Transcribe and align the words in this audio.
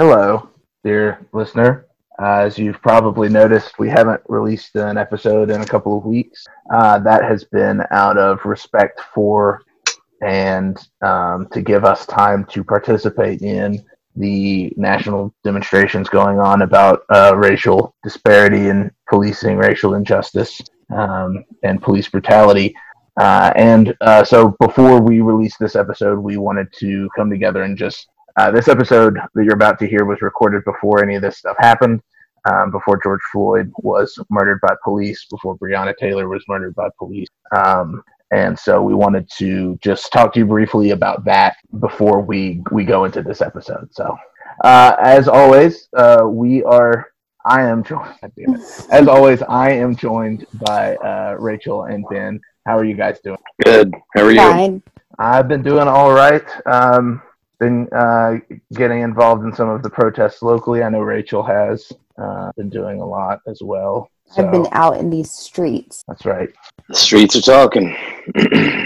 Hello, 0.00 0.48
dear 0.82 1.26
listener. 1.34 1.84
Uh, 2.18 2.38
as 2.38 2.56
you've 2.56 2.80
probably 2.80 3.28
noticed, 3.28 3.78
we 3.78 3.90
haven't 3.90 4.22
released 4.30 4.74
an 4.76 4.96
episode 4.96 5.50
in 5.50 5.60
a 5.60 5.66
couple 5.66 5.98
of 5.98 6.06
weeks. 6.06 6.42
Uh, 6.72 6.98
that 7.00 7.22
has 7.22 7.44
been 7.44 7.82
out 7.90 8.16
of 8.16 8.42
respect 8.46 8.98
for 9.12 9.60
and 10.22 10.78
um, 11.02 11.48
to 11.52 11.60
give 11.60 11.84
us 11.84 12.06
time 12.06 12.46
to 12.46 12.64
participate 12.64 13.42
in 13.42 13.84
the 14.16 14.72
national 14.78 15.34
demonstrations 15.44 16.08
going 16.08 16.40
on 16.40 16.62
about 16.62 17.02
uh, 17.10 17.34
racial 17.36 17.94
disparity 18.02 18.70
and 18.70 18.90
policing 19.06 19.58
racial 19.58 19.96
injustice 19.96 20.62
um, 20.96 21.44
and 21.62 21.82
police 21.82 22.08
brutality. 22.08 22.74
Uh, 23.20 23.52
and 23.54 23.94
uh, 24.00 24.24
so 24.24 24.56
before 24.60 25.02
we 25.02 25.20
release 25.20 25.58
this 25.58 25.76
episode, 25.76 26.18
we 26.18 26.38
wanted 26.38 26.72
to 26.78 27.06
come 27.14 27.28
together 27.28 27.64
and 27.64 27.76
just. 27.76 28.08
Uh, 28.36 28.50
this 28.50 28.68
episode 28.68 29.18
that 29.34 29.44
you're 29.44 29.54
about 29.54 29.78
to 29.78 29.86
hear 29.86 30.04
was 30.04 30.22
recorded 30.22 30.64
before 30.64 31.02
any 31.02 31.16
of 31.16 31.22
this 31.22 31.38
stuff 31.38 31.56
happened, 31.58 32.00
um, 32.48 32.70
before 32.70 33.00
George 33.02 33.20
Floyd 33.32 33.70
was 33.78 34.18
murdered 34.30 34.60
by 34.60 34.74
police, 34.84 35.26
before 35.30 35.58
Breonna 35.58 35.96
Taylor 35.96 36.28
was 36.28 36.44
murdered 36.48 36.74
by 36.74 36.88
police. 36.98 37.28
Um, 37.54 38.02
and 38.30 38.58
so 38.58 38.80
we 38.82 38.94
wanted 38.94 39.28
to 39.38 39.78
just 39.82 40.12
talk 40.12 40.32
to 40.34 40.40
you 40.40 40.46
briefly 40.46 40.90
about 40.90 41.24
that 41.24 41.56
before 41.80 42.20
we 42.20 42.62
we 42.70 42.84
go 42.84 43.04
into 43.04 43.22
this 43.22 43.40
episode. 43.40 43.88
So, 43.92 44.16
uh, 44.62 44.94
as 45.00 45.26
always, 45.26 45.88
uh, 45.96 46.22
we 46.26 46.62
are. 46.64 47.08
I 47.44 47.62
am 47.62 47.82
joined. 47.82 48.14
As 48.90 49.08
always, 49.08 49.40
I 49.40 49.70
am 49.70 49.96
joined 49.96 50.46
by 50.66 50.96
uh, 50.96 51.36
Rachel 51.40 51.84
and 51.84 52.04
Ben. 52.10 52.38
How 52.66 52.76
are 52.76 52.84
you 52.84 52.94
guys 52.94 53.18
doing? 53.24 53.38
Good. 53.64 53.94
How 54.14 54.24
are 54.24 54.30
you? 54.30 54.36
Fine. 54.36 54.82
I've 55.18 55.48
been 55.48 55.62
doing 55.62 55.88
all 55.88 56.12
right. 56.12 56.44
Um, 56.66 57.22
been 57.60 57.86
uh, 57.92 58.38
getting 58.72 59.02
involved 59.02 59.44
in 59.44 59.54
some 59.54 59.68
of 59.68 59.82
the 59.82 59.90
protests 59.90 60.42
locally. 60.42 60.82
I 60.82 60.88
know 60.88 61.00
Rachel 61.00 61.42
has 61.44 61.92
uh, 62.18 62.50
been 62.56 62.70
doing 62.70 63.00
a 63.00 63.06
lot 63.06 63.40
as 63.46 63.60
well. 63.62 64.10
I've 64.36 64.50
been 64.50 64.68
out 64.72 64.96
in 64.96 65.10
these 65.10 65.30
streets. 65.30 66.02
That's 66.08 66.24
right. 66.24 66.48
The 66.88 66.94
streets 66.94 67.36
are 67.36 67.40
talking. 67.40 67.96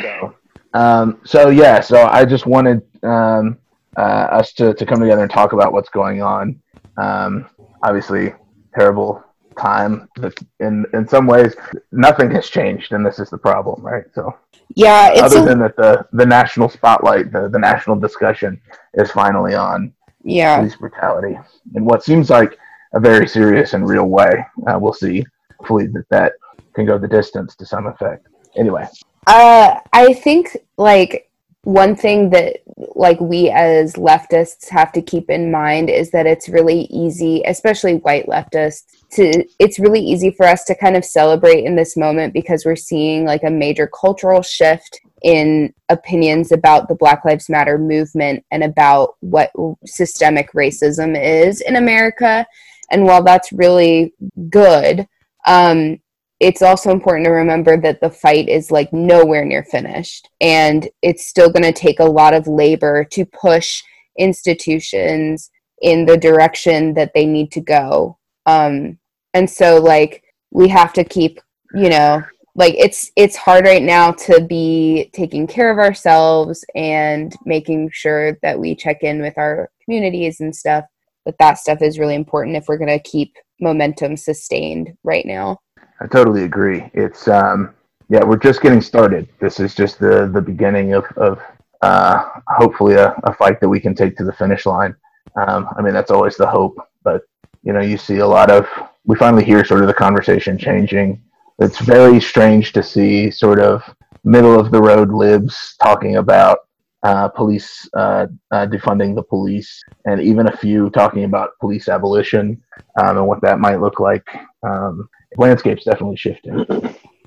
So, 0.03 0.35
um, 0.75 1.21
so 1.25 1.51
yeah, 1.51 1.81
so 1.81 2.07
I 2.07 2.25
just 2.25 2.47
wanted 2.47 2.83
um, 3.03 3.59
uh, 3.97 4.01
us 4.01 4.53
to, 4.55 4.75
to 4.75 4.87
come 4.87 5.01
together 5.01 5.23
and 5.23 5.31
talk 5.31 5.53
about 5.53 5.73
what's 5.73 5.91
going 5.91 6.23
on. 6.23 6.61
Um, 6.97 7.47
obviously, 7.83 8.35
terrible 8.75 9.23
time. 9.55 10.09
That 10.17 10.35
In 10.61 10.85
in 10.93 11.09
some 11.09 11.27
ways, 11.27 11.55
nothing 11.93 12.31
has 12.33 12.49
changed, 12.49 12.93
and 12.93 13.05
this 13.05 13.19
is 13.19 13.31
the 13.31 13.39
problem, 13.39 13.83
right? 13.83 14.05
So, 14.15 14.37
Yeah, 14.75 15.11
it's 15.13 15.23
other 15.23 15.43
a, 15.43 15.45
than 15.45 15.59
that, 15.61 15.77
the 15.77 16.07
the 16.13 16.27
national 16.27 16.69
spotlight, 16.69 17.33
the, 17.33 17.49
the 17.49 17.59
national 17.59 17.97
discussion 17.97 18.61
is 18.95 19.11
finally 19.11 19.55
on 19.55 19.93
yeah. 20.23 20.59
police 20.59 20.77
brutality 20.77 21.39
in 21.75 21.85
what 21.85 22.03
seems 22.05 22.31
like 22.31 22.59
a 22.95 23.01
very 23.01 23.27
serious 23.29 23.75
and 23.75 23.89
real 23.89 24.07
way. 24.07 24.33
Uh, 24.67 24.79
we'll 24.81 24.93
see. 24.93 25.25
Hopefully, 25.59 25.87
that 25.89 26.09
that 26.11 26.33
can 26.75 26.87
go 26.87 26.99
the 26.99 27.09
distance 27.09 27.55
to 27.57 27.65
some 27.67 27.87
effect. 27.87 28.27
Anyway, 28.57 28.87
Uh, 29.27 29.81
I 29.93 30.13
think 30.15 30.57
like 30.77 31.31
one 31.65 31.97
thing 31.97 32.31
that 32.31 32.59
like 32.95 33.21
we 33.21 33.51
as 33.51 33.95
leftists 33.95 34.69
have 34.69 34.93
to 34.93 35.03
keep 35.03 35.31
in 35.31 35.51
mind 35.51 35.89
is 35.89 36.11
that 36.11 36.27
it's 36.27 36.49
really 36.49 36.83
easy, 36.91 37.43
especially 37.47 37.95
white 37.95 38.27
leftists, 38.27 38.85
to 39.13 39.45
it's 39.59 39.79
really 39.79 40.01
easy 40.01 40.31
for 40.31 40.47
us 40.47 40.65
to 40.65 40.75
kind 40.75 40.97
of 40.97 41.05
celebrate 41.05 41.65
in 41.65 41.75
this 41.75 41.97
moment 41.97 42.35
because 42.35 42.65
we're 42.65 42.77
seeing 42.77 43.25
like 43.25 43.43
a 43.45 43.51
major 43.51 43.87
cultural 43.87 44.43
shift 44.43 45.01
in 45.23 45.73
opinions 45.89 46.53
about 46.53 46.87
the 46.89 46.95
Black 46.95 47.25
Lives 47.25 47.49
Matter 47.49 47.79
movement 47.79 48.45
and 48.51 48.63
about 48.63 49.15
what 49.21 49.51
systemic 49.87 50.53
racism 50.53 51.19
is 51.21 51.63
in 51.63 51.77
America. 51.77 52.47
And 52.91 53.05
while 53.05 53.23
that's 53.23 53.53
really 53.53 54.13
good, 54.51 55.09
um, 55.47 55.99
it's 56.45 56.61
also 56.61 56.91
important 56.91 57.25
to 57.25 57.31
remember 57.31 57.81
that 57.81 58.03
the 58.03 58.11
fight 58.11 58.51
is 58.51 58.71
like 58.71 58.93
nowhere 58.93 59.47
near 59.47 59.65
finished 59.65 60.29
and 60.43 60.91
it's 61.01 61.27
still 61.27 61.51
going 61.51 61.63
to 61.63 61.73
take 61.73 62.01
a 62.01 62.05
lot 62.05 62.35
of 62.35 62.47
labor 62.47 63.03
to 63.03 63.25
push 63.25 63.83
institutions 64.19 65.51
in 65.81 66.05
the 66.05 66.19
direction 66.19 66.93
that 66.93 67.13
they 67.15 67.25
need 67.25 67.51
to 67.51 67.63
go. 67.63 68.19
Um 68.45 68.99
and 69.33 69.49
so 69.49 69.81
like 69.81 70.23
we 70.51 70.69
have 70.69 70.93
to 70.93 71.03
keep 71.03 71.41
you 71.73 71.89
know 71.89 72.23
like 72.55 72.75
it's 72.75 73.11
it's 73.17 73.37
hard 73.37 73.65
right 73.65 73.83
now 73.83 74.13
to 74.13 74.45
be 74.45 75.11
taking 75.15 75.47
care 75.47 75.71
of 75.73 75.79
ourselves 75.79 76.63
and 76.75 77.35
making 77.47 77.89
sure 77.91 78.39
that 78.43 78.61
we 78.61 78.77
check 78.77 79.03
in 79.03 79.23
with 79.23 79.39
our 79.39 79.71
communities 79.83 80.41
and 80.41 80.55
stuff 80.55 80.85
but 81.25 81.37
that 81.39 81.59
stuff 81.59 81.81
is 81.81 81.99
really 81.99 82.15
important 82.15 82.55
if 82.55 82.69
we're 82.69 82.79
going 82.79 82.99
to 82.99 83.11
keep 83.11 83.35
momentum 83.61 84.15
sustained 84.17 84.93
right 85.03 85.27
now 85.27 85.59
I 86.01 86.07
totally 86.07 86.45
agree. 86.45 86.91
It's 86.95 87.29
um, 87.29 87.75
yeah, 88.09 88.25
we're 88.25 88.37
just 88.37 88.61
getting 88.61 88.81
started. 88.81 89.29
This 89.41 89.61
is 89.61 89.75
just 89.75 89.99
the 89.99 90.29
the 90.33 90.43
beginning 90.43 90.95
of 90.95 91.05
of 91.17 91.41
uh, 91.83 92.29
hopefully 92.49 92.95
a, 92.95 93.15
a 93.25 93.35
fight 93.35 93.61
that 93.61 93.69
we 93.69 93.81
can 93.81 93.95
take 93.95 94.17
to 94.17 94.25
the 94.25 94.33
finish 94.33 94.67
line. 94.67 94.95
Um, 95.37 95.69
I 95.77 95.83
mean, 95.83 95.95
that's 95.95 96.11
always 96.11 96.37
the 96.37 96.47
hope, 96.47 96.77
but 97.03 97.23
you 97.63 97.73
know, 97.73 97.81
you 97.81 97.97
see 97.97 98.19
a 98.19 98.27
lot 98.27 98.51
of 98.51 98.67
we 99.05 99.17
finally 99.17 99.45
hear 99.45 99.65
sort 99.65 99.83
of 99.83 99.87
the 99.87 99.95
conversation 99.95 100.59
changing. 100.59 101.23
It's 101.59 101.79
very 101.79 102.21
strange 102.21 102.73
to 102.73 102.83
see 102.83 103.31
sort 103.31 103.61
of 103.61 103.83
middle 104.25 104.59
of 104.59 104.71
the 104.71 104.81
road 104.81 105.13
libs 105.13 105.77
talking 105.83 106.17
about 106.17 106.59
uh, 107.05 107.29
police 107.29 107.89
uh, 107.95 108.27
uh, 108.51 108.67
defunding 108.67 109.15
the 109.15 109.23
police, 109.23 109.83
and 110.07 110.21
even 110.21 110.49
a 110.49 110.57
few 110.57 110.91
talking 110.91 111.25
about 111.25 111.51
police 111.61 111.89
abolition 111.89 112.61
um, 113.01 113.19
and 113.19 113.27
what 113.27 113.43
that 113.43 113.61
might 113.61 113.81
look 113.81 114.01
like. 114.01 114.27
Um, 114.63 115.09
landscape's 115.39 115.85
definitely 115.85 116.17
shifting. 116.17 116.55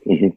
Mhm. 0.07 0.35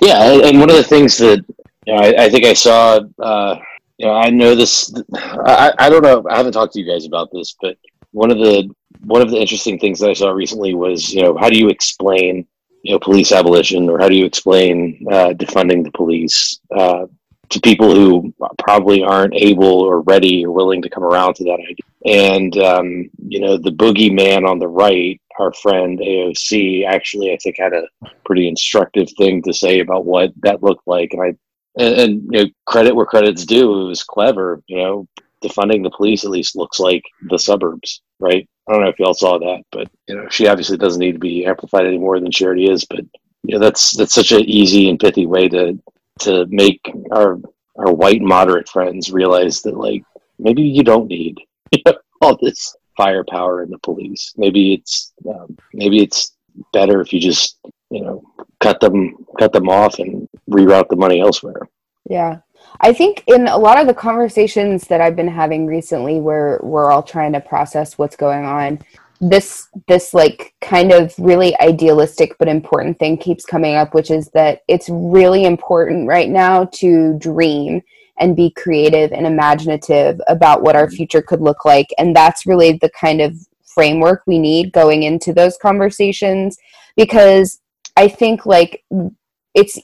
Yeah, 0.00 0.32
and 0.32 0.42
and 0.42 0.60
one 0.60 0.70
of 0.70 0.76
the 0.76 0.84
things 0.84 1.18
that 1.18 1.44
you 1.86 1.94
know, 1.94 2.00
I, 2.00 2.24
I 2.24 2.28
think 2.30 2.44
I 2.44 2.54
saw, 2.54 3.00
uh, 3.18 3.58
you 3.98 4.06
know, 4.06 4.14
I 4.14 4.30
know 4.30 4.54
this. 4.54 4.92
I, 5.14 5.72
I 5.78 5.90
don't 5.90 6.02
know. 6.02 6.24
I 6.30 6.36
haven't 6.36 6.52
talked 6.52 6.72
to 6.74 6.80
you 6.80 6.90
guys 6.90 7.06
about 7.06 7.30
this, 7.32 7.54
but 7.60 7.76
one 8.12 8.30
of 8.30 8.38
the 8.38 8.70
one 9.00 9.20
of 9.20 9.30
the 9.30 9.38
interesting 9.38 9.78
things 9.78 9.98
that 10.00 10.10
I 10.10 10.14
saw 10.14 10.30
recently 10.30 10.74
was, 10.74 11.12
you 11.12 11.22
know, 11.22 11.36
how 11.36 11.50
do 11.50 11.58
you 11.58 11.68
explain, 11.68 12.46
you 12.82 12.92
know, 12.92 12.98
police 12.98 13.32
abolition, 13.32 13.88
or 13.90 13.98
how 13.98 14.08
do 14.08 14.16
you 14.16 14.24
explain 14.24 15.04
uh, 15.10 15.30
defunding 15.30 15.84
the 15.84 15.92
police 15.92 16.60
uh, 16.76 17.06
to 17.54 17.60
people 17.60 17.94
who 17.94 18.34
probably 18.58 19.02
aren't 19.02 19.34
able 19.34 19.80
or 19.80 20.02
ready 20.02 20.44
or 20.44 20.52
willing 20.52 20.82
to 20.82 20.90
come 20.90 21.02
around 21.02 21.34
to 21.36 21.44
that 21.44 21.58
idea? 21.60 21.76
And 22.04 22.56
um, 22.58 23.10
you 23.26 23.40
know, 23.40 23.56
the 23.56 23.70
boogeyman 23.70 24.48
on 24.48 24.58
the 24.58 24.68
right, 24.68 25.20
our 25.38 25.52
friend 25.54 25.98
AOC, 25.98 26.86
actually, 26.86 27.32
I 27.32 27.38
think 27.42 27.56
had 27.58 27.72
a 27.72 27.86
pretty 28.24 28.46
instructive 28.46 29.08
thing 29.16 29.42
to 29.42 29.52
say 29.52 29.80
about 29.80 30.04
what 30.04 30.32
that 30.42 30.62
looked 30.62 30.86
like, 30.86 31.12
and 31.12 31.22
I 31.22 31.36
and, 31.76 32.00
and 32.00 32.22
you 32.30 32.44
know, 32.44 32.50
credit 32.66 32.94
where 32.94 33.06
credit's 33.06 33.46
due, 33.46 33.82
it 33.82 33.88
was 33.88 34.04
clever. 34.04 34.62
You 34.66 34.78
know, 34.78 35.08
defunding 35.42 35.82
the 35.82 35.94
police 35.96 36.24
at 36.24 36.30
least 36.30 36.56
looks 36.56 36.78
like 36.78 37.02
the 37.28 37.38
suburbs, 37.38 38.02
right? 38.20 38.48
I 38.68 38.72
don't 38.72 38.82
know 38.82 38.88
if 38.88 38.98
y'all 38.98 39.14
saw 39.14 39.38
that, 39.38 39.62
but 39.70 39.88
you 40.08 40.16
know, 40.16 40.28
she 40.28 40.48
obviously 40.48 40.78
doesn't 40.78 41.00
need 41.00 41.12
to 41.12 41.18
be 41.18 41.44
amplified 41.46 41.86
any 41.86 41.98
more 41.98 42.18
than 42.18 42.30
she 42.30 42.44
already 42.44 42.70
is. 42.70 42.84
But 42.84 43.00
you 43.44 43.54
know, 43.54 43.58
that's 43.58 43.96
that's 43.96 44.14
such 44.14 44.32
an 44.32 44.40
easy 44.40 44.88
and 44.88 44.98
pithy 44.98 45.26
way 45.26 45.48
to 45.48 45.78
to 46.20 46.46
make 46.46 46.80
our 47.12 47.38
our 47.76 47.92
white 47.92 48.22
moderate 48.22 48.68
friends 48.68 49.12
realize 49.12 49.60
that 49.62 49.76
like 49.76 50.04
maybe 50.38 50.62
you 50.62 50.82
don't 50.82 51.08
need 51.08 51.38
all 52.20 52.38
this 52.40 52.76
firepower 52.96 53.62
in 53.62 53.70
the 53.70 53.78
police. 53.78 54.32
Maybe 54.36 54.74
it's 54.74 55.12
um, 55.28 55.56
maybe 55.72 56.02
it's 56.02 56.36
better 56.72 57.00
if 57.00 57.12
you 57.12 57.20
just 57.20 57.58
you 57.90 58.02
know 58.02 58.22
cut 58.60 58.80
them 58.80 59.26
cut 59.38 59.52
them 59.52 59.68
off 59.68 59.98
and 59.98 60.28
reroute 60.48 60.88
the 60.88 60.96
money 60.96 61.20
elsewhere. 61.20 61.68
Yeah. 62.08 62.40
I 62.80 62.92
think 62.92 63.22
in 63.26 63.46
a 63.46 63.56
lot 63.56 63.80
of 63.80 63.86
the 63.86 63.94
conversations 63.94 64.88
that 64.88 65.00
I've 65.00 65.16
been 65.16 65.28
having 65.28 65.66
recently 65.66 66.20
where 66.20 66.60
we're 66.62 66.90
all 66.90 67.02
trying 67.02 67.32
to 67.32 67.40
process 67.40 67.98
what's 67.98 68.16
going 68.16 68.44
on, 68.44 68.80
this 69.20 69.68
this 69.86 70.12
like 70.12 70.54
kind 70.60 70.92
of 70.92 71.14
really 71.18 71.58
idealistic 71.60 72.36
but 72.38 72.48
important 72.48 72.98
thing 72.98 73.16
keeps 73.16 73.44
coming 73.44 73.74
up, 73.74 73.94
which 73.94 74.10
is 74.10 74.28
that 74.34 74.62
it's 74.68 74.88
really 74.88 75.44
important 75.44 76.08
right 76.08 76.28
now 76.28 76.64
to 76.66 77.16
dream 77.18 77.80
and 78.18 78.36
be 78.36 78.50
creative 78.50 79.12
and 79.12 79.26
imaginative 79.26 80.20
about 80.26 80.62
what 80.62 80.76
our 80.76 80.86
mm-hmm. 80.86 80.96
future 80.96 81.22
could 81.22 81.40
look 81.40 81.64
like. 81.64 81.88
And 81.98 82.14
that's 82.14 82.46
really 82.46 82.78
the 82.80 82.90
kind 82.90 83.20
of 83.20 83.36
framework 83.64 84.22
we 84.26 84.38
need 84.38 84.72
going 84.72 85.02
into 85.02 85.32
those 85.32 85.56
conversations 85.56 86.56
because 86.96 87.60
I 87.96 88.08
think 88.08 88.46
like 88.46 88.84
it's 89.54 89.78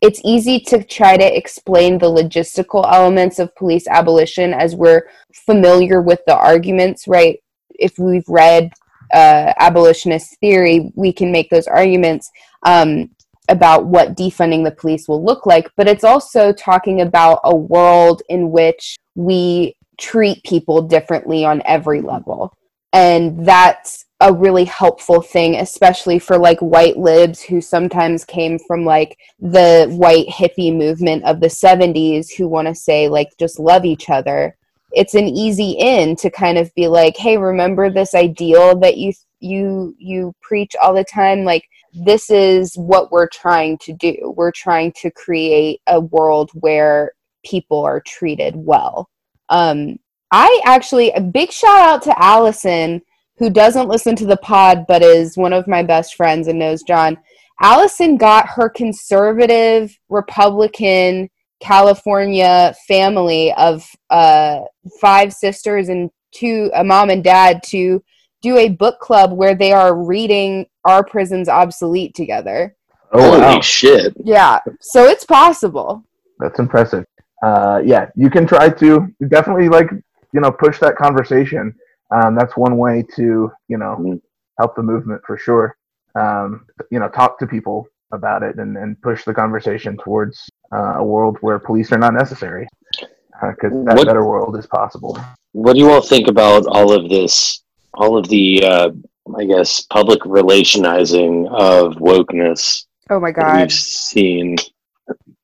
it's 0.00 0.20
easy 0.24 0.60
to 0.60 0.84
try 0.84 1.16
to 1.16 1.36
explain 1.36 1.98
the 1.98 2.06
logistical 2.06 2.90
elements 2.92 3.38
of 3.38 3.54
police 3.56 3.88
abolition 3.88 4.54
as 4.54 4.76
we're 4.76 5.08
familiar 5.32 6.00
with 6.00 6.20
the 6.26 6.36
arguments, 6.36 7.08
right? 7.08 7.40
If 7.78 7.98
we've 7.98 8.28
read 8.28 8.72
uh, 9.12 9.52
abolitionist 9.58 10.38
theory, 10.40 10.92
we 10.94 11.12
can 11.12 11.32
make 11.32 11.50
those 11.50 11.66
arguments 11.66 12.30
um, 12.64 13.10
about 13.48 13.86
what 13.86 14.16
defunding 14.16 14.64
the 14.64 14.70
police 14.70 15.08
will 15.08 15.24
look 15.24 15.46
like. 15.46 15.70
But 15.76 15.88
it's 15.88 16.04
also 16.04 16.52
talking 16.52 17.00
about 17.00 17.40
a 17.44 17.54
world 17.54 18.22
in 18.28 18.50
which 18.50 18.96
we 19.14 19.76
treat 19.98 20.42
people 20.44 20.82
differently 20.82 21.44
on 21.44 21.62
every 21.64 22.00
level. 22.00 22.52
And 22.92 23.46
that's 23.46 24.06
a 24.20 24.32
really 24.32 24.64
helpful 24.64 25.20
thing, 25.20 25.56
especially 25.56 26.18
for 26.18 26.38
like 26.38 26.58
white 26.60 26.96
libs 26.96 27.42
who 27.42 27.60
sometimes 27.60 28.24
came 28.24 28.58
from 28.66 28.84
like 28.84 29.18
the 29.38 29.86
white 29.90 30.26
hippie 30.28 30.74
movement 30.74 31.22
of 31.24 31.40
the 31.40 31.48
70s 31.48 32.32
who 32.34 32.48
want 32.48 32.68
to 32.68 32.74
say, 32.74 33.08
like, 33.08 33.28
just 33.38 33.58
love 33.58 33.84
each 33.84 34.08
other. 34.08 34.56
It's 34.96 35.14
an 35.14 35.28
easy 35.28 35.72
in 35.72 36.16
to 36.16 36.30
kind 36.30 36.56
of 36.56 36.74
be 36.74 36.88
like, 36.88 37.16
hey, 37.18 37.36
remember 37.36 37.90
this 37.90 38.14
ideal 38.14 38.78
that 38.80 38.96
you 38.96 39.12
you 39.40 39.94
you 39.98 40.34
preach 40.40 40.74
all 40.82 40.94
the 40.94 41.04
time? 41.04 41.44
Like 41.44 41.64
this 41.92 42.30
is 42.30 42.74
what 42.76 43.12
we're 43.12 43.28
trying 43.28 43.76
to 43.82 43.92
do. 43.92 44.34
We're 44.36 44.52
trying 44.52 44.92
to 45.02 45.10
create 45.10 45.80
a 45.86 46.00
world 46.00 46.50
where 46.54 47.12
people 47.44 47.84
are 47.84 48.00
treated 48.00 48.54
well. 48.56 49.10
Um 49.50 49.98
i 50.32 50.60
actually 50.64 51.12
a 51.12 51.20
big 51.20 51.52
shout 51.52 51.80
out 51.80 52.02
to 52.02 52.22
allison 52.22 53.00
who 53.38 53.48
doesn't 53.48 53.88
listen 53.88 54.16
to 54.16 54.26
the 54.26 54.36
pod 54.38 54.84
but 54.88 55.02
is 55.02 55.36
one 55.36 55.52
of 55.52 55.68
my 55.68 55.82
best 55.82 56.16
friends 56.16 56.48
and 56.48 56.58
knows 56.58 56.82
john. 56.82 57.16
Allison 57.60 58.16
got 58.16 58.48
her 58.48 58.68
conservative 58.68 59.96
republican 60.08 61.30
california 61.60 62.74
family 62.86 63.52
of 63.54 63.86
uh 64.10 64.60
five 65.00 65.32
sisters 65.32 65.88
and 65.88 66.10
two 66.32 66.70
a 66.74 66.84
mom 66.84 67.10
and 67.10 67.24
dad 67.24 67.62
to 67.62 68.02
do 68.46 68.56
a 68.58 68.68
book 68.68 69.00
club 69.00 69.32
where 69.32 69.54
they 69.54 69.72
are 69.72 69.96
reading 69.96 70.66
Are 70.84 71.04
Prisons 71.04 71.48
Obsolete 71.48 72.14
together. 72.14 72.76
Oh, 73.12 73.20
Holy 73.20 73.40
wow. 73.40 73.60
shit. 73.60 74.14
Yeah. 74.24 74.60
So 74.80 75.04
it's 75.04 75.24
possible. 75.24 76.04
That's 76.38 76.58
impressive. 76.58 77.06
Uh, 77.42 77.80
yeah, 77.84 78.08
you 78.14 78.30
can 78.30 78.46
try 78.46 78.68
to 78.68 79.08
definitely 79.28 79.68
like, 79.68 79.90
you 80.32 80.40
know, 80.40 80.52
push 80.52 80.78
that 80.78 80.96
conversation. 80.96 81.74
Um, 82.14 82.36
that's 82.36 82.56
one 82.56 82.76
way 82.76 83.04
to, 83.16 83.50
you 83.68 83.78
know, 83.78 83.96
mm-hmm. 83.98 84.14
help 84.58 84.76
the 84.76 84.82
movement 84.82 85.22
for 85.26 85.36
sure. 85.36 85.76
Um, 86.14 86.66
you 86.90 86.98
know, 86.98 87.08
talk 87.08 87.38
to 87.40 87.46
people 87.46 87.88
about 88.12 88.42
it 88.42 88.56
and, 88.58 88.76
and 88.76 89.00
push 89.02 89.24
the 89.24 89.34
conversation 89.34 89.96
towards 89.96 90.48
uh, 90.72 90.94
a 90.96 91.04
world 91.04 91.38
where 91.40 91.58
police 91.58 91.92
are 91.92 91.98
not 91.98 92.14
necessary 92.14 92.68
because 92.98 93.72
uh, 93.72 93.84
that 93.84 93.96
what, 93.96 94.06
better 94.06 94.24
world 94.24 94.56
is 94.56 94.66
possible. 94.66 95.18
What 95.52 95.74
do 95.74 95.80
you 95.80 95.90
all 95.90 96.02
think 96.02 96.28
about 96.28 96.66
all 96.66 96.92
of 96.92 97.08
this 97.08 97.62
all 97.94 98.16
of 98.16 98.28
the 98.28 98.62
uh, 98.64 98.90
I 99.36 99.44
guess 99.44 99.82
public 99.82 100.20
relationizing 100.20 101.48
of 101.48 101.94
wokeness. 101.94 102.84
Oh 103.10 103.18
my 103.20 103.32
god! 103.32 103.60
We've 103.60 103.72
seen. 103.72 104.56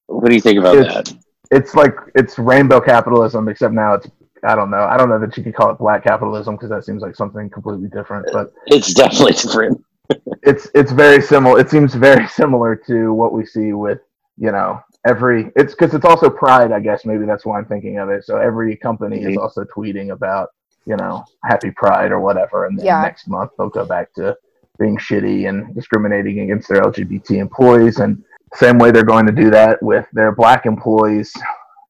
What 0.07 0.29
do 0.29 0.35
you 0.35 0.41
think 0.41 0.59
about 0.59 0.77
it's, 0.77 0.95
that? 0.95 1.17
It's 1.51 1.75
like 1.75 1.95
it's 2.15 2.39
rainbow 2.39 2.81
capitalism, 2.81 3.49
except 3.49 3.75
now 3.75 3.95
it's 3.95 4.09
I 4.45 4.55
don't 4.55 4.71
know. 4.71 4.85
I 4.85 4.97
don't 4.97 5.09
know 5.09 5.19
that 5.19 5.37
you 5.37 5.43
could 5.43 5.55
call 5.55 5.71
it 5.71 5.79
black 5.79 6.05
capitalism 6.05 6.57
because 6.57 6.71
that 6.71 6.85
seems 6.85 7.03
like 7.03 7.17
something 7.17 7.51
completely 7.51 7.89
different. 7.89 8.27
But 8.33 8.53
it's 8.67 8.95
definitely 8.95 9.33
different. 9.33 9.85
it's 10.43 10.69
it's 10.75 10.93
very 10.93 11.23
similar. 11.23 11.59
It 11.59 11.71
seems 11.71 11.95
very 11.95 12.29
similar 12.29 12.77
to 12.87 13.13
what 13.13 13.33
we 13.33 13.47
see 13.47 13.73
with 13.73 14.01
you 14.37 14.53
know 14.53 14.81
every. 15.07 15.51
It's 15.57 15.75
because 15.75 15.95
it's 15.95 16.05
also 16.05 16.31
Pride. 16.31 16.73
I 16.73 16.81
guess 16.81 17.05
maybe 17.05 17.27
that's 17.27 17.45
why 17.45 17.59
I'm 17.59 17.67
thinking 17.67 17.99
of 17.99 18.09
it. 18.09 18.25
So 18.25 18.39
every 18.39 18.77
company 18.77 19.19
mm-hmm. 19.19 19.31
is 19.31 19.37
also 19.37 19.65
tweeting 19.65 20.13
about 20.13 20.51
you 20.87 20.97
know, 20.97 21.25
happy 21.45 21.71
pride 21.71 22.13
or 22.13 22.21
whatever. 22.21 22.67
And 22.67 22.79
then 22.79 22.87
yeah. 22.87 23.03
next 23.03 23.29
month 23.29 23.53
they'll 23.57 23.69
go 23.69 23.85
back 23.85 24.13
to 24.15 24.37
being 24.79 24.97
shitty 24.97 25.49
and 25.49 25.75
discriminating 25.75 26.41
against 26.41 26.69
their 26.69 26.83
LGBT 26.83 27.33
employees. 27.33 27.99
And 27.99 28.23
same 28.55 28.79
way 28.79 28.91
they're 28.91 29.05
going 29.05 29.27
to 29.27 29.33
do 29.33 29.51
that 29.51 29.83
with 29.83 30.07
their 30.13 30.33
black 30.33 30.67
employees, 30.67 31.33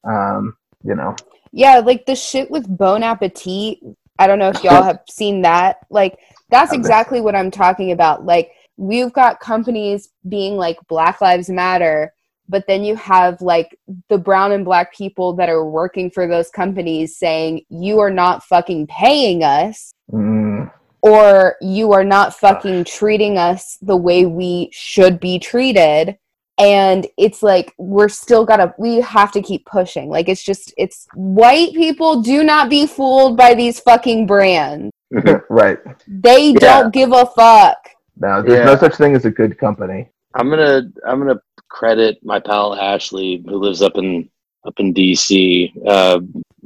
um, 0.04 0.56
you 0.84 0.94
know. 0.94 1.16
Yeah, 1.52 1.78
like 1.78 2.06
the 2.06 2.14
shit 2.14 2.50
with 2.50 2.76
Bon 2.76 3.02
Appetit. 3.02 3.78
I 4.18 4.26
don't 4.26 4.38
know 4.38 4.50
if 4.50 4.62
y'all 4.62 4.82
have 4.84 5.00
seen 5.08 5.42
that. 5.42 5.78
Like, 5.90 6.18
that's 6.50 6.72
exactly 6.72 7.20
what 7.20 7.34
I'm 7.34 7.50
talking 7.50 7.92
about. 7.92 8.24
Like, 8.26 8.52
we've 8.76 9.12
got 9.12 9.40
companies 9.40 10.10
being 10.28 10.56
like 10.56 10.76
Black 10.88 11.20
Lives 11.20 11.48
Matter 11.48 12.12
but 12.48 12.66
then 12.66 12.84
you 12.84 12.96
have 12.96 13.40
like 13.40 13.78
the 14.08 14.18
brown 14.18 14.52
and 14.52 14.64
black 14.64 14.94
people 14.94 15.32
that 15.34 15.48
are 15.48 15.64
working 15.64 16.10
for 16.10 16.26
those 16.26 16.50
companies 16.50 17.16
saying 17.16 17.64
you 17.68 17.98
are 17.98 18.10
not 18.10 18.44
fucking 18.44 18.86
paying 18.88 19.42
us 19.42 19.92
mm. 20.12 20.70
or 21.02 21.56
you 21.60 21.92
are 21.92 22.04
not 22.04 22.34
fucking 22.34 22.84
treating 22.84 23.38
us 23.38 23.78
the 23.82 23.96
way 23.96 24.26
we 24.26 24.68
should 24.72 25.20
be 25.20 25.38
treated. 25.38 26.18
And 26.58 27.06
it's 27.16 27.42
like 27.42 27.74
we're 27.78 28.10
still 28.10 28.44
gotta 28.44 28.74
we 28.78 28.96
have 28.96 29.32
to 29.32 29.42
keep 29.42 29.64
pushing. 29.64 30.10
Like 30.10 30.28
it's 30.28 30.44
just 30.44 30.72
it's 30.76 31.06
white 31.14 31.72
people 31.72 32.20
do 32.20 32.44
not 32.44 32.68
be 32.68 32.86
fooled 32.86 33.36
by 33.36 33.54
these 33.54 33.80
fucking 33.80 34.26
brands. 34.26 34.90
Right. 35.50 35.78
They 36.06 36.50
yeah. 36.50 36.58
don't 36.58 36.92
give 36.92 37.12
a 37.12 37.26
fuck. 37.26 37.76
No 38.16 38.42
there's 38.42 38.58
yeah. 38.58 38.64
no 38.64 38.76
such 38.76 38.96
thing 38.96 39.14
as 39.14 39.24
a 39.24 39.30
good 39.30 39.58
company. 39.58 40.08
I'm 40.34 40.48
gonna 40.50 40.90
i'm 41.06 41.18
gonna 41.18 41.40
credit 41.72 42.18
my 42.22 42.38
pal 42.38 42.74
Ashley, 42.74 43.42
who 43.46 43.56
lives 43.56 43.82
up 43.82 43.96
in 43.96 44.28
up 44.64 44.74
in 44.78 44.94
DC. 44.94 45.72
Uh, 45.86 46.20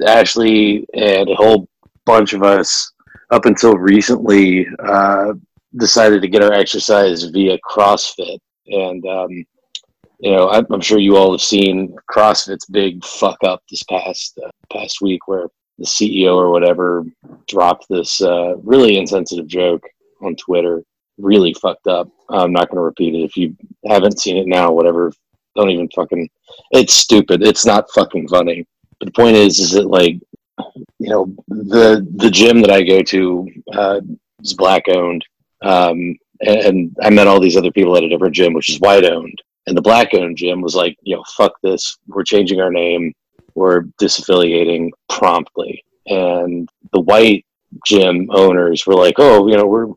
Ashley 0.07 0.87
and 0.93 1.31
a 1.31 1.35
whole 1.35 1.67
bunch 2.05 2.35
of 2.35 2.43
us, 2.43 2.93
up 3.31 3.47
until 3.47 3.75
recently, 3.75 4.67
uh, 4.85 5.33
decided 5.77 6.21
to 6.21 6.29
get 6.29 6.43
our 6.43 6.53
exercise 6.53 7.23
via 7.25 7.57
CrossFit, 7.59 8.39
and 8.67 9.05
um, 9.07 9.31
you 10.19 10.33
know, 10.33 10.51
I'm, 10.51 10.67
I'm, 10.71 10.81
sure 10.81 10.99
you 10.99 11.17
all 11.17 11.33
have 11.33 11.41
seen 11.41 11.97
CrossFit's 12.11 12.67
big 12.67 13.05
fuck 13.05 13.39
up 13.45 13.63
this 13.71 13.83
past 13.85 14.39
uh, 14.45 14.51
past 14.73 15.01
week, 15.01 15.29
where 15.29 15.47
the 15.79 15.87
CEO 15.87 16.37
or 16.37 16.51
whatever 16.51 17.05
dropped 17.49 17.87
this 17.89 18.21
uh, 18.21 18.57
really 18.59 18.99
insensitive 18.99 19.47
joke 19.47 19.85
on 20.23 20.35
Twitter 20.37 20.83
really 21.19 21.55
fucked 21.55 21.87
up. 21.87 22.09
I'm 22.29 22.53
not 22.53 22.69
going 22.69 22.77
to 22.77 22.83
repeat 22.83 23.15
it. 23.15 23.25
If 23.25 23.37
you 23.37 23.57
haven't 23.87 24.21
seen 24.21 24.37
it 24.37 24.47
now, 24.47 24.73
whatever, 24.73 25.13
don't 25.55 25.71
even 25.71 25.89
fucking. 25.95 26.29
It's 26.73 26.95
stupid. 26.95 27.43
It's 27.43 27.67
not 27.67 27.91
fucking 27.95 28.29
funny. 28.29 28.67
But 28.99 29.07
the 29.07 29.13
point 29.13 29.37
is, 29.37 29.59
is 29.59 29.73
that 29.73 29.87
like, 29.87 30.19
you 30.99 31.11
know, 31.11 31.35
the 31.49 32.07
the 32.17 32.31
gym 32.31 32.61
that 32.63 32.71
I 32.71 32.83
go 32.83 33.03
to 33.03 33.49
uh, 33.73 34.01
is 34.43 34.55
black 34.55 34.85
owned, 34.89 35.25
um, 35.63 36.17
and, 36.41 36.59
and 36.59 36.97
I 37.03 37.11
met 37.11 37.27
all 37.27 37.41
these 37.41 37.57
other 37.57 37.73
people 37.73 37.97
at 37.97 38.05
a 38.05 38.09
different 38.09 38.35
gym, 38.35 38.55
which 38.55 38.71
is 38.71 38.81
white 38.81 39.05
owned. 39.05 39.43
And 39.67 39.77
the 39.77 39.83
black 39.83 40.15
owned 40.15 40.37
gym 40.37 40.61
was 40.61 40.75
like, 40.75 40.97
you 41.03 41.17
know, 41.17 41.25
fuck 41.37 41.53
this. 41.63 41.99
We're 42.07 42.23
changing 42.23 42.61
our 42.61 42.71
name. 42.71 43.13
We're 43.55 43.83
disaffiliating 44.01 44.91
promptly. 45.09 45.85
And 46.07 46.69
the 46.93 47.01
white 47.01 47.45
gym 47.85 48.29
owners 48.31 48.87
were 48.87 48.95
like, 48.95 49.17
oh, 49.19 49.49
you 49.49 49.57
know, 49.57 49.67
we're 49.67 49.89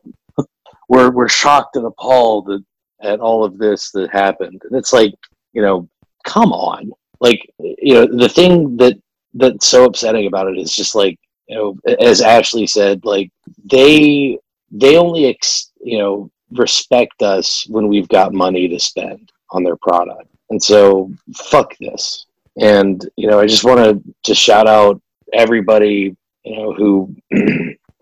we're 0.90 1.10
we're 1.10 1.28
shocked 1.28 1.76
and 1.76 1.86
appalled 1.86 2.50
at, 2.50 2.60
at 3.00 3.20
all 3.20 3.44
of 3.44 3.56
this 3.56 3.92
that 3.92 4.10
happened. 4.10 4.60
And 4.68 4.76
it's 4.76 4.92
like, 4.92 5.14
you 5.52 5.62
know, 5.62 5.88
come 6.24 6.52
on. 6.52 6.90
Like, 7.20 7.48
you 7.58 7.94
know, 7.94 8.06
the 8.06 8.28
thing 8.28 8.76
that 8.78 8.98
that's 9.32 9.66
so 9.66 9.84
upsetting 9.84 10.26
about 10.26 10.48
it 10.48 10.58
is 10.58 10.74
just 10.74 10.96
like, 10.96 11.16
you 11.46 11.56
know, 11.56 11.78
as 12.00 12.20
Ashley 12.20 12.66
said, 12.66 13.04
like 13.04 13.30
they 13.64 14.38
they 14.72 14.96
only 14.96 15.26
ex, 15.26 15.70
you 15.80 15.98
know 15.98 16.30
respect 16.52 17.22
us 17.22 17.64
when 17.68 17.86
we've 17.86 18.08
got 18.08 18.32
money 18.32 18.66
to 18.66 18.80
spend 18.80 19.30
on 19.52 19.62
their 19.62 19.76
product. 19.76 20.28
And 20.50 20.60
so 20.60 21.12
fuck 21.36 21.76
this. 21.78 22.26
And 22.60 23.08
you 23.16 23.28
know, 23.28 23.38
I 23.38 23.46
just 23.46 23.64
want 23.64 23.78
to 23.78 24.14
to 24.24 24.34
shout 24.34 24.66
out 24.66 25.00
everybody, 25.32 26.16
you 26.44 26.56
know, 26.56 26.72
who 26.72 27.14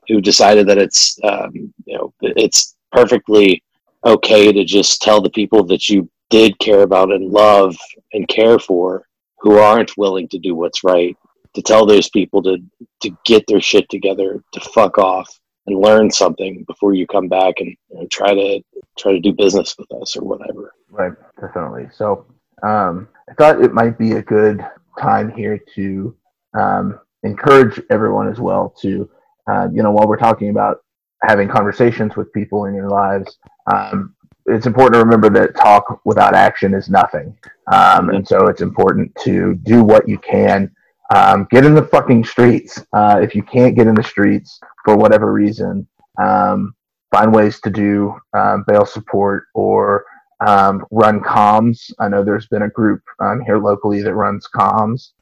who 0.08 0.20
decided 0.20 0.66
that 0.66 0.78
it's 0.78 1.18
um, 1.24 1.50
you 1.54 1.96
know 1.96 2.12
it's 2.20 2.76
perfectly 2.92 3.62
okay 4.04 4.52
to 4.52 4.64
just 4.64 5.02
tell 5.02 5.20
the 5.20 5.30
people 5.30 5.64
that 5.64 5.88
you 5.88 6.08
did 6.30 6.58
care 6.58 6.82
about 6.82 7.12
and 7.12 7.30
love 7.30 7.76
and 8.12 8.28
care 8.28 8.58
for 8.58 9.04
who 9.40 9.58
aren't 9.58 9.96
willing 9.96 10.28
to 10.28 10.38
do 10.38 10.54
what's 10.54 10.84
right 10.84 11.16
to 11.54 11.62
tell 11.62 11.86
those 11.86 12.08
people 12.10 12.42
to 12.42 12.58
to 13.00 13.10
get 13.24 13.44
their 13.46 13.60
shit 13.60 13.88
together 13.88 14.42
to 14.52 14.60
fuck 14.60 14.98
off 14.98 15.28
and 15.66 15.80
learn 15.80 16.10
something 16.10 16.64
before 16.66 16.94
you 16.94 17.06
come 17.06 17.28
back 17.28 17.54
and 17.58 17.68
you 17.90 17.96
know, 17.96 18.06
try 18.10 18.34
to 18.34 18.60
try 18.98 19.12
to 19.12 19.20
do 19.20 19.32
business 19.32 19.76
with 19.78 19.90
us 20.00 20.16
or 20.16 20.24
whatever. 20.24 20.72
Right. 20.90 21.12
Definitely. 21.40 21.88
So 21.92 22.26
um, 22.62 23.08
i 23.28 23.34
thought 23.34 23.62
it 23.62 23.72
might 23.72 23.98
be 23.98 24.12
a 24.12 24.22
good 24.22 24.64
time 24.98 25.30
here 25.30 25.58
to 25.74 26.16
um, 26.54 26.98
encourage 27.22 27.80
everyone 27.90 28.28
as 28.28 28.40
well 28.40 28.74
to 28.80 29.08
uh, 29.48 29.68
you 29.72 29.82
know 29.82 29.90
while 29.90 30.06
we're 30.06 30.16
talking 30.16 30.50
about 30.50 30.78
having 31.22 31.48
conversations 31.48 32.16
with 32.16 32.32
people 32.32 32.66
in 32.66 32.74
your 32.74 32.88
lives, 32.88 33.38
um, 33.72 34.14
it's 34.46 34.66
important 34.66 34.94
to 34.94 35.00
remember 35.00 35.28
that 35.30 35.56
talk 35.56 36.00
without 36.04 36.34
action 36.34 36.74
is 36.74 36.88
nothing. 36.88 37.36
Um, 37.72 38.10
and 38.10 38.26
so 38.26 38.46
it's 38.46 38.62
important 38.62 39.14
to 39.24 39.54
do 39.62 39.82
what 39.82 40.08
you 40.08 40.18
can. 40.18 40.70
Um, 41.14 41.46
get 41.50 41.64
in 41.64 41.74
the 41.74 41.84
fucking 41.84 42.24
streets. 42.24 42.84
Uh, 42.92 43.18
if 43.22 43.34
you 43.34 43.42
can't 43.42 43.74
get 43.74 43.86
in 43.86 43.94
the 43.94 44.02
streets 44.02 44.60
for 44.84 44.96
whatever 44.96 45.32
reason, 45.32 45.86
um, 46.22 46.74
find 47.10 47.32
ways 47.32 47.60
to 47.60 47.70
do 47.70 48.14
um, 48.36 48.64
bail 48.66 48.84
support 48.84 49.44
or 49.54 50.04
um, 50.46 50.84
run 50.90 51.20
comms. 51.20 51.90
I 51.98 52.08
know 52.08 52.22
there's 52.22 52.46
been 52.46 52.62
a 52.62 52.70
group 52.70 53.00
um, 53.20 53.40
here 53.46 53.58
locally 53.58 54.02
that 54.02 54.14
runs 54.14 54.46
comms 54.54 55.12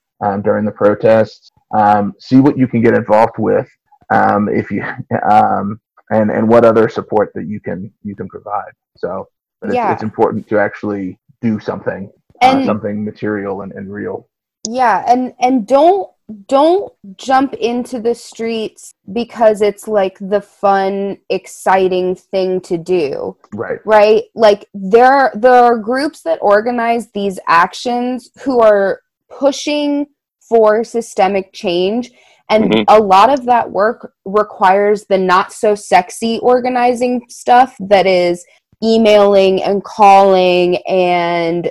during 0.42 0.64
the 0.64 0.72
protests. 0.72 1.50
see 2.18 2.40
what 2.40 2.58
you 2.58 2.66
can 2.66 2.82
get 2.82 2.94
involved 2.94 3.38
with 3.38 3.68
um, 4.10 4.48
if 4.48 4.70
you 4.70 4.82
um, 5.30 5.80
and 6.10 6.30
and 6.30 6.48
what 6.48 6.64
other 6.64 6.88
support 6.88 7.32
that 7.34 7.46
you 7.46 7.60
can 7.60 7.92
you 8.02 8.14
can 8.14 8.28
provide 8.28 8.72
so 8.96 9.28
Yeah. 9.68 9.92
it's, 9.92 9.94
it's 9.94 10.02
important 10.02 10.48
to 10.48 10.58
actually 10.58 11.18
do 11.40 11.58
something 11.60 12.10
And- 12.40 12.62
uh, 12.62 12.66
something 12.66 13.04
material 13.04 13.62
and, 13.62 13.72
and 13.72 13.92
real 13.92 14.28
Yeah, 14.68 15.04
and 15.06 15.32
and 15.40 15.66
don't 15.66 16.08
don't 16.48 16.92
jump 17.16 17.54
into 17.54 18.00
the 18.00 18.14
streets 18.14 18.92
because 19.12 19.62
it's 19.62 19.86
like 19.86 20.16
the 20.20 20.40
fun, 20.40 21.18
exciting 21.30 22.16
thing 22.16 22.60
to 22.62 22.76
do. 22.76 23.36
right 23.54 23.78
right 23.84 24.24
like 24.34 24.66
there 24.74 25.12
are 25.20 25.32
there 25.34 25.54
are 25.68 25.78
groups 25.78 26.22
that 26.22 26.38
organize 26.42 27.10
these 27.12 27.38
actions 27.46 28.30
who 28.42 28.60
are 28.60 29.02
pushing 29.30 30.06
for 30.48 30.82
systemic 30.84 31.52
change 31.52 32.10
and 32.50 32.70
Mhm. 32.72 32.84
a 32.88 33.00
lot 33.00 33.30
of 33.30 33.44
that 33.46 33.70
work 33.70 34.12
requires 34.24 35.06
the 35.06 35.18
not 35.18 35.52
so 35.52 35.74
sexy 35.74 36.38
organizing 36.42 37.22
stuff 37.28 37.76
that 37.80 38.06
is 38.06 38.44
emailing 38.84 39.62
and 39.62 39.82
calling 39.82 40.76
and 40.86 41.70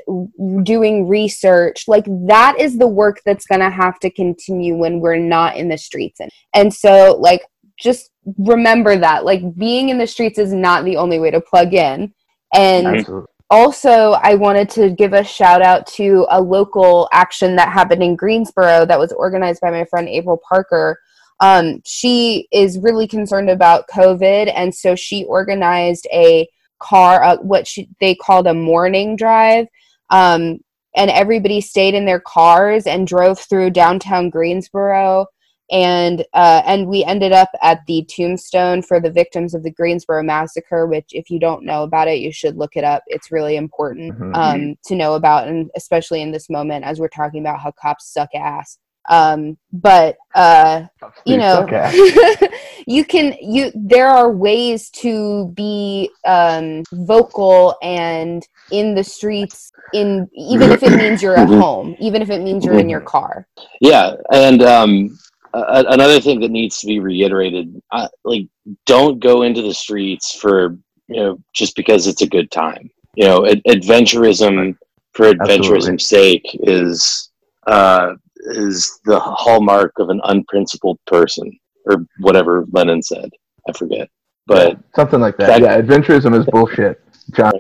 doing 0.63 1.07
research. 1.07 1.87
Like 1.87 2.05
that 2.27 2.55
is 2.59 2.77
the 2.77 2.87
work 2.87 3.21
that's 3.25 3.45
going 3.45 3.61
to 3.61 3.69
have 3.69 3.99
to 3.99 4.09
continue 4.09 4.75
when 4.75 4.99
we're 4.99 5.17
not 5.17 5.55
in 5.55 5.69
the 5.69 5.77
streets. 5.77 6.19
And, 6.19 6.31
and 6.53 6.73
so 6.73 7.15
like 7.19 7.45
just 7.77 8.09
remember 8.39 8.97
that 8.97 9.23
like 9.23 9.55
being 9.55 9.89
in 9.89 9.97
the 9.97 10.07
streets 10.07 10.39
is 10.39 10.53
not 10.53 10.83
the 10.83 10.97
only 10.97 11.19
way 11.19 11.29
to 11.31 11.41
plug 11.41 11.73
in. 11.73 12.13
And 12.53 12.87
absolutely 12.87 13.34
also 13.49 14.13
i 14.23 14.33
wanted 14.35 14.69
to 14.69 14.89
give 14.89 15.13
a 15.13 15.23
shout 15.23 15.61
out 15.61 15.85
to 15.85 16.25
a 16.29 16.41
local 16.41 17.07
action 17.11 17.55
that 17.55 17.71
happened 17.71 18.01
in 18.01 18.15
greensboro 18.15 18.85
that 18.85 18.99
was 18.99 19.11
organized 19.13 19.61
by 19.61 19.71
my 19.71 19.85
friend 19.85 20.07
april 20.09 20.41
parker. 20.47 20.99
Um, 21.41 21.81
she 21.85 22.47
is 22.53 22.79
really 22.79 23.07
concerned 23.07 23.49
about 23.49 23.89
covid 23.89 24.51
and 24.55 24.73
so 24.73 24.95
she 24.95 25.25
organized 25.25 26.07
a 26.13 26.47
car 26.79 27.23
uh, 27.23 27.37
what 27.37 27.67
she, 27.67 27.89
they 27.99 28.15
called 28.15 28.47
a 28.47 28.53
morning 28.53 29.15
drive. 29.15 29.67
Um, 30.09 30.59
and 30.95 31.11
everybody 31.11 31.59
stayed 31.59 31.93
in 31.93 32.05
their 32.05 32.21
cars 32.21 32.87
and 32.87 33.07
drove 33.07 33.39
through 33.39 33.71
downtown 33.71 34.29
greensboro 34.29 35.25
and 35.71 36.23
uh, 36.33 36.61
and 36.65 36.87
we 36.87 37.03
ended 37.03 37.31
up 37.31 37.49
at 37.61 37.79
the 37.87 38.05
tombstone 38.09 38.81
for 38.81 38.99
the 38.99 39.11
victims 39.11 39.53
of 39.53 39.63
the 39.63 39.71
Greensboro 39.71 40.23
massacre. 40.23 40.85
Which, 40.85 41.07
if 41.09 41.29
you 41.29 41.39
don't 41.39 41.65
know 41.65 41.83
about 41.83 42.07
it, 42.07 42.19
you 42.19 42.31
should 42.31 42.57
look 42.57 42.75
it 42.75 42.83
up. 42.83 43.03
It's 43.07 43.31
really 43.31 43.55
important 43.55 44.17
Mhm. 44.17 44.35
um, 44.35 44.75
to 44.85 44.95
know 44.95 45.15
about, 45.15 45.47
and 45.47 45.69
especially 45.75 46.21
in 46.21 46.31
this 46.31 46.49
moment 46.49 46.85
as 46.85 46.99
we're 46.99 47.07
talking 47.07 47.41
about 47.41 47.59
how 47.59 47.71
cops 47.71 48.11
suck 48.13 48.29
ass. 48.35 48.77
Um, 49.09 49.57
but 49.71 50.17
uh, 50.33 50.83
you 51.25 51.37
know, 51.37 51.67
you 52.87 53.05
can 53.05 53.35
you 53.41 53.71
there 53.75 54.07
are 54.07 54.31
ways 54.31 54.89
to 54.91 55.51
be 55.55 56.09
um, 56.25 56.83
vocal 56.91 57.75
and 57.81 58.47
in 58.71 58.95
the 58.95 59.03
streets. 59.03 59.71
In 59.93 60.27
even 60.35 60.71
if 60.71 60.83
it 60.83 60.91
means 60.91 61.23
you're 61.23 61.37
at 61.37 61.47
home, 61.63 61.95
even 61.99 62.21
if 62.21 62.29
it 62.29 62.41
means 62.41 62.65
you're 62.65 62.79
in 62.79 62.89
your 62.89 63.01
car. 63.01 63.47
Yeah, 63.79 64.15
and 64.31 64.61
um, 64.61 65.17
a- 65.57 65.85
another 65.89 66.19
thing 66.19 66.39
that 66.41 66.51
needs 66.51 66.79
to 66.79 66.87
be 66.87 66.99
reiterated, 66.99 67.81
uh, 67.91 68.07
like 68.23 68.47
don't 68.85 69.19
go 69.19 69.43
into 69.43 69.61
the 69.61 69.73
streets 69.73 70.35
for 70.35 70.77
you 71.07 71.17
know 71.17 71.37
just 71.53 71.75
because 71.75 72.07
it's 72.07 72.21
a 72.21 72.27
good 72.27 72.51
time. 72.51 72.89
You 73.15 73.25
know, 73.25 73.45
ad- 73.45 73.63
adventurism 73.67 74.77
for 75.13 75.31
adventurism's 75.31 76.05
sake 76.05 76.45
is 76.53 77.29
uh, 77.67 78.13
is 78.37 78.99
the 79.05 79.19
hallmark 79.19 79.93
of 79.99 80.09
an 80.09 80.21
unprincipled 80.25 80.99
person, 81.07 81.51
or 81.85 82.05
whatever 82.19 82.65
Lenin 82.71 83.01
said. 83.01 83.29
I 83.67 83.73
forget, 83.73 84.09
but 84.47 84.77
something 84.95 85.19
like 85.19 85.37
that 85.37 85.47
that- 85.47 85.61
yeah 85.61 85.81
adventurism 85.81 86.37
is 86.39 86.45
bullshit 86.45 87.01
john 87.33 87.51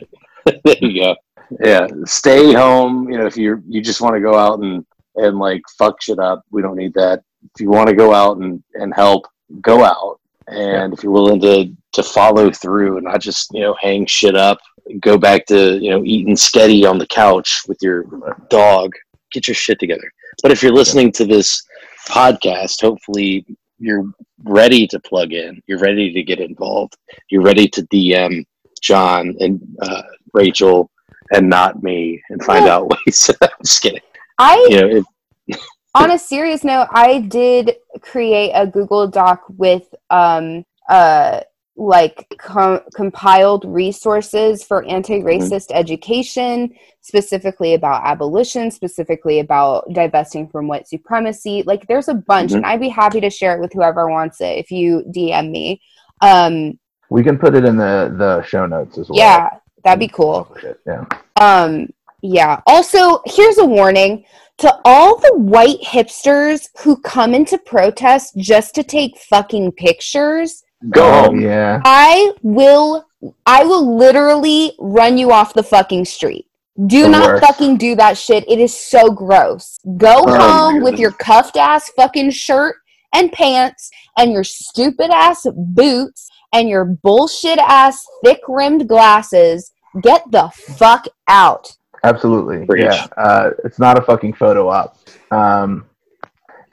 there 0.63 0.75
you 0.79 1.01
go. 1.01 1.15
Yeah, 1.63 1.87
stay 2.05 2.53
home. 2.53 3.09
You 3.09 3.19
know, 3.19 3.25
if 3.25 3.37
you 3.37 3.61
you 3.67 3.81
just 3.81 4.01
want 4.01 4.15
to 4.15 4.21
go 4.21 4.35
out 4.35 4.59
and 4.59 4.85
and 5.15 5.37
like 5.37 5.61
fuck 5.77 6.01
shit 6.01 6.19
up, 6.19 6.43
we 6.51 6.61
don't 6.61 6.75
need 6.75 6.93
that. 6.95 7.21
If 7.53 7.61
you 7.61 7.69
want 7.69 7.89
to 7.89 7.95
go 7.95 8.13
out 8.13 8.37
and 8.37 8.63
and 8.75 8.93
help, 8.93 9.27
go 9.61 9.83
out. 9.83 10.19
And 10.47 10.93
if 10.93 11.03
you're 11.03 11.11
willing 11.11 11.41
to 11.41 11.71
to 11.93 12.03
follow 12.03 12.51
through 12.51 12.97
and 12.97 13.05
not 13.05 13.21
just 13.21 13.49
you 13.53 13.61
know 13.61 13.75
hang 13.81 14.05
shit 14.05 14.35
up, 14.35 14.57
go 15.01 15.17
back 15.17 15.45
to 15.47 15.77
you 15.77 15.89
know 15.91 16.03
eating 16.03 16.35
steady 16.35 16.85
on 16.85 16.97
the 16.97 17.07
couch 17.07 17.61
with 17.67 17.77
your 17.81 18.05
dog. 18.49 18.91
Get 19.31 19.47
your 19.47 19.55
shit 19.55 19.79
together. 19.79 20.11
But 20.43 20.51
if 20.51 20.61
you're 20.61 20.73
listening 20.73 21.11
to 21.13 21.25
this 21.25 21.61
podcast, 22.07 22.81
hopefully 22.81 23.45
you're 23.79 24.05
ready 24.43 24.87
to 24.87 24.99
plug 24.99 25.33
in. 25.33 25.61
You're 25.67 25.79
ready 25.79 26.13
to 26.13 26.23
get 26.23 26.39
involved. 26.39 26.95
You're 27.29 27.41
ready 27.41 27.67
to 27.69 27.81
DM 27.87 28.45
John 28.81 29.35
and 29.39 29.59
uh, 29.81 30.03
Rachel 30.33 30.89
and 31.33 31.49
not 31.49 31.81
me 31.83 32.21
and 32.29 32.41
find 32.43 32.65
Yeah. 32.65 32.75
out 32.75 32.89
ways. 33.07 33.29
I'm 33.41 33.49
just 33.63 33.81
kidding. 33.81 33.99
I 34.37 34.67
You 34.69 34.81
know, 34.81 35.03
if, 35.47 35.59
on 35.95 36.11
a 36.11 36.19
serious 36.19 36.63
note, 36.63 36.87
I 36.91 37.19
did 37.19 37.75
create 38.01 38.51
a 38.53 38.67
Google 38.67 39.07
Doc 39.07 39.43
with 39.49 39.93
um 40.09 40.65
uh 40.89 41.41
like 41.77 42.25
com- 42.37 42.79
compiled 42.95 43.65
resources 43.65 44.63
for 44.63 44.85
anti-racist 44.85 45.71
education, 45.73 46.73
specifically 47.01 47.73
about 47.73 48.01
abolition, 48.05 48.71
specifically 48.71 49.39
about 49.39 49.85
divesting 49.91 50.47
from 50.47 50.69
white 50.69 50.87
supremacy. 50.87 51.63
Like 51.65 51.85
there's 51.87 52.07
a 52.07 52.13
bunch, 52.13 52.51
Mhm. 52.51 52.57
and 52.57 52.65
I'd 52.65 52.79
be 52.79 52.87
happy 52.87 53.19
to 53.19 53.29
share 53.29 53.57
it 53.57 53.59
with 53.59 53.73
whoever 53.73 54.09
wants 54.09 54.39
it 54.39 54.57
if 54.57 54.71
you 54.71 55.03
DM 55.11 55.51
me. 55.51 55.81
Um, 56.21 56.79
we 57.09 57.23
can 57.23 57.37
put 57.37 57.55
it 57.55 57.65
in 57.65 57.75
the 57.77 58.13
the 58.17 58.41
show 58.43 58.65
notes 58.65 58.97
as 58.97 59.09
well 59.09 59.19
yeah, 59.19 59.49
that'd 59.83 59.99
be 59.99 60.07
cool. 60.07 60.47
Yeah 60.87 61.03
Um, 61.41 61.89
yeah. 62.21 62.61
Also, 62.65 63.21
here's 63.25 63.57
a 63.57 63.65
warning 63.65 64.23
to 64.59 64.73
all 64.85 65.17
the 65.19 65.33
white 65.37 65.81
hipsters 65.81 66.67
who 66.81 66.97
come 67.01 67.33
into 67.33 67.57
protest 67.57 68.35
just 68.37 68.73
to 68.75 68.83
take 68.83 69.17
fucking 69.17 69.71
pictures. 69.73 70.63
go 70.91 71.01
Oh, 71.03 71.23
home. 71.25 71.41
yeah 71.41 71.81
I 71.85 72.31
will 72.41 73.05
I 73.45 73.63
will 73.63 73.97
literally 73.97 74.73
run 74.79 75.17
you 75.17 75.31
off 75.31 75.53
the 75.53 75.63
fucking 75.63 76.05
street. 76.05 76.45
Do 76.87 77.03
The 77.03 77.09
not 77.09 77.25
worst. 77.27 77.43
fucking 77.45 77.77
do 77.77 77.95
that 77.95 78.17
shit. 78.17 78.43
It 78.47 78.59
is 78.59 78.77
so 78.77 79.09
gross. 79.09 79.79
Go 79.97 80.23
Oh 80.27 80.37
home 80.37 80.83
with 80.83 80.99
your 80.99 81.11
cuffed 81.11 81.57
ass 81.57 81.89
fucking 81.95 82.31
shirt 82.31 82.75
and 83.15 83.31
pants 83.31 83.89
and 84.17 84.31
your 84.31 84.43
stupid 84.43 85.09
ass 85.09 85.45
boots 85.55 86.29
and 86.53 86.69
your 86.69 86.85
bullshit 86.85 87.59
ass 87.59 88.05
thick 88.23 88.41
rimmed 88.47 88.87
glasses. 88.87 89.71
Get 90.01 90.23
the 90.31 90.49
fuck 90.77 91.07
out. 91.29 91.75
Absolutely. 92.03 92.65
Preach. 92.65 92.85
Yeah. 92.85 93.07
Uh, 93.17 93.49
it's 93.63 93.79
not 93.79 93.97
a 93.97 94.01
fucking 94.01 94.33
photo 94.33 94.67
op. 94.69 94.97
Um, 95.31 95.85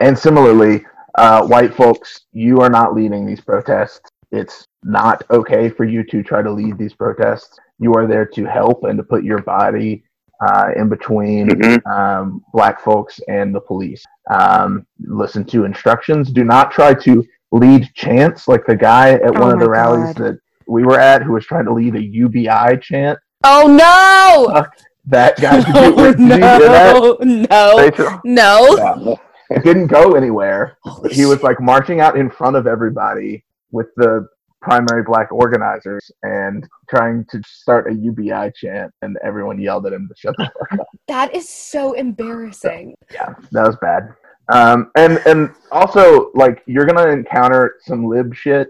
and 0.00 0.18
similarly, 0.18 0.84
uh, 1.16 1.46
white 1.46 1.74
folks, 1.74 2.22
you 2.32 2.60
are 2.60 2.70
not 2.70 2.94
leading 2.94 3.26
these 3.26 3.40
protests. 3.40 4.08
It's 4.30 4.64
not 4.82 5.22
okay 5.30 5.68
for 5.68 5.84
you 5.84 6.02
to 6.04 6.22
try 6.22 6.42
to 6.42 6.50
lead 6.50 6.78
these 6.78 6.94
protests. 6.94 7.58
You 7.78 7.92
are 7.94 8.06
there 8.06 8.24
to 8.26 8.44
help 8.44 8.84
and 8.84 8.96
to 8.98 9.02
put 9.04 9.22
your 9.24 9.42
body 9.42 10.04
uh, 10.48 10.70
in 10.74 10.88
between 10.88 11.48
Mhm. 11.50 11.86
um, 11.86 12.42
black 12.52 12.80
folks 12.80 13.20
and 13.28 13.54
the 13.54 13.60
police. 13.60 14.02
Um, 14.28 14.84
listen 15.00 15.44
to 15.46 15.64
instructions. 15.64 16.32
Do 16.32 16.42
not 16.42 16.72
try 16.72 16.94
to 16.94 17.24
lead 17.52 17.88
chants 17.94 18.48
like 18.48 18.64
the 18.66 18.74
guy 18.74 19.10
at 19.10 19.36
Oh 19.36 19.40
one 19.40 19.52
of 19.52 19.60
the 19.60 19.70
rallies 19.70 20.14
God. 20.14 20.16
that 20.16 20.38
we 20.66 20.82
were 20.82 20.98
at 20.98 21.22
who 21.22 21.32
was 21.34 21.46
trying 21.46 21.66
to 21.66 21.72
lead 21.72 21.94
a 21.94 22.02
UBI 22.02 22.76
chant. 22.82 23.20
Oh 23.44 23.68
no! 23.68 24.64
That 25.06 25.40
guy. 25.40 25.58
You 26.18 26.28
hear 26.28 26.38
that? 26.38 27.16
no, 27.20 27.46
no, 27.50 27.78
Rachel? 27.78 28.20
no. 28.24 28.76
Yeah. 28.76 29.56
It 29.56 29.64
didn't 29.64 29.88
go 29.88 30.12
anywhere. 30.14 30.78
Holy 30.82 31.12
He 31.14 31.26
was 31.26 31.42
like 31.42 31.60
marching 31.60 32.00
out 32.00 32.16
in 32.16 32.30
front 32.30 32.56
of 32.56 32.66
everybody 32.66 33.44
with 33.70 33.88
the 33.96 34.28
primary 34.62 35.02
black 35.02 35.30
organizers 35.32 36.10
and 36.22 36.66
trying 36.88 37.24
to 37.30 37.42
start 37.44 37.90
a 37.90 37.94
UBI 37.94 38.52
chant, 38.54 38.92
and 39.02 39.18
everyone 39.22 39.60
yelled 39.60 39.86
at 39.86 39.92
him 39.92 40.08
to 40.08 40.14
shut 40.16 40.34
the 40.38 40.44
fuck 40.44 40.80
up. 40.80 40.86
That 41.08 41.34
is 41.34 41.48
so 41.48 41.92
embarrassing. 41.92 42.94
Yeah, 43.12 43.34
that 43.50 43.66
was 43.66 43.76
bad. 43.82 44.14
Um, 44.48 44.90
and 44.96 45.20
and 45.26 45.50
also 45.70 46.30
like 46.34 46.62
you're 46.66 46.86
gonna 46.86 47.08
encounter 47.08 47.76
some 47.80 48.06
lib 48.06 48.34
shit 48.34 48.68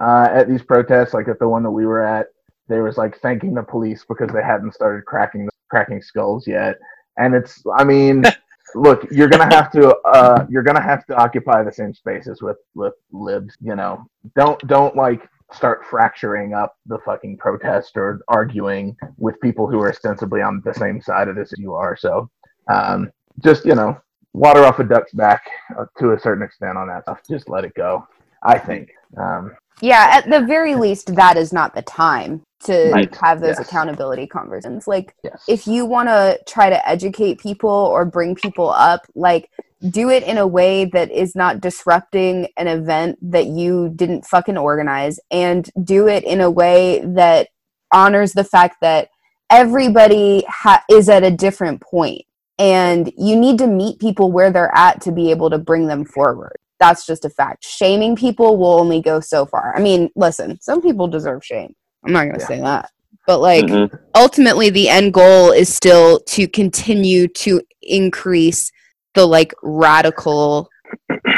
uh, 0.00 0.28
at 0.30 0.48
these 0.48 0.62
protests. 0.62 1.14
Like 1.14 1.28
at 1.28 1.38
the 1.38 1.48
one 1.48 1.62
that 1.62 1.70
we 1.70 1.86
were 1.86 2.02
at, 2.04 2.26
there 2.68 2.82
was 2.82 2.96
like 2.96 3.18
thanking 3.20 3.54
the 3.54 3.62
police 3.62 4.04
because 4.08 4.30
they 4.32 4.42
hadn't 4.42 4.74
started 4.74 5.04
cracking 5.04 5.48
cracking 5.70 6.02
skulls 6.02 6.46
yet. 6.46 6.78
And 7.16 7.34
it's, 7.34 7.62
I 7.76 7.84
mean, 7.84 8.24
look, 8.74 9.06
you're 9.10 9.28
gonna 9.28 9.52
have 9.54 9.70
to 9.72 9.94
uh, 10.04 10.46
you're 10.48 10.62
gonna 10.62 10.82
have 10.82 11.04
to 11.06 11.16
occupy 11.16 11.62
the 11.62 11.72
same 11.72 11.94
spaces 11.94 12.42
with 12.42 12.58
with 12.74 12.94
libs. 13.10 13.56
You 13.60 13.76
know, 13.76 14.04
don't 14.36 14.58
don't 14.66 14.96
like 14.96 15.28
start 15.52 15.84
fracturing 15.84 16.54
up 16.54 16.76
the 16.86 16.98
fucking 17.04 17.36
protest 17.36 17.96
or 17.96 18.20
arguing 18.28 18.96
with 19.18 19.40
people 19.40 19.68
who 19.68 19.78
are 19.80 19.90
ostensibly 19.90 20.40
on 20.40 20.62
the 20.64 20.72
same 20.74 21.00
side 21.00 21.28
of 21.28 21.36
this 21.36 21.52
as 21.52 21.58
you 21.58 21.74
are. 21.74 21.96
So 21.96 22.30
um, 22.72 23.10
just 23.40 23.64
you 23.64 23.74
know 23.74 23.98
water 24.32 24.64
off 24.64 24.78
a 24.78 24.84
duck's 24.84 25.12
back 25.12 25.44
uh, 25.78 25.84
to 25.98 26.12
a 26.12 26.20
certain 26.20 26.42
extent 26.42 26.78
on 26.78 26.88
that 26.88 27.02
stuff. 27.02 27.20
Just 27.28 27.48
let 27.48 27.64
it 27.64 27.74
go. 27.74 28.06
I 28.44 28.58
think. 28.58 28.90
Um, 29.16 29.54
Yeah, 29.80 30.08
at 30.12 30.30
the 30.30 30.46
very 30.46 30.74
least, 30.74 31.14
that 31.16 31.36
is 31.36 31.52
not 31.52 31.74
the 31.74 31.82
time 31.82 32.42
to 32.64 32.90
Right, 32.92 33.14
have 33.16 33.40
those 33.40 33.58
yes. 33.58 33.66
accountability 33.66 34.26
conversations. 34.26 34.86
Like, 34.86 35.14
yes. 35.24 35.42
if 35.48 35.66
you 35.66 35.84
want 35.84 36.08
to 36.08 36.38
try 36.46 36.70
to 36.70 36.88
educate 36.88 37.40
people 37.40 37.70
or 37.70 38.04
bring 38.04 38.36
people 38.36 38.70
up, 38.70 39.06
like, 39.14 39.50
do 39.90 40.10
it 40.10 40.22
in 40.22 40.38
a 40.38 40.46
way 40.46 40.84
that 40.84 41.10
is 41.10 41.34
not 41.34 41.60
disrupting 41.60 42.46
an 42.56 42.68
event 42.68 43.18
that 43.20 43.46
you 43.46 43.92
didn't 43.96 44.24
fucking 44.24 44.56
organize, 44.56 45.18
and 45.32 45.68
do 45.82 46.06
it 46.06 46.22
in 46.22 46.40
a 46.40 46.50
way 46.50 47.00
that 47.04 47.48
honors 47.92 48.32
the 48.32 48.44
fact 48.44 48.76
that 48.80 49.08
everybody 49.50 50.44
ha- 50.48 50.84
is 50.88 51.08
at 51.08 51.24
a 51.24 51.30
different 51.30 51.80
point 51.82 52.22
and 52.58 53.12
you 53.18 53.36
need 53.36 53.58
to 53.58 53.66
meet 53.66 53.98
people 53.98 54.32
where 54.32 54.50
they're 54.50 54.74
at 54.74 55.00
to 55.02 55.12
be 55.12 55.30
able 55.30 55.50
to 55.50 55.58
bring 55.58 55.86
them 55.86 56.04
forward 56.04 56.56
that's 56.82 57.06
just 57.06 57.24
a 57.24 57.30
fact 57.30 57.64
shaming 57.64 58.16
people 58.16 58.56
will 58.56 58.74
only 58.82 59.00
go 59.00 59.20
so 59.20 59.46
far 59.46 59.72
i 59.76 59.80
mean 59.80 60.10
listen 60.16 60.58
some 60.60 60.80
people 60.82 61.06
deserve 61.06 61.44
shame 61.44 61.72
i'm 62.04 62.12
not 62.12 62.24
going 62.24 62.34
to 62.34 62.40
Yeah. 62.40 62.46
say 62.46 62.60
that 62.60 62.90
but 63.26 63.38
like 63.40 63.64
Mhm. 63.66 63.88
ultimately 64.16 64.68
the 64.70 64.88
end 64.88 65.14
goal 65.14 65.52
is 65.52 65.72
still 65.72 66.18
to 66.34 66.48
continue 66.48 67.28
to 67.44 67.60
increase 67.82 68.70
the 69.14 69.24
like 69.26 69.52
radical 69.62 70.68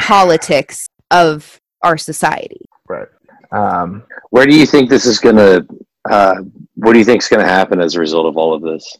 politics 0.01 0.87
of 1.11 1.59
our 1.83 1.97
society 1.97 2.61
right. 2.89 3.07
Um, 3.51 4.03
Where 4.31 4.45
do 4.47 4.55
you 4.57 4.65
think 4.65 4.89
this 4.89 5.05
is 5.05 5.19
gonna? 5.19 5.65
Uh, 6.09 6.35
what 6.75 6.93
do 6.93 6.99
you 6.99 7.05
think 7.05 7.21
is 7.21 7.29
gonna 7.29 7.45
happen 7.59 7.79
as 7.79 7.95
a 7.95 7.99
result 7.99 8.25
of 8.25 8.35
all 8.37 8.53
of 8.53 8.61
this? 8.61 8.97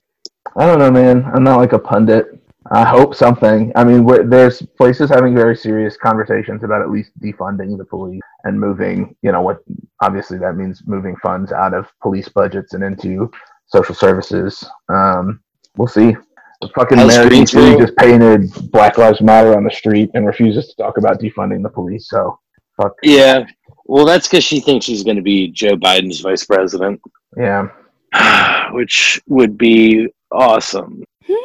I 0.56 0.66
don't 0.66 0.80
know, 0.80 0.92
man. 0.92 1.26
I'm 1.34 1.44
not 1.44 1.58
like 1.58 1.74
a 1.74 1.80
pundit. 1.80 2.40
I 2.72 2.84
hope 2.84 3.14
something. 3.14 3.72
I 3.76 3.84
mean, 3.84 4.06
there's 4.30 4.62
places 4.62 5.10
having 5.10 5.36
very 5.36 5.56
serious 5.56 5.98
conversations 5.98 6.64
about 6.64 6.82
at 6.82 6.90
least 6.90 7.12
defunding 7.20 7.78
the 7.78 7.86
police 7.86 8.22
and 8.44 8.60
moving, 8.60 9.16
you 9.22 9.32
know, 9.32 9.42
what 9.42 9.60
obviously 10.02 10.40
that 10.40 10.56
means 10.56 10.82
moving 10.88 11.16
funds 11.18 11.52
out 11.52 11.74
of 11.76 11.88
police 12.02 12.28
budgets 12.28 12.74
and 12.74 12.84
into 12.84 13.30
social 13.68 13.94
services. 13.94 14.68
Um, 14.90 15.42
we'll 15.78 15.88
see. 15.88 16.16
The 16.62 16.70
fucking 16.70 16.98
Has 16.98 17.08
mayor 17.08 17.28
Greensboro- 17.30 17.80
just 17.80 17.96
painted 17.98 18.50
Black 18.72 18.98
Lives 18.98 19.22
Matter 19.22 19.56
on 19.56 19.64
the 19.64 19.70
street 19.72 20.10
and 20.16 20.26
refuses 20.26 20.68
to 20.70 20.76
talk 20.82 20.98
about 20.98 21.20
defunding 21.20 21.62
the 21.62 21.70
police. 21.70 22.10
So, 22.10 22.40
fuck. 22.82 22.94
Yeah. 23.04 23.46
Well, 23.86 24.06
that's 24.06 24.28
because 24.28 24.44
she 24.44 24.60
thinks 24.60 24.86
she's 24.86 25.04
going 25.04 25.18
to 25.18 25.22
be 25.22 25.50
Joe 25.50 25.76
Biden's 25.76 26.22
vice 26.22 26.46
president, 26.46 27.00
Yeah. 27.38 27.68
which 28.72 29.22
would 29.28 29.56
be 29.56 30.08
awesome. 30.32 31.04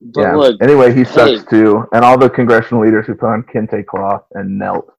but 0.00 0.20
yeah. 0.20 0.34
look, 0.34 0.62
anyway, 0.62 0.94
he 0.94 1.04
sucks 1.04 1.42
hey. 1.42 1.46
too. 1.50 1.84
And 1.92 2.04
all 2.04 2.18
the 2.18 2.30
congressional 2.30 2.84
leaders 2.84 3.06
who 3.06 3.14
put 3.14 3.28
on 3.28 3.42
kente 3.44 3.84
cloth 3.86 4.24
and 4.32 4.58
knelt, 4.58 4.92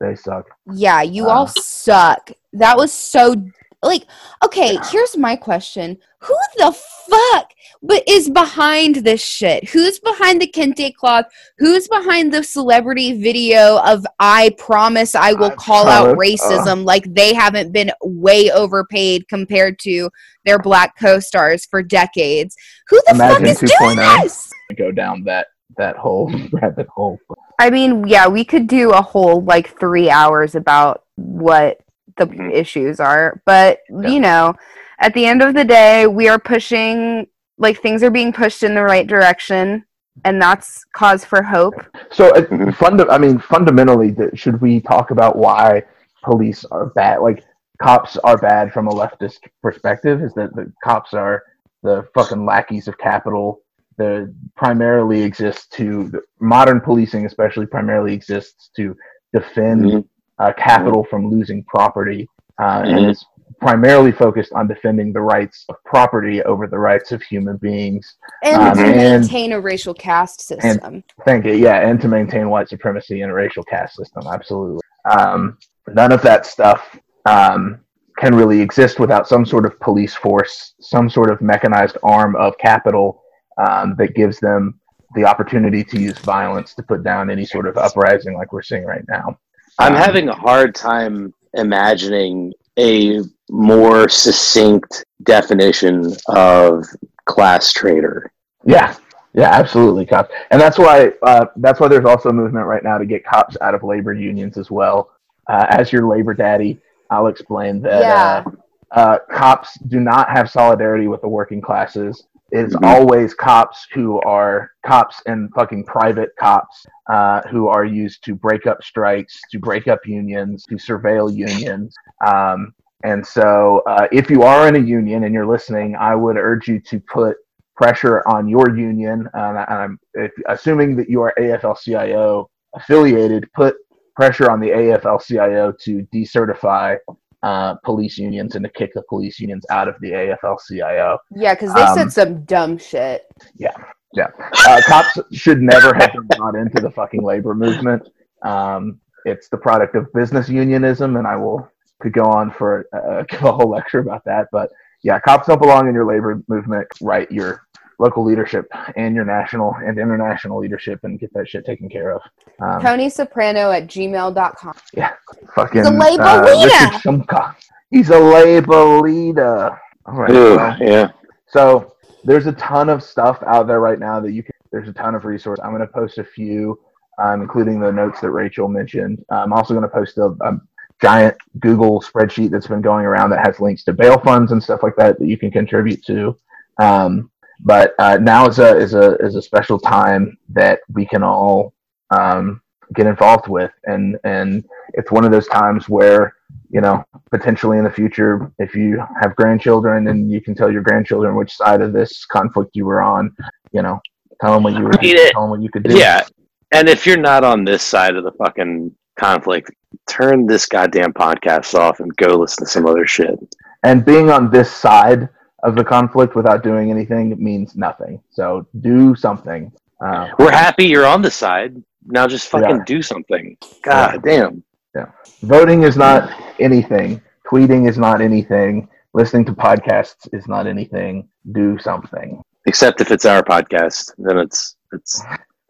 they 0.00 0.14
suck. 0.14 0.46
Yeah, 0.72 1.02
you 1.02 1.26
Uh. 1.26 1.30
all 1.30 1.46
suck. 1.46 2.30
That 2.52 2.76
was 2.76 2.92
so 2.92 3.34
like 3.82 4.06
okay, 4.44 4.78
here's 4.90 5.16
my 5.16 5.36
question. 5.36 5.98
Who 6.20 6.36
the 6.56 6.72
fuck 6.72 7.52
but 7.82 8.04
is 8.06 8.30
behind 8.30 8.96
this 8.96 9.22
shit? 9.22 9.68
Who's 9.68 9.98
behind 9.98 10.40
the 10.40 10.46
kente 10.46 10.94
cloth? 10.94 11.26
Who's 11.58 11.88
behind 11.88 12.32
the 12.32 12.44
celebrity 12.44 13.20
video 13.20 13.78
of 13.78 14.06
I 14.20 14.54
promise 14.56 15.14
I 15.14 15.32
will 15.32 15.50
I 15.50 15.54
call 15.56 15.88
out 15.88 16.14
promise, 16.14 16.40
uh. 16.42 16.48
racism 16.48 16.84
like 16.84 17.12
they 17.12 17.34
haven't 17.34 17.72
been 17.72 17.90
way 18.02 18.50
overpaid 18.50 19.26
compared 19.28 19.78
to 19.80 20.10
their 20.44 20.58
black 20.58 20.96
co-stars 20.98 21.66
for 21.66 21.82
decades? 21.82 22.54
Who 22.88 23.00
the 23.06 23.14
Imagine 23.14 23.46
fuck 23.46 23.62
is 23.62 23.72
doing 23.78 23.96
2.0. 23.96 24.22
this? 24.22 24.50
Go 24.76 24.92
down 24.92 25.24
that 25.24 25.48
that 25.76 25.96
whole 25.96 26.32
rabbit 26.52 26.86
hole. 26.88 27.18
I 27.58 27.70
mean, 27.70 28.06
yeah, 28.06 28.28
we 28.28 28.44
could 28.44 28.66
do 28.66 28.90
a 28.90 29.02
whole 29.02 29.42
like 29.42 29.78
three 29.78 30.08
hours 30.08 30.54
about 30.54 31.04
what 31.16 31.80
the 32.16 32.26
Mhm. 32.26 32.52
issues 32.52 33.00
are, 33.00 33.40
but 33.46 33.80
Yeah. 33.90 34.08
you 34.08 34.20
know, 34.20 34.54
at 35.00 35.14
the 35.14 35.26
end 35.26 35.42
of 35.42 35.54
the 35.54 35.64
day, 35.64 36.06
we 36.06 36.28
are 36.28 36.38
pushing 36.38 37.26
like 37.58 37.80
things 37.80 38.02
are 38.02 38.10
being 38.10 38.32
pushed 38.32 38.62
in 38.62 38.74
the 38.74 38.82
right 38.82 39.06
direction, 39.06 39.84
and 40.24 40.40
that's 40.42 40.84
cause 40.94 41.24
for 41.24 41.42
hope. 41.42 41.74
So, 42.10 42.30
uh, 42.34 42.72
funda- 42.72 43.10
I 43.10 43.18
mean, 43.18 43.38
fundamentally, 43.38 44.12
th- 44.12 44.36
should 44.38 44.60
we 44.60 44.80
talk 44.80 45.10
about 45.10 45.36
why 45.36 45.82
police 46.24 46.64
are 46.70 46.86
bad? 46.86 47.20
Like, 47.20 47.44
cops 47.80 48.16
are 48.18 48.36
bad 48.38 48.72
from 48.72 48.88
a 48.88 48.92
leftist 48.92 49.40
perspective. 49.62 50.22
Is 50.22 50.32
that 50.34 50.54
the 50.54 50.72
cops 50.82 51.14
are 51.14 51.42
the 51.82 52.06
fucking 52.14 52.44
lackeys 52.44 52.88
of 52.88 52.98
capital? 52.98 53.60
They 53.98 54.26
primarily 54.56 55.22
exist 55.22 55.72
to 55.74 56.22
modern 56.40 56.80
policing, 56.80 57.26
especially, 57.26 57.66
primarily 57.66 58.14
exists 58.14 58.70
to 58.76 58.96
defend 59.32 59.84
Mhm. 59.84 60.04
Uh, 60.42 60.52
capital 60.54 61.04
from 61.04 61.30
losing 61.30 61.62
property, 61.64 62.28
uh, 62.60 62.82
and 62.84 62.98
Mhm. 62.98 63.10
it's 63.10 63.24
primarily 63.60 64.10
focused 64.10 64.52
on 64.54 64.66
defending 64.66 65.12
the 65.12 65.20
rights 65.20 65.64
of 65.68 65.76
property 65.84 66.42
over 66.42 66.66
the 66.66 66.78
rights 66.78 67.12
of 67.12 67.22
human 67.22 67.56
beings. 67.58 68.16
And 68.42 68.60
Um, 68.60 68.74
to 68.76 68.84
and- 68.84 68.96
maintain 68.96 69.52
a 69.52 69.60
racial 69.60 69.94
caste 69.94 70.40
system. 70.40 71.04
Thank 71.24 71.44
you. 71.46 71.52
Yeah, 71.52 71.78
and 71.88 72.00
to 72.00 72.08
maintain 72.08 72.50
white 72.50 72.68
supremacy 72.68 73.22
and 73.22 73.30
a 73.30 73.34
racial 73.34 73.62
caste 73.62 73.94
system. 73.94 74.24
Absolutely. 74.26 74.80
Um, 75.08 75.58
none 75.88 76.10
of 76.12 76.22
that 76.22 76.44
stuff 76.46 76.98
um, 77.26 77.78
can 78.18 78.34
really 78.34 78.60
exist 78.60 78.98
without 78.98 79.28
some 79.28 79.44
sort 79.46 79.64
of 79.64 79.78
police 79.78 80.14
force, 80.14 80.74
some 80.80 81.08
sort 81.08 81.30
of 81.30 81.40
mechanized 81.40 81.96
arm 82.02 82.34
of 82.34 82.58
capital 82.58 83.22
um, 83.64 83.94
that 83.96 84.16
gives 84.16 84.40
them 84.40 84.80
the 85.14 85.24
opportunity 85.24 85.84
to 85.84 86.00
use 86.00 86.18
violence 86.18 86.74
to 86.74 86.82
put 86.82 87.04
down 87.04 87.30
any 87.30 87.44
sort 87.44 87.68
of 87.68 87.76
uprising 87.76 88.34
like 88.36 88.52
we're 88.52 88.62
seeing 88.62 88.84
right 88.84 89.04
now. 89.08 89.38
I'm 89.78 89.94
Um, 89.94 89.98
having 89.98 90.28
a 90.28 90.34
hard 90.34 90.74
time 90.74 91.32
imagining 91.54 92.52
a 92.78 93.20
more 93.50 94.08
succinct 94.08 95.04
definition 95.24 96.14
of 96.28 96.84
class 97.26 97.72
traitor. 97.72 98.32
Yeah, 98.64 98.94
yeah, 99.34 99.50
absolutely, 99.50 100.06
cops, 100.06 100.32
and 100.50 100.60
that's 100.60 100.78
why 100.78 101.12
uh, 101.22 101.46
that's 101.56 101.80
why 101.80 101.88
there's 101.88 102.04
also 102.04 102.28
a 102.28 102.32
movement 102.32 102.66
right 102.66 102.84
now 102.84 102.98
to 102.98 103.04
get 103.06 103.24
cops 103.24 103.56
out 103.60 103.74
of 103.74 103.82
labor 103.82 104.12
unions 104.14 104.56
as 104.56 104.70
well. 104.70 105.10
Uh, 105.48 105.66
as 105.70 105.92
your 105.92 106.06
labor 106.06 106.34
daddy, 106.34 106.78
I'll 107.10 107.26
explain 107.26 107.82
that 107.82 108.02
Yeah. 108.02 108.44
uh, 108.46 108.98
uh, 109.00 109.18
cops 109.30 109.78
do 109.88 110.00
not 110.00 110.30
have 110.30 110.50
solidarity 110.50 111.08
with 111.08 111.20
the 111.22 111.28
working 111.28 111.60
classes. 111.60 112.24
It's 112.52 112.76
Mhm. 112.76 112.86
always 112.86 113.32
cops 113.34 113.86
who 113.94 114.20
are 114.20 114.70
cops 114.84 115.22
and 115.26 115.50
fucking 115.54 115.84
private 115.84 116.30
cops 116.38 116.84
uh, 117.10 117.40
who 117.50 117.66
are 117.68 117.84
used 117.84 118.22
to 118.24 118.34
break 118.34 118.66
up 118.66 118.82
strikes, 118.82 119.40
to 119.50 119.58
break 119.58 119.88
up 119.88 120.06
unions, 120.06 120.64
to 120.64 120.76
surveil 120.76 121.34
unions. 121.34 121.94
Um, 122.26 122.74
and 123.04 123.26
so, 123.26 123.82
uh, 123.86 124.06
if 124.12 124.30
you 124.30 124.42
are 124.42 124.68
in 124.68 124.76
a 124.76 124.78
union 124.78 125.24
and 125.24 125.34
you're 125.34 125.46
listening, 125.46 125.96
I 125.96 126.14
would 126.14 126.36
urge 126.36 126.68
you 126.68 126.78
to 126.80 127.00
put 127.00 127.36
pressure 127.74 128.22
on 128.28 128.46
your 128.46 128.76
union. 128.76 129.28
Um, 129.34 129.56
and 129.56 129.66
I'm 129.68 129.98
if, 130.14 130.30
assuming 130.46 130.94
that 130.96 131.08
you 131.08 131.22
are 131.22 131.32
AFL-CIO 131.38 132.48
affiliated, 132.74 133.50
put 133.54 133.76
pressure 134.14 134.50
on 134.50 134.60
the 134.60 134.70
AFL-CIO 134.70 135.72
to 135.80 136.06
decertify 136.14 136.98
uh, 137.42 137.74
police 137.84 138.18
unions 138.18 138.54
and 138.54 138.64
to 138.64 138.70
kick 138.70 138.92
the 138.94 139.02
police 139.08 139.40
unions 139.40 139.64
out 139.70 139.88
of 139.88 139.96
the 140.00 140.10
AFL-CIO. 140.10 141.18
Yeah, 141.34 141.54
because 141.54 141.74
they 141.74 141.82
Um, 141.82 141.98
said 141.98 142.12
some 142.12 142.44
dumb 142.44 142.78
shit. 142.78 143.22
Yeah, 143.56 143.74
yeah. 144.14 144.28
Uh, 144.66 144.80
cops 144.86 145.18
should 145.32 145.60
never 145.60 145.92
have 145.94 146.12
been 146.12 146.26
brought 146.36 146.54
into 146.54 146.80
the 146.80 146.90
fucking 146.90 147.22
labor 147.22 147.54
movement. 147.54 148.08
Um, 148.42 149.00
it's 149.24 149.48
the 149.48 149.56
product 149.56 149.94
of 149.94 150.12
business 150.12 150.48
unionism, 150.48 151.16
and 151.16 151.26
I 151.26 151.36
will 151.36 151.68
could 152.00 152.12
go 152.12 152.24
on 152.24 152.50
for 152.50 152.86
uh, 152.92 153.22
give 153.28 153.42
a 153.42 153.52
whole 153.52 153.70
lecture 153.70 154.00
about 154.00 154.24
that. 154.24 154.48
But 154.52 154.70
yeah, 155.02 155.18
cops 155.20 155.46
don't 155.48 155.60
belong 155.60 155.88
in 155.88 155.94
your 155.94 156.06
labor 156.06 156.42
movement. 156.48 156.86
Right, 157.00 157.30
your 157.30 157.62
local 158.02 158.24
leadership 158.24 158.66
and 158.96 159.14
your 159.14 159.24
national 159.24 159.74
and 159.76 159.98
international 159.98 160.58
leadership, 160.58 161.00
and 161.04 161.18
get 161.18 161.32
that 161.34 161.48
shit 161.48 161.64
taken 161.64 161.88
care 161.88 162.12
of. 162.12 162.22
Um, 162.60 162.82
Tony 162.82 163.08
Soprano 163.08 163.70
at 163.70 163.86
gmail.com. 163.86 164.74
Yeah. 164.92 165.12
Fucking 165.54 165.82
The 165.82 165.90
labor 165.90 166.22
uh, 166.22 166.44
leader! 166.44 166.68
Richard 166.68 167.00
Trumka. 167.00 167.54
He's 167.90 168.10
a 168.10 168.18
labor 168.18 169.00
leader. 169.00 169.78
All 170.06 170.14
right. 170.14 170.30
Ooh, 170.30 170.56
well, 170.56 170.76
yeah. 170.80 171.08
so 171.46 171.94
there's 172.24 172.46
a 172.46 172.52
ton 172.52 172.88
of 172.88 173.02
stuff 173.02 173.42
out 173.46 173.66
there 173.66 173.80
right 173.80 173.98
now 173.98 174.20
that 174.20 174.32
you 174.32 174.42
can. 174.42 174.52
There's 174.72 174.88
a 174.88 174.92
ton 174.92 175.14
of 175.14 175.24
resources. 175.24 175.62
I'm 175.62 175.70
going 175.70 175.86
to 175.86 175.92
post 175.92 176.18
a 176.18 176.24
few, 176.24 176.80
um, 177.22 177.42
including 177.42 177.78
the 177.78 177.92
notes 177.92 178.20
that 178.22 178.30
Rachel 178.30 178.68
mentioned. 178.68 179.22
I'm 179.30 179.52
also 179.52 179.74
going 179.74 179.82
to 179.82 179.94
post 179.94 180.16
a, 180.16 180.34
a 180.40 180.58
giant 181.02 181.36
Google 181.58 182.00
spreadsheet 182.00 182.50
that's 182.50 182.68
been 182.68 182.80
going 182.80 183.04
around 183.04 183.30
that 183.30 183.44
has 183.44 183.60
links 183.60 183.84
to 183.84 183.92
bail 183.92 184.18
funds 184.20 184.52
and 184.52 184.62
stuff 184.62 184.82
like 184.82 184.96
that 184.96 185.18
that 185.18 185.26
you 185.26 185.36
can 185.36 185.50
contribute 185.50 186.02
to. 186.06 186.36
Um, 186.78 187.30
but 187.62 187.94
uh, 187.98 188.18
now 188.20 188.46
is 188.48 188.58
a 188.58 188.76
is 188.76 188.94
a 188.94 189.16
is 189.16 189.34
a 189.36 189.42
special 189.42 189.78
time 189.78 190.36
that 190.50 190.80
we 190.92 191.06
can 191.06 191.22
all 191.22 191.72
um, 192.10 192.60
get 192.94 193.06
involved 193.06 193.48
with, 193.48 193.72
and 193.84 194.18
and 194.24 194.64
it's 194.94 195.10
one 195.10 195.24
of 195.24 195.30
those 195.30 195.48
times 195.48 195.88
where 195.88 196.34
you 196.70 196.80
know 196.80 197.04
potentially 197.30 197.78
in 197.78 197.84
the 197.84 197.90
future 197.90 198.52
if 198.58 198.74
you 198.74 199.02
have 199.20 199.36
grandchildren 199.36 200.08
and 200.08 200.30
you 200.30 200.40
can 200.40 200.54
tell 200.54 200.70
your 200.70 200.82
grandchildren 200.82 201.34
which 201.34 201.52
side 201.54 201.80
of 201.80 201.92
this 201.92 202.24
conflict 202.26 202.70
you 202.74 202.84
were 202.84 203.00
on 203.02 203.34
you 203.72 203.82
know, 203.82 204.00
tell 204.40 204.54
them 204.54 204.62
what 204.62 204.74
you 204.74 204.84
were, 204.84 204.94
I 204.94 205.02
mean, 205.02 205.16
it- 205.16 205.32
tell 205.32 205.42
them 205.42 205.50
what 205.50 205.62
you 205.62 205.70
could 205.70 205.82
do. 205.82 205.98
Yeah. 205.98 206.24
And 206.72 206.88
if 206.88 207.06
you're 207.06 207.18
not 207.18 207.44
on 207.44 207.64
this 207.64 207.82
side 207.82 208.16
of 208.16 208.24
the 208.24 208.32
fucking 208.32 208.94
conflict, 209.18 209.70
turn 210.08 210.46
this 210.46 210.66
goddamn 210.66 211.12
podcast 211.12 211.74
off 211.74 212.00
and 212.00 212.14
go 212.16 212.38
listen 212.38 212.64
to 212.64 212.70
some 212.70 212.86
other 212.86 213.06
shit. 213.06 213.38
And 213.82 214.04
being 214.04 214.30
on 214.30 214.50
this 214.50 214.70
side 214.72 215.28
of 215.62 215.76
the 215.76 215.84
conflict 215.84 216.34
without 216.34 216.62
doing 216.62 216.90
anything 216.90 217.36
means 217.42 217.76
nothing. 217.76 218.20
So 218.30 218.66
do 218.80 219.14
something. 219.14 219.72
Uh, 220.04 220.28
We're 220.38 220.50
happy 220.50 220.86
you're 220.86 221.06
on 221.06 221.22
the 221.22 221.30
side. 221.30 221.80
Now 222.04 222.26
just 222.26 222.48
fucking 222.48 222.82
do 222.84 223.00
something. 223.00 223.56
God 223.82 224.22
damn. 224.24 224.64
Yeah. 224.94 225.06
Voting 225.42 225.84
is 225.84 225.96
not 225.96 226.30
anything. 226.58 227.22
Tweeting 227.46 227.88
is 227.88 227.96
not 227.96 228.20
anything. 228.20 228.88
Listening 229.14 229.44
to 229.44 229.52
podcasts 229.52 230.28
is 230.32 230.48
not 230.48 230.66
anything. 230.66 231.28
Do 231.52 231.78
something. 231.78 232.42
Except 232.66 233.00
if 233.00 233.10
it's 233.10 233.24
our 233.24 233.42
podcast, 233.42 234.12
then 234.18 234.38
it's 234.38 234.76
it's 234.92 235.22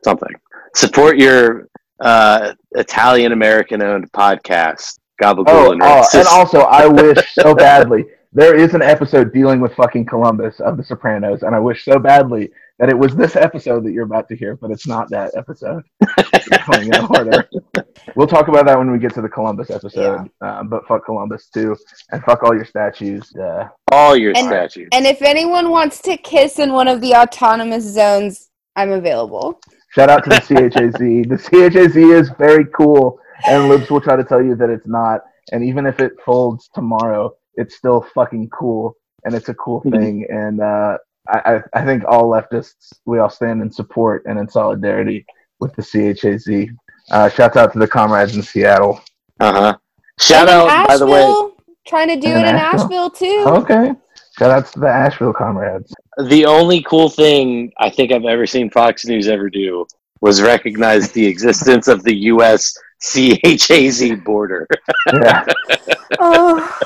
something. 0.04 0.34
Support 0.74 1.18
your 1.18 1.68
uh, 2.00 2.54
Italian 2.72 3.32
American 3.32 3.82
owned 3.82 4.10
podcast, 4.12 4.98
Gabagool 5.22 5.46
Oh, 5.48 5.72
oh, 5.82 6.18
and 6.18 6.28
also, 6.28 6.60
I 6.60 6.86
wish 6.86 7.18
so 7.34 7.54
badly 7.54 8.06
there 8.32 8.54
is 8.56 8.74
an 8.74 8.82
episode 8.82 9.32
dealing 9.32 9.60
with 9.60 9.74
fucking 9.74 10.06
Columbus 10.06 10.60
of 10.60 10.76
The 10.76 10.84
Sopranos, 10.84 11.42
and 11.42 11.54
I 11.54 11.58
wish 11.58 11.84
so 11.84 11.98
badly 11.98 12.50
that 12.78 12.88
it 12.88 12.98
was 12.98 13.14
this 13.14 13.36
episode 13.36 13.84
that 13.84 13.92
you're 13.92 14.04
about 14.06 14.28
to 14.28 14.36
hear, 14.36 14.56
but 14.56 14.70
it's 14.70 14.86
not 14.86 15.08
that 15.10 15.32
episode. 15.36 15.82
It's 16.00 16.48
going 16.66 16.92
in. 16.92 17.84
We'll 18.16 18.26
talk 18.26 18.48
about 18.48 18.66
that 18.66 18.78
when 18.78 18.90
we 18.90 18.98
get 18.98 19.14
to 19.14 19.22
the 19.22 19.28
Columbus 19.28 19.70
episode. 19.70 20.28
Um, 20.40 20.68
but 20.68 20.86
fuck 20.88 21.04
Columbus 21.04 21.48
too, 21.48 21.76
and 22.10 22.22
fuck 22.24 22.42
all 22.42 22.54
your 22.54 22.64
statues. 22.64 23.30
Uh, 23.36 23.68
All 23.92 24.16
your 24.16 24.30
And- 24.36 24.46
statues. 24.46 24.88
And 24.92 25.06
if 25.06 25.20
anyone 25.22 25.70
wants 25.70 26.00
to 26.02 26.16
kiss 26.16 26.58
in 26.58 26.72
one 26.72 26.88
of 26.88 27.00
the 27.00 27.14
autonomous 27.14 27.84
zones, 27.84 28.48
I'm 28.76 28.92
available. 28.92 29.60
shout 29.94 30.08
out 30.08 30.24
to 30.24 30.30
the 30.30 30.36
CHAZ. 30.36 31.28
The 31.28 31.36
CHAZ 31.36 31.96
is 32.20 32.30
very 32.38 32.64
cool, 32.74 33.18
and 33.46 33.68
Libs 33.68 33.90
will 33.90 34.00
try 34.00 34.16
to 34.16 34.24
tell 34.24 34.42
you 34.42 34.54
that 34.56 34.70
it's 34.70 34.86
not. 34.86 35.20
And 35.52 35.62
even 35.62 35.84
if 35.86 36.00
it 36.00 36.12
folds 36.24 36.70
tomorrow, 36.74 37.34
it's 37.54 37.76
still 37.76 38.06
fucking 38.14 38.50
cool, 38.50 38.94
and 39.24 39.34
it's 39.34 39.48
a 39.48 39.54
cool 39.54 39.80
thing. 39.90 40.26
And 40.28 40.60
uh, 40.60 40.98
I, 41.28 41.38
I, 41.56 41.80
I 41.80 41.84
think 41.84 42.04
all 42.06 42.24
leftists, 42.30 42.92
we 43.06 43.18
all 43.18 43.30
stand 43.30 43.62
in 43.62 43.70
support 43.70 44.24
and 44.26 44.38
in 44.38 44.48
solidarity 44.48 45.24
with 45.60 45.74
the 45.74 45.82
CHAZ. 45.82 46.68
Uh, 47.10 47.28
shouts 47.28 47.56
out 47.56 47.72
to 47.72 47.78
the 47.78 47.88
comrades 47.88 48.36
in 48.36 48.42
Seattle. 48.42 49.00
Uh 49.40 49.52
huh. 49.52 49.76
Shout 50.20 50.48
And 50.48 50.62
in 50.62 50.70
out, 50.70 50.88
by 50.88 50.96
the 50.96 51.06
way, 51.06 51.50
trying 51.86 52.08
to 52.08 52.16
do 52.16 52.28
And 52.28 52.38
it 52.38 52.48
in 52.48 52.48
in 52.50 52.56
Asheville. 52.56 53.06
Asheville 53.06 53.10
too. 53.10 53.44
Okay. 53.46 53.92
Shout 54.38 54.50
out 54.50 54.72
to 54.72 54.80
the 54.80 54.88
Asheville 54.88 55.32
comrades. 55.32 55.92
the 56.28 56.46
only 56.46 56.82
cool 56.82 57.08
thing 57.10 57.70
I 57.78 57.90
think 57.90 58.12
I've 58.12 58.24
ever 58.24 58.46
seen 58.46 58.70
Fox 58.70 59.04
News 59.04 59.28
ever 59.28 59.50
do 59.50 59.86
was 60.20 60.40
recognize 60.40 61.10
the 61.12 61.26
existence 61.26 61.88
of 61.88 62.02
the 62.04 62.14
U.S. 62.26 62.72
CHAZ 63.02 64.22
border. 64.24 64.66
Yeah, 65.12 65.44
Oh, 66.20 66.78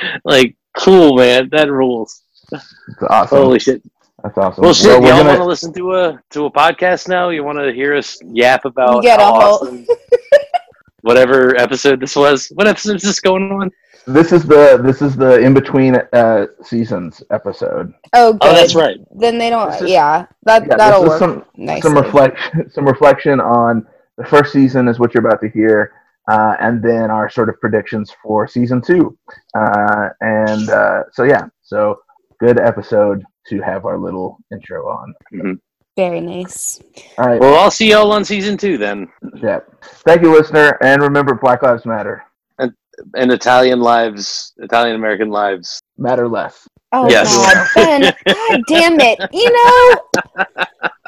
like, 0.24 0.56
cool, 0.76 1.16
man. 1.16 1.48
That 1.50 1.70
rules. 1.70 2.22
it's 2.52 3.02
awesome. 3.08 3.38
Holy 3.38 3.58
shit. 3.58 3.82
That's 4.22 4.38
awesome. 4.38 4.62
Well, 4.64 4.74
shit. 4.74 4.86
Well, 4.88 5.00
y'all 5.02 5.10
gonna- 5.18 5.28
want 5.30 5.38
to 5.40 5.44
listen 5.44 5.72
to 5.74 5.94
a 5.94 6.20
to 6.30 6.46
a 6.46 6.50
podcast 6.50 7.08
now? 7.08 7.28
You 7.28 7.44
want 7.44 7.58
to 7.58 7.72
hear 7.72 7.94
us 7.94 8.18
yap 8.24 8.64
about 8.64 9.02
get 9.02 9.20
how 9.20 9.34
awesome 9.34 9.86
whatever 11.02 11.56
episode 11.56 12.00
this 12.00 12.16
was? 12.16 12.48
What 12.54 12.66
episode 12.66 12.96
is 12.96 13.02
this 13.02 13.20
going 13.20 13.50
on? 13.52 13.70
This 14.06 14.30
is 14.32 14.44
the 14.44 14.80
this 14.82 15.02
is 15.02 15.16
the 15.16 15.40
in 15.40 15.52
between 15.52 15.96
uh, 16.12 16.46
seasons 16.62 17.22
episode. 17.30 17.92
oh, 18.12 18.32
good. 18.34 18.38
Oh, 18.42 18.54
that's 18.54 18.74
right. 18.74 18.98
Then 19.16 19.36
they 19.38 19.50
don't. 19.50 19.72
Is- 19.74 19.90
yeah, 19.90 20.26
that 20.44 20.66
Yeah, 20.68 20.76
that'll 20.76 21.04
work 21.08 21.18
some 21.18 21.44
nicely. 21.56 21.80
some 21.82 21.96
reflection 21.96 22.70
some 22.72 22.86
reflection 22.86 23.40
on 23.40 23.86
the 24.16 24.24
first 24.24 24.52
season 24.52 24.86
is 24.88 24.98
what 24.98 25.12
you're 25.12 25.26
about 25.26 25.40
to 25.42 25.48
hear, 25.48 25.92
uh, 26.30 26.56
and 26.60 26.82
then 26.82 27.10
our 27.10 27.28
sort 27.30 27.48
of 27.48 27.60
predictions 27.60 28.12
for 28.22 28.46
season 28.48 28.80
two. 28.82 29.16
Uh, 29.56 30.08
and 30.20 30.68
uh, 30.70 31.02
so 31.12 31.22
yeah, 31.24 31.44
so 31.62 31.98
good 32.40 32.58
episode 32.58 33.22
to 33.48 33.60
have 33.60 33.84
our 33.84 33.98
little 33.98 34.38
intro 34.52 34.88
on. 34.88 35.14
Very 35.96 36.20
nice. 36.20 36.80
All 37.16 37.26
right, 37.26 37.40
Well, 37.40 37.54
I'll 37.58 37.70
see 37.70 37.90
y'all 37.90 38.12
on 38.12 38.22
season 38.24 38.56
two 38.58 38.76
then. 38.76 39.08
yeah. 39.42 39.60
Thank 40.04 40.22
you, 40.22 40.30
listener, 40.32 40.76
and 40.82 41.00
remember, 41.00 41.34
Black 41.34 41.62
Lives 41.62 41.86
Matter 41.86 42.22
And, 42.58 42.72
And 43.14 43.32
Italian 43.32 43.80
lives, 43.80 44.52
Italian 44.58 44.96
American 44.96 45.30
lives. 45.30 45.80
matter 45.96 46.28
less. 46.28 46.68
Oh 46.92 47.10
Yes. 47.10 47.34
God, 47.34 47.68
Ben! 47.74 48.00
God 48.32 48.64
damn 48.68 49.00
it! 49.00 49.18
You 49.32 49.52
know, 49.52 50.44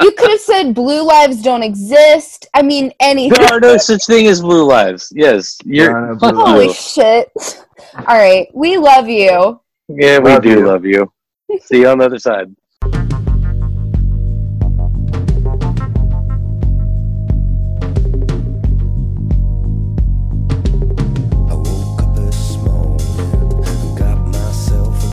you 0.03 0.13
could 0.13 0.31
have 0.31 0.41
said 0.41 0.75
blue 0.75 1.03
lives 1.03 1.41
don't 1.43 1.63
exist. 1.63 2.47
I 2.55 2.63
mean, 2.63 2.93
anything. 3.01 3.39
There 3.39 3.53
are 3.53 3.61
no 3.61 3.77
such 3.77 4.05
thing 4.07 4.27
as 4.27 4.41
blue 4.41 4.65
lives. 4.65 5.13
Yes, 5.15 5.57
you're. 5.65 5.97
are 5.97 6.09
no 6.09 6.15
blue. 6.17 6.35
Holy 6.35 6.67
you. 6.67 6.73
shit! 6.75 7.31
All 7.95 8.19
right, 8.19 8.49
we 8.55 8.77
love 8.77 9.09
you. 9.09 9.61
Yeah, 9.89 10.19
we 10.19 10.31
Love 10.31 10.43
do 10.43 10.51
you. 10.51 10.67
love 10.67 10.85
you. 10.85 11.13
See 11.63 11.81
you 11.81 11.89
on 11.89 11.99
the 11.99 12.07
other 12.07 12.19
side. 12.19 12.55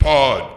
I 0.08 0.55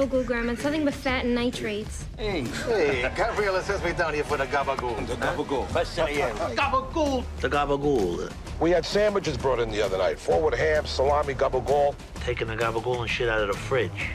Gabagool 0.00 0.24
Grandma, 0.24 0.52
it's 0.52 0.64
nothing 0.64 0.86
but 0.86 0.94
fat 0.94 1.26
and 1.26 1.34
nitrates. 1.34 2.06
Hey, 2.16 2.40
hey, 2.40 3.12
Gabriela 3.14 3.62
says 3.62 3.82
we're 3.82 3.92
down 3.92 4.14
here 4.14 4.24
for 4.24 4.38
the 4.38 4.46
gabagool. 4.46 5.06
The 5.06 5.14
gabagool. 5.16 5.66
Gabagool. 5.66 7.24
The 7.40 7.50
gabagool. 7.50 8.32
We 8.60 8.70
had 8.70 8.86
sandwiches 8.86 9.36
brought 9.36 9.60
in 9.60 9.70
the 9.70 9.82
other 9.82 9.98
night. 9.98 10.18
Four 10.18 10.42
with 10.42 10.58
ham, 10.58 10.86
salami, 10.86 11.34
gabagool. 11.34 11.94
Taking 12.20 12.46
the 12.46 12.56
gabagool 12.56 13.02
and 13.02 13.10
shit 13.10 13.28
out 13.28 13.42
of 13.42 13.48
the 13.48 13.54
fridge. 13.58 14.12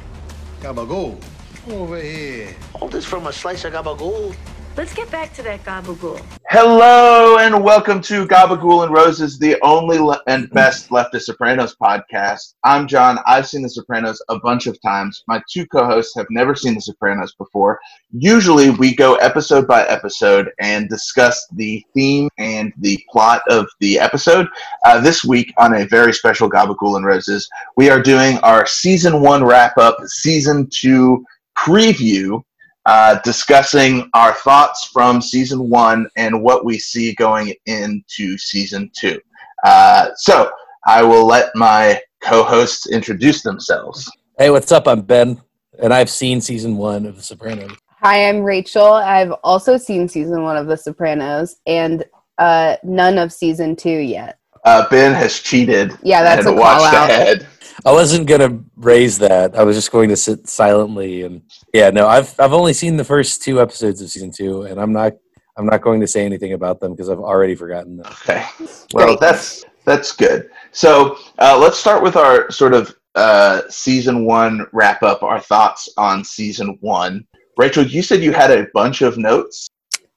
Gabagool. 0.62 1.22
Over 1.70 2.02
here. 2.02 2.56
All 2.74 2.88
this 2.88 3.06
from 3.06 3.28
a 3.28 3.34
slice 3.34 3.64
of 3.66 3.74
gabagool? 3.74 4.36
Let's 4.78 4.94
get 4.94 5.10
back 5.10 5.34
to 5.36 5.44
that 5.44 5.64
gabagool. 5.64 6.22
Hello 6.50 7.38
and 7.38 7.64
welcome 7.64 8.02
to 8.02 8.28
Gabagool 8.28 8.84
and 8.84 8.94
Roses, 8.94 9.40
the 9.40 9.56
only 9.62 9.98
le- 9.98 10.22
and 10.28 10.50
best 10.50 10.90
leftist 10.90 11.22
Sopranos 11.22 11.78
podcast. 11.82 12.56
I'm 12.66 12.86
John. 12.86 13.18
I've 13.26 13.48
seen 13.48 13.62
The 13.62 13.70
Sopranos 13.70 14.22
a 14.28 14.38
bunch 14.38 14.68
of 14.68 14.78
times. 14.82 15.24
My 15.30 15.42
two 15.50 15.66
co-hosts 15.68 16.14
have 16.18 16.26
never 16.30 16.56
seen 16.56 16.74
The 16.74 16.82
Sopranos 16.82 17.34
before. 17.36 17.80
Usually, 18.12 18.70
we 18.70 18.94
go 18.94 19.16
episode 19.16 19.66
by 19.66 19.86
episode 19.86 20.50
and 20.60 20.90
discuss 20.90 21.48
the 21.54 21.82
theme 21.94 22.28
and 22.38 22.74
the 22.80 23.02
plot 23.10 23.44
of 23.50 23.68
the 23.80 23.98
episode. 23.98 24.46
Uh, 24.84 25.00
this 25.00 25.24
week, 25.24 25.54
on 25.58 25.76
a 25.76 25.86
very 25.86 26.12
special 26.12 26.50
Gabagool 26.50 26.98
and 26.98 27.06
Roses, 27.06 27.48
we 27.78 27.90
are 27.90 28.02
doing 28.02 28.40
our 28.40 28.66
season 28.66 29.22
one 29.22 29.42
wrap 29.42 29.78
up, 29.78 29.96
season 30.06 30.68
two 30.70 31.26
preview 31.58 32.44
uh, 32.86 33.20
discussing 33.24 34.10
our 34.14 34.34
thoughts 34.34 34.90
from 34.94 35.22
season 35.22 35.70
one 35.70 36.08
and 36.18 36.42
what 36.42 36.66
we 36.66 36.78
see 36.78 37.14
going 37.16 37.54
into 37.66 38.38
season 38.38 38.92
two. 38.94 39.20
Uh, 39.64 40.10
so 40.16 40.52
I 40.86 41.02
will 41.04 41.26
let 41.26 41.50
my 41.56 42.00
co-hosts 42.24 42.88
introduce 42.88 43.42
themselves. 43.42 44.10
Hey, 44.38 44.50
what's 44.50 44.72
up? 44.72 44.88
I'm 44.88 45.02
Ben, 45.02 45.42
and 45.82 45.94
I've 45.94 46.10
seen 46.10 46.42
season 46.42 46.78
one 46.78 47.06
of 47.06 47.16
The 47.16 47.24
Sopranos. 47.24 47.72
Hi, 48.02 48.30
I'm 48.30 48.42
Rachel. 48.42 48.94
I've 48.94 49.32
also 49.44 49.78
seen 49.78 50.08
season 50.08 50.44
one 50.44 50.58
of 50.58 50.68
The 50.68 50.78
Sopranos 50.78 51.56
and 51.66 52.06
uh, 52.38 52.78
none 52.84 53.18
of 53.18 53.34
season 53.34 53.76
two 53.76 53.90
yet. 53.90 54.38
Uh, 54.66 54.90
ben 54.90 55.14
has 55.14 55.40
cheated. 55.40 55.98
Yeah, 56.04 56.24
that's 56.24 56.46
and 56.46 56.58
a 56.58 56.60
watched 56.60 56.82
call-out. 56.82 57.10
ahead. 57.10 57.48
I 57.86 57.92
wasn't 57.92 58.28
gonna 58.28 58.60
raise 58.76 59.18
that. 59.20 59.56
I 59.56 59.64
was 59.64 59.76
just 59.76 59.92
going 59.92 60.10
to 60.10 60.16
sit 60.16 60.48
silently 60.48 61.22
and 61.22 61.42
yeah, 61.74 61.92
no, 61.92 62.08
I've 62.08 62.38
I've 62.40 62.54
only 62.54 62.74
seen 62.74 62.98
the 62.98 63.04
first 63.04 63.44
two 63.44 63.62
episodes 63.62 64.02
of 64.02 64.10
season 64.10 64.32
two, 64.32 64.64
and 64.64 64.80
I'm 64.80 64.92
not 64.92 65.14
I'm 65.58 65.66
not 65.68 65.82
going 65.82 66.02
to 66.02 66.08
say 66.08 66.26
anything 66.26 66.54
about 66.54 66.80
them 66.80 66.94
because 66.94 67.10
I've 67.10 67.20
already 67.20 67.56
forgotten 67.56 67.98
them. 67.98 68.08
Okay. 68.08 68.46
Well, 68.94 69.08
Great. 69.08 69.20
that's 69.20 69.64
that's 69.86 70.12
good. 70.12 70.50
So 70.72 71.18
uh, 71.40 71.58
let's 71.58 71.78
start 71.78 72.04
with 72.04 72.16
our 72.16 72.50
sort 72.52 72.74
of 72.74 72.96
uh, 73.14 73.62
season 73.70 74.26
one 74.26 74.66
wrap 74.74 75.04
up. 75.04 75.24
Our 75.24 75.40
thoughts 75.40 75.88
on 75.98 76.24
season 76.24 76.78
one. 76.82 77.26
Rachel, 77.58 77.86
you 77.86 78.02
said 78.02 78.22
you 78.22 78.34
had 78.34 78.52
a 78.52 78.68
bunch 78.74 79.02
of 79.02 79.18
notes. 79.18 79.70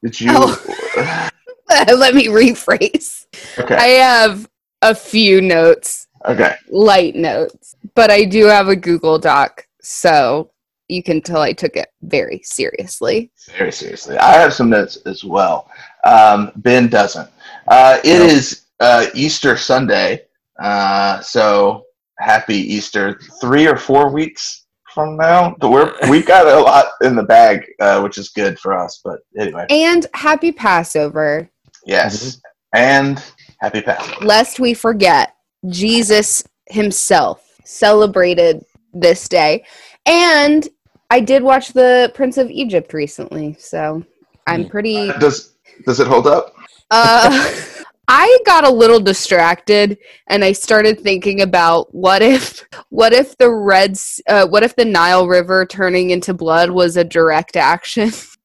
Did 0.02 0.20
you? 0.20 0.30
Let 1.96 2.14
me 2.14 2.26
rephrase. 2.26 3.26
okay. 3.58 3.74
I 3.74 3.86
have 4.02 4.48
a 4.82 4.94
few 4.94 5.40
notes, 5.40 6.06
okay. 6.24 6.54
light 6.70 7.14
notes, 7.14 7.76
but 7.94 8.10
I 8.10 8.24
do 8.24 8.46
have 8.46 8.68
a 8.68 8.76
Google 8.76 9.18
Doc, 9.18 9.66
so 9.82 10.50
you 10.88 11.02
can 11.02 11.20
tell 11.20 11.42
I 11.42 11.52
took 11.52 11.76
it 11.76 11.88
very 12.02 12.40
seriously. 12.42 13.30
Very 13.56 13.72
seriously. 13.72 14.16
I 14.16 14.34
have 14.34 14.54
some 14.54 14.70
notes 14.70 14.96
as 15.04 15.24
well. 15.24 15.70
Um, 16.04 16.52
ben 16.56 16.88
doesn't. 16.88 17.28
Uh, 17.66 17.98
it 18.02 18.20
is 18.22 18.66
uh, 18.80 19.06
Easter 19.14 19.56
Sunday, 19.56 20.22
uh, 20.62 21.20
so 21.20 21.84
happy 22.18 22.56
Easter. 22.56 23.20
Three 23.40 23.66
or 23.66 23.76
four 23.76 24.10
weeks 24.10 24.64
from 24.94 25.16
now, 25.16 25.54
but 25.60 25.70
we're 25.70 25.94
we've 26.10 26.26
got 26.26 26.46
a 26.46 26.60
lot 26.60 26.86
in 27.02 27.14
the 27.14 27.22
bag, 27.22 27.64
uh, 27.80 28.00
which 28.00 28.18
is 28.18 28.30
good 28.30 28.58
for 28.58 28.76
us. 28.76 29.00
But 29.04 29.20
anyway, 29.38 29.66
And 29.70 30.06
happy 30.14 30.52
Passover. 30.52 31.50
Yes, 31.88 32.40
and 32.74 33.22
happy 33.60 33.82
Passover. 33.82 34.24
Lest 34.24 34.60
we 34.60 34.74
forget, 34.74 35.34
Jesus 35.68 36.44
himself 36.66 37.44
celebrated 37.64 38.64
this 38.92 39.28
day. 39.28 39.64
And 40.06 40.68
I 41.10 41.20
did 41.20 41.42
watch 41.42 41.72
The 41.72 42.12
Prince 42.14 42.38
of 42.38 42.50
Egypt 42.50 42.92
recently, 42.92 43.56
so 43.58 44.04
I'm 44.46 44.68
pretty 44.68 45.08
Does 45.18 45.56
does 45.84 46.00
it 46.00 46.06
hold 46.06 46.26
up? 46.26 46.54
uh 46.90 47.54
I 48.10 48.38
got 48.46 48.64
a 48.64 48.70
little 48.70 49.00
distracted 49.00 49.98
and 50.28 50.42
I 50.42 50.52
started 50.52 50.98
thinking 50.98 51.42
about 51.42 51.94
what 51.94 52.22
if 52.22 52.64
what 52.88 53.12
if 53.12 53.36
the 53.36 53.50
reds 53.50 54.20
uh, 54.26 54.46
what 54.46 54.62
if 54.62 54.74
the 54.76 54.86
Nile 54.86 55.28
River 55.28 55.66
turning 55.66 56.08
into 56.10 56.32
blood 56.32 56.70
was 56.70 56.96
a 56.96 57.04
direct 57.04 57.56
action? 57.56 58.10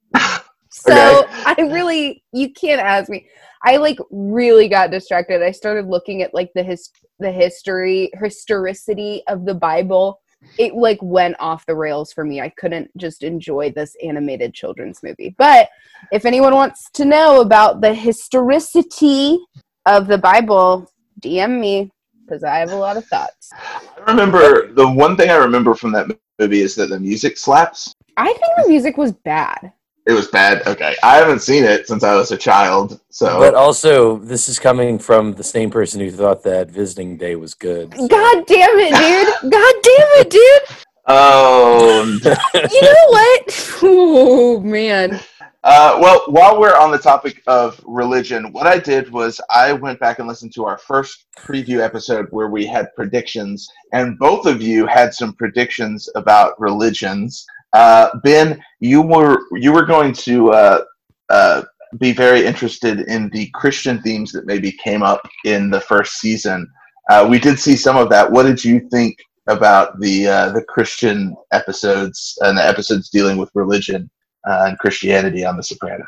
so 0.86 1.26
I 1.30 1.56
really 1.60 2.24
you 2.32 2.52
can't 2.52 2.82
ask 2.82 3.10
me. 3.10 3.28
I 3.64 3.78
like 3.78 3.98
really 4.12 4.68
got 4.68 4.92
distracted. 4.92 5.42
I 5.42 5.52
started 5.52 5.88
looking 5.88 6.22
at 6.22 6.34
like 6.34 6.52
the 6.54 6.64
his 6.64 6.90
the 7.20 7.32
history 7.32 8.12
historicity 8.22 9.24
of 9.28 9.46
the 9.46 9.54
Bible. 9.54 10.20
It 10.58 10.76
like 10.76 11.00
went 11.02 11.38
off 11.40 11.66
the 11.66 11.76
rails 11.76 12.12
for 12.12 12.26
me. 12.26 12.42
I 12.42 12.50
couldn't 12.50 12.92
just 12.98 13.24
enjoy 13.24 13.72
this 13.72 13.96
animated 14.04 14.54
children's 14.54 15.02
movie. 15.02 15.34
But 15.38 15.70
if 16.12 16.26
anyone 16.26 16.54
wants 16.54 16.90
to 16.96 17.06
know 17.06 17.40
about 17.40 17.80
the 17.80 17.94
historicity 17.94 19.40
of 19.86 20.08
the 20.08 20.18
Bible, 20.18 20.92
DM 21.22 21.60
me 21.60 21.90
because 22.26 22.44
I 22.44 22.58
have 22.58 22.72
a 22.72 22.76
lot 22.76 22.98
of 22.98 23.06
thoughts. 23.06 23.52
I 23.54 24.12
remember 24.12 24.72
the 24.74 24.88
one 24.88 25.16
thing 25.16 25.30
I 25.30 25.36
remember 25.36 25.76
from 25.76 25.92
that 25.94 26.08
movie 26.40 26.62
is 26.62 26.76
that 26.76 26.90
the 26.90 27.00
music 27.00 27.38
slaps. 27.38 27.94
I 28.18 28.26
think 28.26 28.44
the 28.58 28.70
music 28.70 28.98
was 28.98 29.12
bad. 29.12 29.72
It 30.06 30.12
was 30.12 30.28
bad. 30.28 30.68
Okay, 30.68 30.96
I 31.02 31.16
haven't 31.16 31.40
seen 31.40 31.64
it 31.64 31.88
since 31.88 32.04
I 32.04 32.16
was 32.16 32.32
a 32.32 32.38
child, 32.38 33.00
so 33.10 33.40
But 33.40 33.56
also, 33.56 34.18
this 34.18 34.50
is 34.50 34.60
coming 34.60 35.00
from 35.00 35.34
the 35.34 35.44
same 35.44 35.70
person 35.70 36.02
who 36.02 36.12
thought 36.12 36.44
that 36.44 36.70
Visiting 36.70 37.18
Day 37.18 37.36
was 37.36 37.54
good. 37.54 37.92
God 37.92 38.46
damn 38.46 38.80
it, 38.80 39.42
dude! 39.42 39.52
God 39.52 39.76
damn 39.82 40.08
it, 40.20 40.30
dude! 40.30 40.78
oh. 41.08 42.20
You 42.72 42.82
know 42.82 43.08
what? 43.10 43.80
Oh 43.84 44.60
man. 44.60 45.20
Uh, 45.64 45.98
well, 46.02 46.24
while 46.28 46.60
we're 46.60 46.76
on 46.76 46.92
the 46.92 46.98
topic 46.98 47.42
of 47.48 47.80
religion, 47.86 48.52
what 48.52 48.68
I 48.68 48.78
did 48.78 49.10
was 49.10 49.40
I 49.50 49.72
went 49.72 49.98
back 49.98 50.20
and 50.20 50.28
listened 50.28 50.54
to 50.56 50.66
our 50.66 50.78
first 50.78 51.28
preview 51.38 51.80
episode 51.80 52.28
where 52.32 52.50
we 52.50 52.66
had 52.66 52.94
predictions, 52.96 53.70
and 53.94 54.20
both 54.20 54.46
of 54.46 54.62
you 54.62 54.86
had 54.86 55.14
some 55.14 55.32
predictions 55.34 56.10
about 56.16 56.60
religions. 56.60 57.46
Uh, 57.74 58.10
ben, 58.24 58.64
you 58.80 59.02
were 59.02 59.40
you 59.54 59.72
were 59.72 59.86
going 59.86 60.14
to 60.14 60.52
uh, 60.52 60.84
uh, 61.30 61.64
be 61.98 62.14
very 62.14 62.46
interested 62.46 63.02
in 63.02 63.30
the 63.30 63.50
Christian 63.54 64.02
themes 64.02 64.32
that 64.32 64.46
maybe 64.46 64.72
came 64.72 65.04
up 65.04 65.28
in 65.46 65.70
the 65.70 65.82
first 65.82 66.20
season. 66.20 66.68
Uh, 67.10 67.28
we 67.30 67.40
did 67.40 67.60
see 67.60 67.76
some 67.76 67.98
of 67.98 68.10
that. 68.10 68.32
What 68.32 68.44
did 68.44 68.64
you 68.64 68.88
think 68.90 69.18
about 69.48 70.00
the 70.00 70.28
uh, 70.28 70.50
the 70.52 70.64
Christian 70.64 71.36
episodes 71.52 72.38
and 72.42 72.58
the 72.58 72.66
episodes 72.66 73.10
dealing 73.10 73.38
with 73.38 73.50
religion? 73.54 74.10
and 74.46 74.78
Christianity 74.78 75.46
on 75.46 75.56
The 75.56 75.64
Sopranos. 75.64 76.06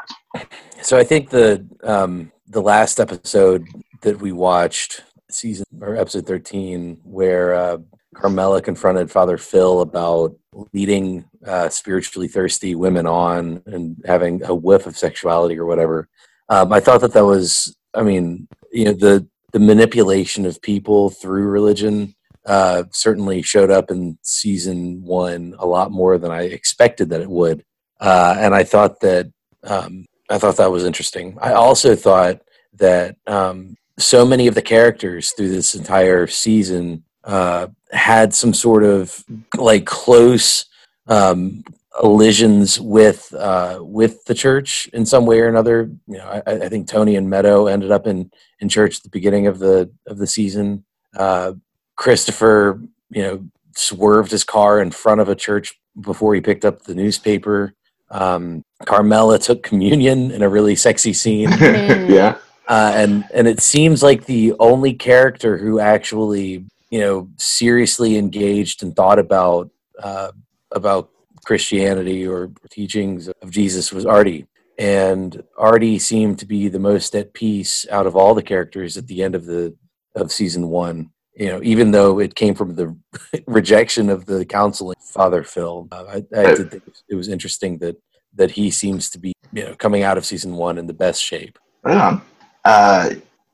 So 0.81 0.97
I 0.97 1.05
think 1.05 1.29
the 1.29 1.65
um, 1.85 2.33
the 2.47 2.61
last 2.61 2.99
episode 2.99 3.65
that 4.01 4.19
we 4.19 4.31
watched, 4.31 5.03
season 5.35 5.65
or 5.81 5.95
episode 5.95 6.25
thirteen, 6.25 6.99
where 7.03 7.53
uh, 7.53 7.77
Carmela 8.15 8.61
confronted 8.61 9.11
Father 9.11 9.37
Phil 9.37 9.81
about 9.81 10.35
leading 10.73 11.25
uh, 11.45 11.69
spiritually 11.69 12.27
thirsty 12.27 12.75
women 12.75 13.05
on 13.05 13.61
and 13.65 14.01
having 14.05 14.43
a 14.43 14.55
whiff 14.55 14.85
of 14.87 14.97
sexuality 14.97 15.57
or 15.57 15.65
whatever. 15.65 16.07
Um, 16.49 16.71
I 16.71 16.79
thought 16.79 17.01
that 17.01 17.13
that 17.13 17.25
was, 17.25 17.75
I 17.93 18.03
mean, 18.03 18.47
you 18.71 18.85
know, 18.85 18.93
the 18.93 19.27
the 19.51 19.59
manipulation 19.59 20.45
of 20.45 20.61
people 20.61 21.09
through 21.09 21.47
religion 21.47 22.15
uh, 22.45 22.83
certainly 22.91 23.41
showed 23.41 23.71
up 23.71 23.89
in 23.89 24.17
season 24.21 25.01
one 25.03 25.55
a 25.57 25.65
lot 25.65 25.91
more 25.91 26.17
than 26.17 26.31
I 26.31 26.43
expected 26.43 27.09
that 27.09 27.21
it 27.21 27.29
would 27.29 27.63
uh, 27.99 28.35
and 28.37 28.53
I 28.53 28.63
thought 28.63 28.99
that 29.01 29.31
um, 29.63 30.05
I 30.29 30.37
thought 30.37 30.57
that 30.57 30.71
was 30.71 30.83
interesting. 30.83 31.37
I 31.41 31.53
also 31.53 31.95
thought 31.95 32.41
that 32.73 33.15
um, 33.27 33.75
so 33.97 34.25
many 34.25 34.47
of 34.47 34.55
the 34.55 34.61
characters 34.61 35.31
through 35.31 35.49
this 35.49 35.75
entire 35.75 36.27
season 36.27 37.03
uh, 37.23 37.67
had 37.91 38.33
some 38.33 38.53
sort 38.53 38.83
of 38.83 39.23
like 39.57 39.85
close 39.85 40.65
um, 41.07 41.63
elisions 42.03 42.79
with 42.79 43.33
uh, 43.33 43.79
with 43.81 44.23
the 44.25 44.33
church 44.33 44.87
in 44.93 45.05
some 45.05 45.25
way 45.25 45.39
or 45.39 45.47
another. 45.47 45.89
You 46.07 46.17
know, 46.17 46.41
I, 46.45 46.51
I 46.51 46.69
think 46.69 46.87
Tony 46.87 47.15
and 47.15 47.29
Meadow 47.29 47.67
ended 47.67 47.91
up 47.91 48.07
in 48.07 48.31
in 48.59 48.69
church 48.69 48.97
at 48.97 49.03
the 49.03 49.09
beginning 49.09 49.47
of 49.47 49.59
the 49.59 49.91
of 50.07 50.17
the 50.17 50.27
season. 50.27 50.85
Uh, 51.15 51.53
Christopher, 51.95 52.81
you 53.09 53.21
know, 53.21 53.45
swerved 53.75 54.31
his 54.31 54.43
car 54.43 54.81
in 54.81 54.91
front 54.91 55.21
of 55.21 55.29
a 55.29 55.35
church 55.35 55.79
before 56.01 56.35
he 56.35 56.41
picked 56.41 56.65
up 56.65 56.83
the 56.83 56.95
newspaper. 56.95 57.73
Um, 58.11 58.63
Carmela 58.85 59.39
took 59.39 59.63
communion 59.63 60.31
in 60.31 60.41
a 60.41 60.49
really 60.49 60.75
sexy 60.75 61.13
scene. 61.13 61.49
yeah. 61.59 62.37
Uh, 62.67 62.91
and 62.95 63.25
and 63.33 63.47
it 63.47 63.61
seems 63.61 64.01
like 64.01 64.25
the 64.25 64.53
only 64.59 64.93
character 64.93 65.57
who 65.57 65.79
actually 65.79 66.65
you 66.89 66.99
know 66.99 67.29
seriously 67.37 68.17
engaged 68.17 68.81
and 68.81 68.95
thought 68.95 69.19
about 69.19 69.69
uh, 70.01 70.31
about 70.71 71.09
Christianity 71.45 72.27
or 72.27 72.51
teachings 72.69 73.27
of 73.27 73.51
Jesus 73.51 73.91
was 73.91 74.05
Artie, 74.05 74.47
and 74.79 75.43
Artie 75.57 75.99
seemed 75.99 76.39
to 76.39 76.45
be 76.47 76.67
the 76.67 76.79
most 76.79 77.15
at 77.15 77.33
peace 77.33 77.85
out 77.91 78.07
of 78.07 78.15
all 78.15 78.33
the 78.33 78.41
characters 78.41 78.97
at 78.97 79.07
the 79.07 79.21
end 79.21 79.35
of 79.35 79.45
the 79.45 79.75
of 80.15 80.31
season 80.31 80.69
one. 80.69 81.11
You 81.35 81.49
know, 81.49 81.59
even 81.63 81.91
though 81.91 82.19
it 82.19 82.33
came 82.33 82.55
from 82.55 82.75
the 82.75 82.95
rejection 83.47 84.09
of 84.09 84.25
the 84.25 84.45
counseling 84.45 84.95
Father 85.01 85.43
Phil, 85.43 85.87
uh, 85.91 86.05
I, 86.07 86.39
I 86.39 86.55
did 86.55 86.71
think 86.71 86.83
it 87.09 87.15
was 87.15 87.27
interesting 87.27 87.77
that 87.79 87.97
that 88.33 88.51
he 88.51 88.71
seems 88.71 89.09
to 89.11 89.19
be 89.19 89.33
you 89.53 89.65
know 89.65 89.75
coming 89.75 90.01
out 90.01 90.17
of 90.17 90.25
season 90.25 90.55
one 90.55 90.79
in 90.79 90.87
the 90.87 90.93
best 90.93 91.21
shape. 91.21 91.59
Yeah. 91.85 92.21
Uh, 92.65 93.11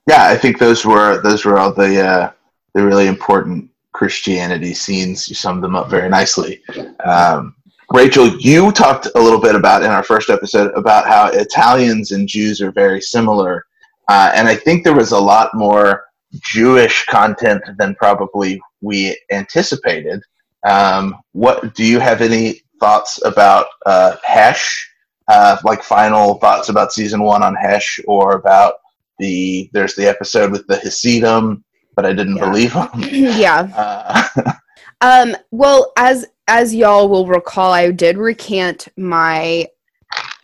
yeah, 0.08 0.28
I 0.28 0.38
think 0.38 0.58
those 0.58 0.86
were 0.86 1.22
those 1.22 1.46
were 1.46 1.58
all 1.58 1.74
the 1.74 2.02
uh, 2.02 2.32
the 2.74 2.84
really 2.84 3.08
important 3.08 3.70
Christianity 3.92 4.74
scenes. 4.74 5.28
You 5.30 5.36
summed 5.36 5.64
them 5.64 5.76
up 5.76 5.90
very 5.90 6.10
nicely. 6.10 6.62
Um, 7.06 7.56
Rachel, 7.94 8.30
you 8.40 8.72
talked 8.72 9.08
a 9.16 9.20
little 9.20 9.40
bit 9.40 9.54
about 9.54 9.84
in 9.84 9.92
our 9.92 10.04
first 10.04 10.30
episode 10.30 10.72
about 10.76 11.06
how 11.08 11.28
Italians 11.28 12.12
and 12.12 12.28
Jews 12.28 12.62
are 12.62 12.72
very 12.72 13.02
similar, 13.02 13.66
uh, 14.08 14.32
and 14.34 14.48
I 14.48 14.56
think 14.56 14.84
there 14.84 14.96
was 14.96 15.12
a 15.12 15.20
lot 15.20 15.54
more 15.54 16.06
Jewish 16.40 17.06
content 17.06 17.62
than 17.78 17.96
probably 17.96 18.62
we 18.80 19.20
anticipated. 19.32 20.24
Um, 20.68 21.18
what 21.34 21.76
do 21.76 21.84
you 21.84 22.00
have 22.00 22.22
any 22.22 22.62
thoughts 22.80 23.20
about 23.26 23.68
uh, 23.86 24.16
Hesh? 24.24 24.88
Uh, 25.28 25.58
like 25.64 25.84
final 25.84 26.36
thoughts 26.36 26.70
about 26.70 26.92
season 26.92 27.22
one 27.22 27.44
on 27.44 27.56
Hesh, 27.56 28.00
or 28.08 28.34
about 28.34 28.76
the 29.22 29.70
there's 29.72 29.96
the 29.96 30.08
episode 30.08 30.52
with 30.52 30.68
the 30.68 30.76
Hasidim, 30.78 31.64
but 31.96 32.06
I 32.06 32.12
didn't 32.12 32.40
believe 32.40 32.74
them. 32.74 32.90
yeah. 33.12 34.28
Uh, 34.36 34.54
Um, 35.04 35.36
well, 35.50 35.94
as 35.98 36.28
as 36.48 36.76
y'all 36.76 37.10
will 37.10 37.26
recall, 37.26 37.72
I 37.74 37.90
did 37.90 38.20
recant 38.20 38.88
my 38.98 39.66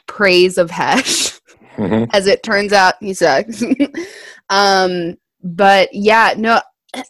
praise 0.07 0.57
of 0.57 0.71
Hesh. 0.71 1.39
Mhm. 1.75 2.09
As 2.11 2.25
it 2.25 2.41
turns 2.41 2.73
out, 2.73 2.95
he 2.99 3.13
sucks. 3.13 3.61
um, 4.49 5.13
but 5.43 5.89
yeah, 5.93 6.33
no, 6.35 6.59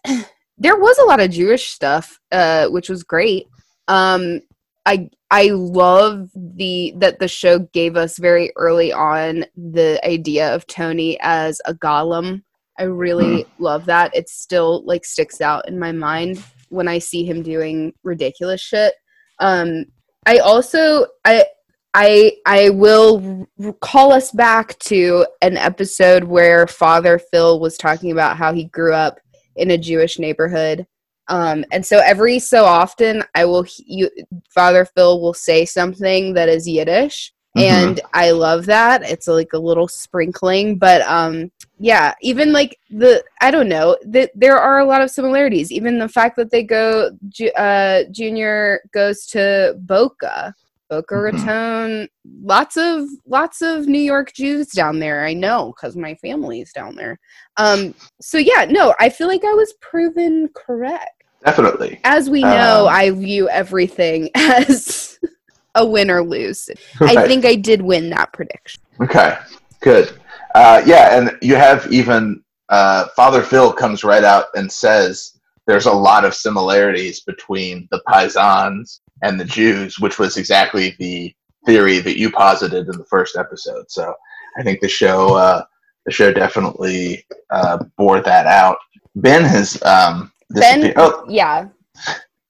there 0.58 0.76
was 0.76 0.98
a 0.98 1.06
lot 1.06 1.22
of 1.22 1.32
Jewish 1.32 1.70
stuff, 1.70 2.20
uh, 2.34 2.68
which 2.68 2.90
was 2.90 3.04
great. 3.04 3.48
Um, 3.88 4.42
I 4.88 5.10
I 5.30 5.50
love 5.50 6.30
the 6.34 6.94
that 6.96 7.20
the 7.20 7.28
show 7.28 7.60
gave 7.60 7.98
us 7.98 8.18
very 8.18 8.54
early 8.56 8.94
on 8.94 9.44
the 9.58 10.00
idea 10.08 10.56
of 10.56 10.66
Tony 10.66 11.20
as 11.22 11.62
a 11.66 11.74
golem. 11.74 12.44
I 12.80 12.84
really 12.84 13.46
love 13.60 13.86
that. 13.88 14.16
It 14.16 14.30
still 14.30 14.86
like 14.86 15.04
sticks 15.04 15.42
out 15.42 15.68
in 15.68 15.78
my 15.78 15.92
mind 15.92 16.42
when 16.70 16.88
I 16.88 17.00
see 17.00 17.26
him 17.26 17.44
doing 17.44 17.94
ridiculous 18.04 18.62
shit. 18.62 18.94
Um, 19.40 19.86
I 20.26 20.38
also 20.38 21.08
I 21.26 21.46
I 21.94 22.38
I 22.46 22.70
will 22.70 23.46
call 23.82 24.14
us 24.14 24.32
back 24.32 24.80
to 24.80 25.28
an 25.42 25.58
episode 25.58 26.24
where 26.24 26.66
Father 26.66 27.20
Phil 27.20 27.60
was 27.60 27.78
talking 27.78 28.12
about 28.12 28.38
how 28.38 28.54
he 28.54 28.66
grew 28.66 28.94
up 28.94 29.20
in 29.58 29.72
a 29.72 29.78
Jewish 29.78 30.18
neighborhood. 30.18 30.88
Um, 31.30 31.66
and 31.72 31.86
so 31.86 32.00
every 32.00 32.40
so 32.40 32.64
often, 32.66 33.24
I 33.36 33.46
will 33.46 33.66
you, 33.86 34.10
Father 34.50 34.86
Phil 34.86 35.20
will 35.22 35.34
say 35.34 35.66
something 35.66 36.34
that 36.34 36.50
is 36.50 36.68
Yiddish, 36.68 37.34
and 37.58 38.00
I 38.14 38.32
love 38.32 38.66
that. 38.68 39.02
It's 39.04 39.28
like 39.28 39.54
a 39.54 39.58
little 39.58 39.88
sprinkling, 39.88 40.78
but 40.78 41.02
um, 41.02 41.52
yeah, 41.80 42.14
even 42.22 42.54
like 42.54 42.80
the 42.90 43.24
I 43.42 43.52
don't 43.52 43.68
know 43.70 43.98
that 44.06 44.32
there 44.36 44.58
are 44.58 44.80
a 44.80 44.86
lot 44.86 45.02
of 45.02 45.12
similarities. 45.12 45.72
Even 45.72 45.98
the 46.00 46.08
fact 46.10 46.36
that 46.38 46.52
they 46.52 46.64
go, 46.64 47.12
uh, 47.58 48.04
Junior 48.12 48.82
goes 48.94 49.26
to 49.28 49.76
Boca, 49.80 50.54
Boca 50.90 51.16
Mhm. 51.16 51.24
Raton. 51.24 52.10
Lots 52.42 52.78
of 52.78 53.06
lots 53.26 53.62
of 53.62 53.88
New 53.88 54.00
York 54.00 54.34
Jews 54.34 54.68
down 54.68 55.00
there. 55.00 55.26
I 55.26 55.34
know 55.34 55.74
because 55.76 55.96
my 55.98 56.16
family's 56.16 56.72
down 56.74 56.96
there. 56.96 57.20
Um, 57.58 57.94
so 58.22 58.38
yeah, 58.38 58.66
no, 58.70 58.94
I 59.00 59.10
feel 59.10 59.28
like 59.28 59.44
I 59.44 59.54
was 59.54 59.74
proven 59.82 60.50
correct. 60.56 61.17
Definitely. 61.46 62.00
As 62.04 62.30
we 62.30 62.42
know, 62.42 62.88
Um, 62.88 62.94
I 62.94 63.10
view 63.12 63.48
everything 63.50 64.30
as 64.36 65.20
a 65.76 65.86
win 65.86 66.10
or 66.10 66.24
lose. 66.24 66.70
I 67.00 67.28
think 67.28 67.46
I 67.46 67.56
did 67.56 67.82
win 67.82 68.10
that 68.10 68.34
prediction. 68.34 68.82
Okay, 69.02 69.38
good. 69.82 70.12
Uh, 70.56 70.82
yeah, 70.86 71.18
and 71.18 71.38
you 71.42 71.56
have 71.56 71.92
even 71.92 72.44
uh, 72.70 73.08
Father 73.16 73.42
Phil 73.42 73.72
comes 73.72 74.04
right 74.04 74.24
out 74.24 74.46
and 74.56 74.72
says 74.72 75.38
there's 75.68 75.86
a 75.86 75.92
lot 75.92 76.26
of 76.26 76.34
similarities 76.34 77.22
between 77.22 77.88
the 77.92 78.02
Paisans 78.08 79.00
and 79.22 79.40
the 79.40 79.46
Jews, 79.46 80.00
which 80.00 80.18
was 80.20 80.38
exactly 80.38 80.96
the 81.00 81.34
theory 81.66 82.00
that 82.00 82.18
you 82.18 82.32
posited 82.32 82.88
in 82.88 82.98
the 82.98 83.06
first 83.06 83.36
episode. 83.36 83.90
So 83.90 84.14
I 84.58 84.64
think 84.64 84.80
the 84.80 84.88
show 84.90 85.36
uh, 85.36 85.64
the 86.06 86.12
show 86.12 86.32
definitely 86.32 87.26
uh, 87.52 87.84
bore 87.98 88.22
that 88.22 88.48
out. 88.48 88.78
Ben 89.16 89.44
has 89.44 89.82
um, 89.84 90.32
Ben. 90.50 90.94
Oh, 90.96 91.26
yeah, 91.28 91.68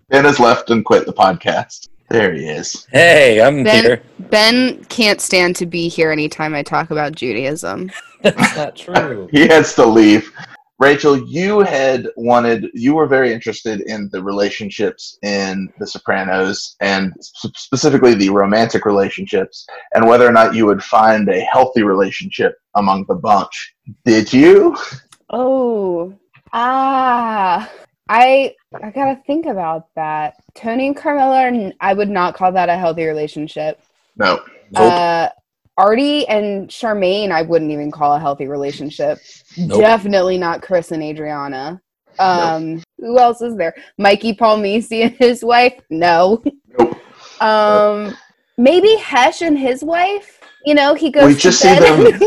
Ben 0.09 0.23
has 0.23 0.39
left 0.39 0.69
and 0.69 0.85
quit 0.85 1.05
the 1.05 1.13
podcast. 1.13 1.89
There 2.09 2.33
he 2.33 2.47
is. 2.47 2.87
Hey, 2.91 3.41
I'm 3.41 3.63
Ben- 3.63 3.83
here. 3.83 4.01
Ben 4.29 4.83
can't 4.85 5.19
stand 5.19 5.57
to 5.57 5.65
be 5.65 5.89
here 5.89 6.11
anytime 6.11 6.55
I 6.55 6.63
talk 6.63 6.91
about 6.91 7.13
Judaism. 7.13 7.91
That's 8.21 8.55
not 8.55 8.75
true. 8.75 9.27
he 9.31 9.47
has 9.47 9.75
to 9.75 9.85
leave. 9.85 10.31
Rachel, 10.79 11.17
you 11.27 11.61
had 11.61 12.07
wanted, 12.15 12.67
you 12.73 12.93
were 12.93 13.07
very 13.07 13.33
interested 13.33 13.81
in 13.81 14.09
the 14.13 14.23
relationships 14.23 15.17
in 15.23 15.73
The 15.79 15.87
Sopranos 15.87 16.75
and 16.79 17.13
specifically 17.19 18.13
the 18.13 18.29
romantic 18.29 18.85
relationships 18.85 19.65
and 19.95 20.07
whether 20.07 20.27
or 20.27 20.31
not 20.31 20.53
you 20.53 20.67
would 20.67 20.83
find 20.83 21.27
a 21.29 21.41
healthy 21.41 21.81
relationship 21.81 22.55
among 22.75 23.05
the 23.07 23.15
bunch. 23.15 23.73
Did 24.05 24.31
you? 24.31 24.77
Oh, 25.31 26.13
ah, 26.53 27.69
I 28.09 28.55
I 28.81 28.91
gotta 28.91 29.21
think 29.25 29.45
about 29.45 29.87
that. 29.95 30.35
Tony 30.55 30.87
and 30.87 30.95
Carmela, 30.95 31.41
are 31.41 31.47
n- 31.47 31.73
I 31.79 31.93
would 31.93 32.09
not 32.09 32.35
call 32.35 32.51
that 32.53 32.69
a 32.69 32.77
healthy 32.77 33.05
relationship. 33.05 33.79
No. 34.15 34.41
Nope. 34.71 34.93
Uh, 34.93 35.29
Artie 35.77 36.27
and 36.27 36.67
Charmaine, 36.69 37.31
I 37.31 37.43
wouldn't 37.43 37.71
even 37.71 37.91
call 37.91 38.15
a 38.15 38.19
healthy 38.19 38.47
relationship. 38.47 39.19
Nope. 39.57 39.79
Definitely 39.79 40.37
not 40.37 40.61
Chris 40.61 40.91
and 40.91 41.03
Adriana. 41.03 41.81
Um, 42.19 42.81
who 42.97 43.19
else 43.19 43.41
is 43.41 43.55
there? 43.57 43.75
Mikey 43.99 44.33
Palmice 44.33 44.91
and 44.91 45.11
his 45.13 45.43
wife? 45.43 45.79
No. 45.89 46.43
Nope. 46.79 46.97
Um, 47.39 48.17
maybe 48.57 48.95
Hesh 48.95 49.43
and 49.43 49.59
his 49.59 49.83
wife. 49.83 50.39
You 50.65 50.73
know, 50.73 50.95
he 50.95 51.11
goes. 51.11 51.27
We 51.27 51.33
to 51.35 51.39
just 51.39 51.61
see 51.61 51.67
bed 51.67 51.83
them 51.83 52.07
in 52.07 52.17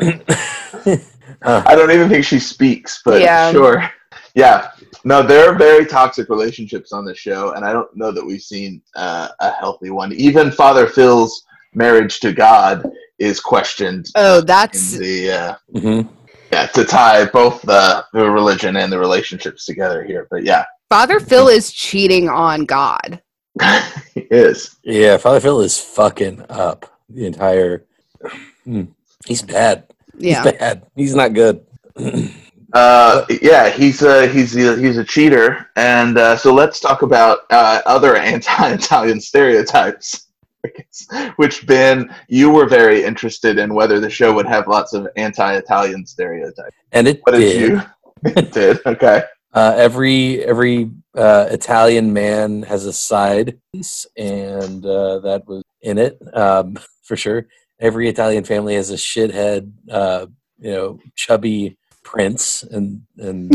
bed. 0.00 1.06
Uh, 1.42 1.62
I 1.66 1.74
don't 1.74 1.90
even 1.90 2.08
think 2.08 2.24
she 2.24 2.38
speaks, 2.38 3.02
but 3.04 3.20
Yeah. 3.20 3.52
sure. 3.52 3.90
Yeah. 4.34 4.72
No, 5.02 5.22
there 5.22 5.48
are 5.48 5.54
very 5.54 5.86
toxic 5.86 6.28
relationships 6.28 6.92
on 6.92 7.06
the 7.06 7.14
show, 7.14 7.52
and 7.52 7.64
I 7.64 7.72
don't 7.72 7.88
know 7.96 8.12
that 8.12 8.22
we've 8.22 8.42
seen 8.42 8.82
uh, 8.94 9.28
a 9.40 9.50
healthy 9.52 9.88
one. 9.88 10.12
Even 10.12 10.50
Father 10.50 10.86
Phil's 10.86 11.42
marriage 11.72 12.20
to 12.20 12.32
God 12.34 12.84
is 13.18 13.40
questioned 13.40 14.06
oh, 14.14 14.40
that's 14.40 14.92
the 14.92 15.30
uh, 15.30 15.54
mhm. 15.74 16.08
yeah 16.52 16.66
to 16.66 16.84
tie 16.84 17.24
both 17.24 17.62
the, 17.62 18.04
the 18.12 18.30
religion 18.30 18.76
and 18.76 18.92
the 18.92 18.98
relationships 18.98 19.64
together 19.64 20.04
here. 20.04 20.26
But 20.30 20.44
yeah, 20.44 20.64
Father 20.88 21.18
Phil 21.20 21.48
is 21.48 21.72
cheating 21.72 22.28
on 22.28 22.64
God. 22.64 23.22
he 24.14 24.20
is. 24.30 24.76
Yeah, 24.82 25.16
Father 25.16 25.40
Phil 25.40 25.60
is 25.60 25.78
fucking 25.78 26.44
up 26.48 27.00
the 27.08 27.26
entire. 27.26 27.86
Hmm. 28.64 28.82
He's 29.26 29.42
bad. 29.42 29.84
Yeah. 30.18 30.42
He's 30.42 30.52
bad. 30.52 30.86
He's 30.94 31.14
not 31.14 31.32
good. 31.34 31.64
Uh, 32.72 33.24
yeah, 33.40 33.70
he's 33.70 34.02
a 34.02 34.26
he's 34.26 34.54
a, 34.56 34.76
he's 34.76 34.98
a 34.98 35.04
cheater, 35.04 35.70
and 35.76 36.18
uh, 36.18 36.36
so 36.36 36.52
let's 36.52 36.78
talk 36.78 37.00
about 37.00 37.38
uh, 37.48 37.80
other 37.86 38.16
anti-Italian 38.34 39.18
stereotypes. 39.20 40.26
Which 41.36 41.66
Ben, 41.66 42.12
you 42.28 42.50
were 42.50 42.68
very 42.68 43.02
interested 43.04 43.56
in 43.58 43.72
whether 43.72 43.98
the 44.00 44.10
show 44.10 44.34
would 44.34 44.46
have 44.46 44.66
lots 44.66 44.92
of 44.92 45.06
anti-Italian 45.16 46.04
stereotypes. 46.04 46.76
and 46.92 47.06
it 47.06 47.20
What 47.22 47.32
did 47.32 47.40
did. 47.40 47.70
you? 47.70 47.82
It 48.36 48.52
did. 48.52 48.80
Okay. 48.84 49.22
Uh, 49.54 49.74
every 49.76 50.44
every 50.44 50.90
uh, 51.16 51.46
Italian 51.50 52.12
man 52.12 52.62
has 52.64 52.84
a 52.84 52.92
side 52.92 53.58
piece, 53.72 54.06
and 54.18 54.84
uh, 54.84 55.20
that 55.20 55.46
was 55.46 55.62
in 55.80 55.96
it 55.98 56.20
um, 56.34 56.76
for 57.04 57.16
sure. 57.16 57.46
Every 57.80 58.08
Italian 58.08 58.44
family 58.44 58.74
has 58.74 58.90
a 58.90 58.94
shithead, 58.94 59.72
uh, 59.90 60.26
you 60.58 60.72
know, 60.72 60.98
chubby 61.14 61.76
prince, 62.02 62.62
and 62.62 63.02
and 63.18 63.52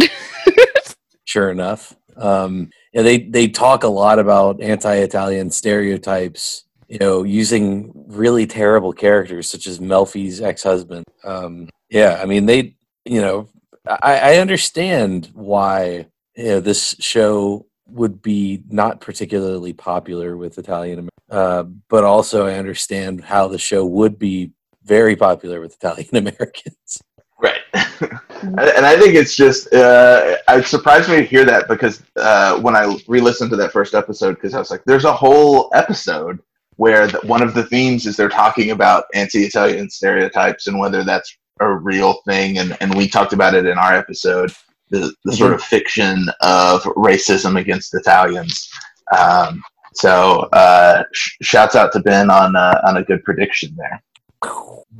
sure 1.25 1.49
enough, 1.49 1.95
um, 2.17 2.69
yeah, 2.93 3.01
they 3.01 3.19
they 3.19 3.47
talk 3.47 3.84
a 3.84 3.88
lot 3.88 4.19
about 4.19 4.62
anti-Italian 4.62 5.49
stereotypes. 5.49 6.65
You 6.88 6.99
know, 6.99 7.23
using 7.23 7.93
really 8.10 8.45
terrible 8.45 8.91
characters 8.91 9.47
such 9.47 9.65
as 9.65 9.79
Melfi's 9.79 10.41
ex-husband. 10.41 11.05
Um, 11.23 11.69
yeah, 11.89 12.19
I 12.21 12.25
mean 12.25 12.45
they, 12.45 12.75
you 13.05 13.21
know, 13.21 13.47
I, 13.88 14.17
I 14.17 14.36
understand 14.38 15.29
why 15.34 16.07
you 16.36 16.45
know, 16.45 16.60
this 16.60 16.95
show 16.99 17.65
would 17.88 18.21
be 18.21 18.63
not 18.69 19.01
particularly 19.01 19.73
popular 19.73 20.38
with 20.38 20.57
Italian, 20.57 21.10
uh, 21.31 21.63
but 21.89 22.03
also 22.03 22.45
I 22.45 22.55
understand 22.55 23.23
how 23.23 23.47
the 23.47 23.57
show 23.57 23.85
would 23.85 24.19
be 24.19 24.51
very 24.83 25.15
popular 25.15 25.61
with 25.61 25.75
Italian 25.75 26.09
Americans. 26.15 27.01
Right. 27.39 27.59
and 27.73 28.59
and 28.59 28.85
I 28.85 28.99
think 28.99 29.15
it's 29.15 29.35
just, 29.35 29.73
uh, 29.73 30.37
it 30.49 30.65
surprised 30.67 31.09
me 31.09 31.15
to 31.17 31.23
hear 31.23 31.45
that 31.45 31.67
because 31.67 32.03
uh, 32.17 32.59
when 32.59 32.75
I 32.75 32.97
re 33.07 33.21
listened 33.21 33.49
to 33.51 33.55
that 33.57 33.71
first 33.71 33.95
episode, 33.95 34.35
because 34.35 34.53
I 34.53 34.59
was 34.59 34.69
like, 34.69 34.83
there's 34.85 35.05
a 35.05 35.13
whole 35.13 35.71
episode 35.73 36.39
where 36.75 37.07
the, 37.07 37.19
one 37.19 37.41
of 37.41 37.53
the 37.53 37.63
themes 37.63 38.05
is 38.05 38.17
they're 38.17 38.29
talking 38.29 38.71
about 38.71 39.05
anti 39.13 39.43
Italian 39.43 39.89
stereotypes 39.89 40.67
and 40.67 40.79
whether 40.79 41.03
that's 41.03 41.35
a 41.59 41.71
real 41.71 42.21
thing. 42.27 42.57
And, 42.57 42.77
and 42.81 42.93
we 42.95 43.07
talked 43.07 43.33
about 43.33 43.53
it 43.53 43.65
in 43.65 43.77
our 43.77 43.93
episode 43.93 44.51
the, 44.91 45.13
the 45.23 45.33
sort 45.33 45.53
of 45.53 45.63
fiction 45.63 46.29
of 46.41 46.83
racism 46.83 47.59
against 47.59 47.95
Italians. 47.95 48.69
Um, 49.17 49.63
so 49.93 50.49
uh, 50.54 51.04
sh- 51.13 51.38
shouts 51.41 51.75
out 51.75 51.91
to 51.93 51.99
Ben 51.99 52.30
on, 52.30 52.56
uh, 52.56 52.82
on 52.86 52.97
a 52.97 53.04
good 53.04 53.23
prediction 53.23 53.75
there. 53.77 54.01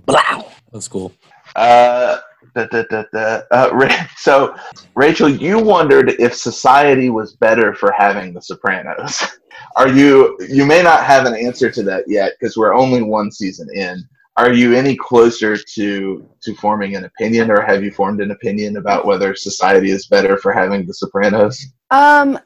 Blow. 0.06 0.48
That's 0.72 0.88
cool. 0.88 1.14
Uh, 1.56 2.20
da, 2.56 2.66
da, 2.66 2.84
da, 2.90 3.04
da. 3.14 3.42
Uh, 3.52 3.70
Ra- 3.74 4.08
so, 4.18 4.56
Rachel, 4.96 5.30
you 5.30 5.60
wondered 5.60 6.12
if 6.20 6.36
society 6.36 7.10
was 7.10 7.36
better 7.36 7.74
for 7.74 7.92
having 7.98 8.34
The 8.34 8.42
Sopranos. 8.42 9.24
Are 9.76 9.88
you? 9.88 10.38
You 10.50 10.66
may 10.66 10.82
not 10.82 11.04
have 11.06 11.26
an 11.26 11.36
answer 11.36 11.72
to 11.72 11.84
that 11.84 12.06
yet 12.08 12.34
because 12.40 12.58
we're 12.58 12.74
only 12.74 13.02
one 13.02 13.32
season 13.32 13.70
in. 13.74 14.04
Are 14.38 14.52
you 14.52 14.74
any 14.74 14.96
closer 14.96 15.56
to 15.56 16.30
to 16.42 16.56
forming 16.56 16.96
an 16.96 17.06
opinion, 17.06 17.52
or 17.52 17.62
have 17.62 17.84
you 17.84 17.92
formed 17.92 18.22
an 18.22 18.32
opinion 18.32 18.78
about 18.78 19.06
whether 19.06 19.36
society 19.36 19.92
is 19.92 20.08
better 20.08 20.38
for 20.38 20.52
having 20.52 20.86
The 20.86 20.94
Sopranos? 20.94 21.66
Um, 21.90 22.38
n- 22.38 22.42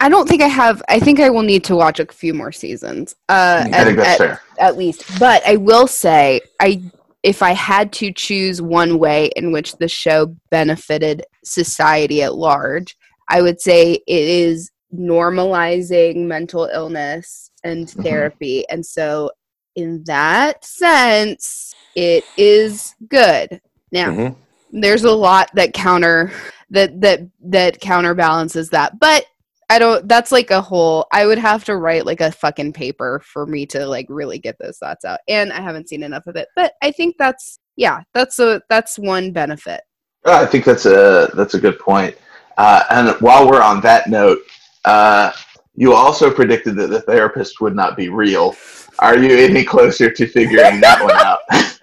I 0.00 0.08
don't 0.08 0.28
think 0.28 0.42
I 0.42 0.46
have. 0.48 0.82
I 0.88 1.00
think 1.00 1.18
I 1.18 1.28
will 1.30 1.42
need 1.42 1.64
to 1.64 1.74
watch 1.76 1.98
a 1.98 2.06
few 2.06 2.32
more 2.34 2.52
seasons. 2.52 3.16
Uh, 3.28 3.64
I 3.66 3.70
at, 3.70 3.96
that's 3.96 4.08
at- 4.08 4.18
fair. 4.18 4.40
at 4.58 4.76
least. 4.76 5.18
But 5.18 5.42
I 5.46 5.56
will 5.56 5.86
say, 5.86 6.40
I 6.60 6.82
if 7.22 7.42
I 7.42 7.50
had 7.52 7.92
to 7.94 8.12
choose 8.12 8.62
one 8.62 8.98
way 9.00 9.30
in 9.34 9.50
which 9.50 9.72
the 9.76 9.88
show 9.88 10.36
benefited 10.50 11.24
society 11.44 12.22
at 12.22 12.36
large, 12.36 12.96
I 13.28 13.42
would 13.42 13.60
say 13.60 13.94
it 13.94 14.02
is 14.06 14.70
normalizing 14.94 16.26
mental 16.26 16.66
illness 16.72 17.50
and 17.64 17.88
Mhm. 17.88 18.02
therapy. 18.04 18.64
And 18.68 18.86
so, 18.86 19.30
in 19.74 20.04
that 20.06 20.64
sense, 20.64 21.74
it 21.96 22.22
is 22.36 22.94
good. 23.08 23.60
Now, 23.90 24.10
Mhm. 24.10 24.36
there's 24.72 25.02
a 25.04 25.10
lot 25.12 25.50
that 25.54 25.72
counter 25.72 26.30
that 26.70 27.00
that 27.00 27.20
that 27.40 27.80
counterbalances 27.80 28.70
that, 28.70 28.98
but 29.00 29.26
I 29.68 29.78
don't. 29.78 30.06
That's 30.08 30.30
like 30.30 30.50
a 30.50 30.60
whole. 30.60 31.06
I 31.12 31.26
would 31.26 31.38
have 31.38 31.64
to 31.64 31.76
write 31.76 32.06
like 32.06 32.20
a 32.20 32.30
fucking 32.30 32.72
paper 32.72 33.20
for 33.24 33.46
me 33.46 33.66
to 33.66 33.86
like 33.86 34.06
really 34.08 34.38
get 34.38 34.56
those 34.60 34.78
thoughts 34.78 35.04
out, 35.04 35.20
and 35.28 35.52
I 35.52 35.60
haven't 35.60 35.88
seen 35.88 36.02
enough 36.02 36.26
of 36.26 36.36
it. 36.36 36.48
But 36.54 36.74
I 36.82 36.92
think 36.92 37.16
that's 37.18 37.58
yeah, 37.76 38.00
that's 38.14 38.38
a 38.38 38.62
that's 38.68 38.98
one 38.98 39.32
benefit. 39.32 39.80
Uh, 40.24 40.40
I 40.42 40.46
think 40.46 40.64
that's 40.64 40.86
a 40.86 41.30
that's 41.34 41.54
a 41.54 41.60
good 41.60 41.78
point. 41.78 42.16
Uh, 42.58 42.84
and 42.90 43.20
while 43.20 43.48
we're 43.48 43.62
on 43.62 43.80
that 43.82 44.08
note, 44.08 44.38
uh, 44.84 45.32
you 45.74 45.92
also 45.92 46.30
predicted 46.30 46.76
that 46.76 46.88
the 46.88 47.00
therapist 47.02 47.60
would 47.60 47.74
not 47.74 47.96
be 47.96 48.08
real. 48.08 48.56
Are 48.98 49.18
you 49.18 49.36
any 49.36 49.64
closer 49.64 50.10
to 50.10 50.26
figuring 50.26 50.80
that 50.80 51.02
one 51.02 51.12
out? 51.12 51.40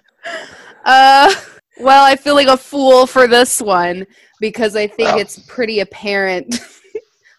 Uh, 0.86 1.32
well, 1.78 2.04
I 2.04 2.14
feel 2.14 2.34
like 2.34 2.46
a 2.46 2.58
fool 2.58 3.06
for 3.06 3.26
this 3.26 3.60
one 3.60 4.06
because 4.38 4.76
I 4.76 4.86
think 4.86 5.18
it's 5.18 5.38
pretty 5.38 5.80
apparent, 5.80 6.60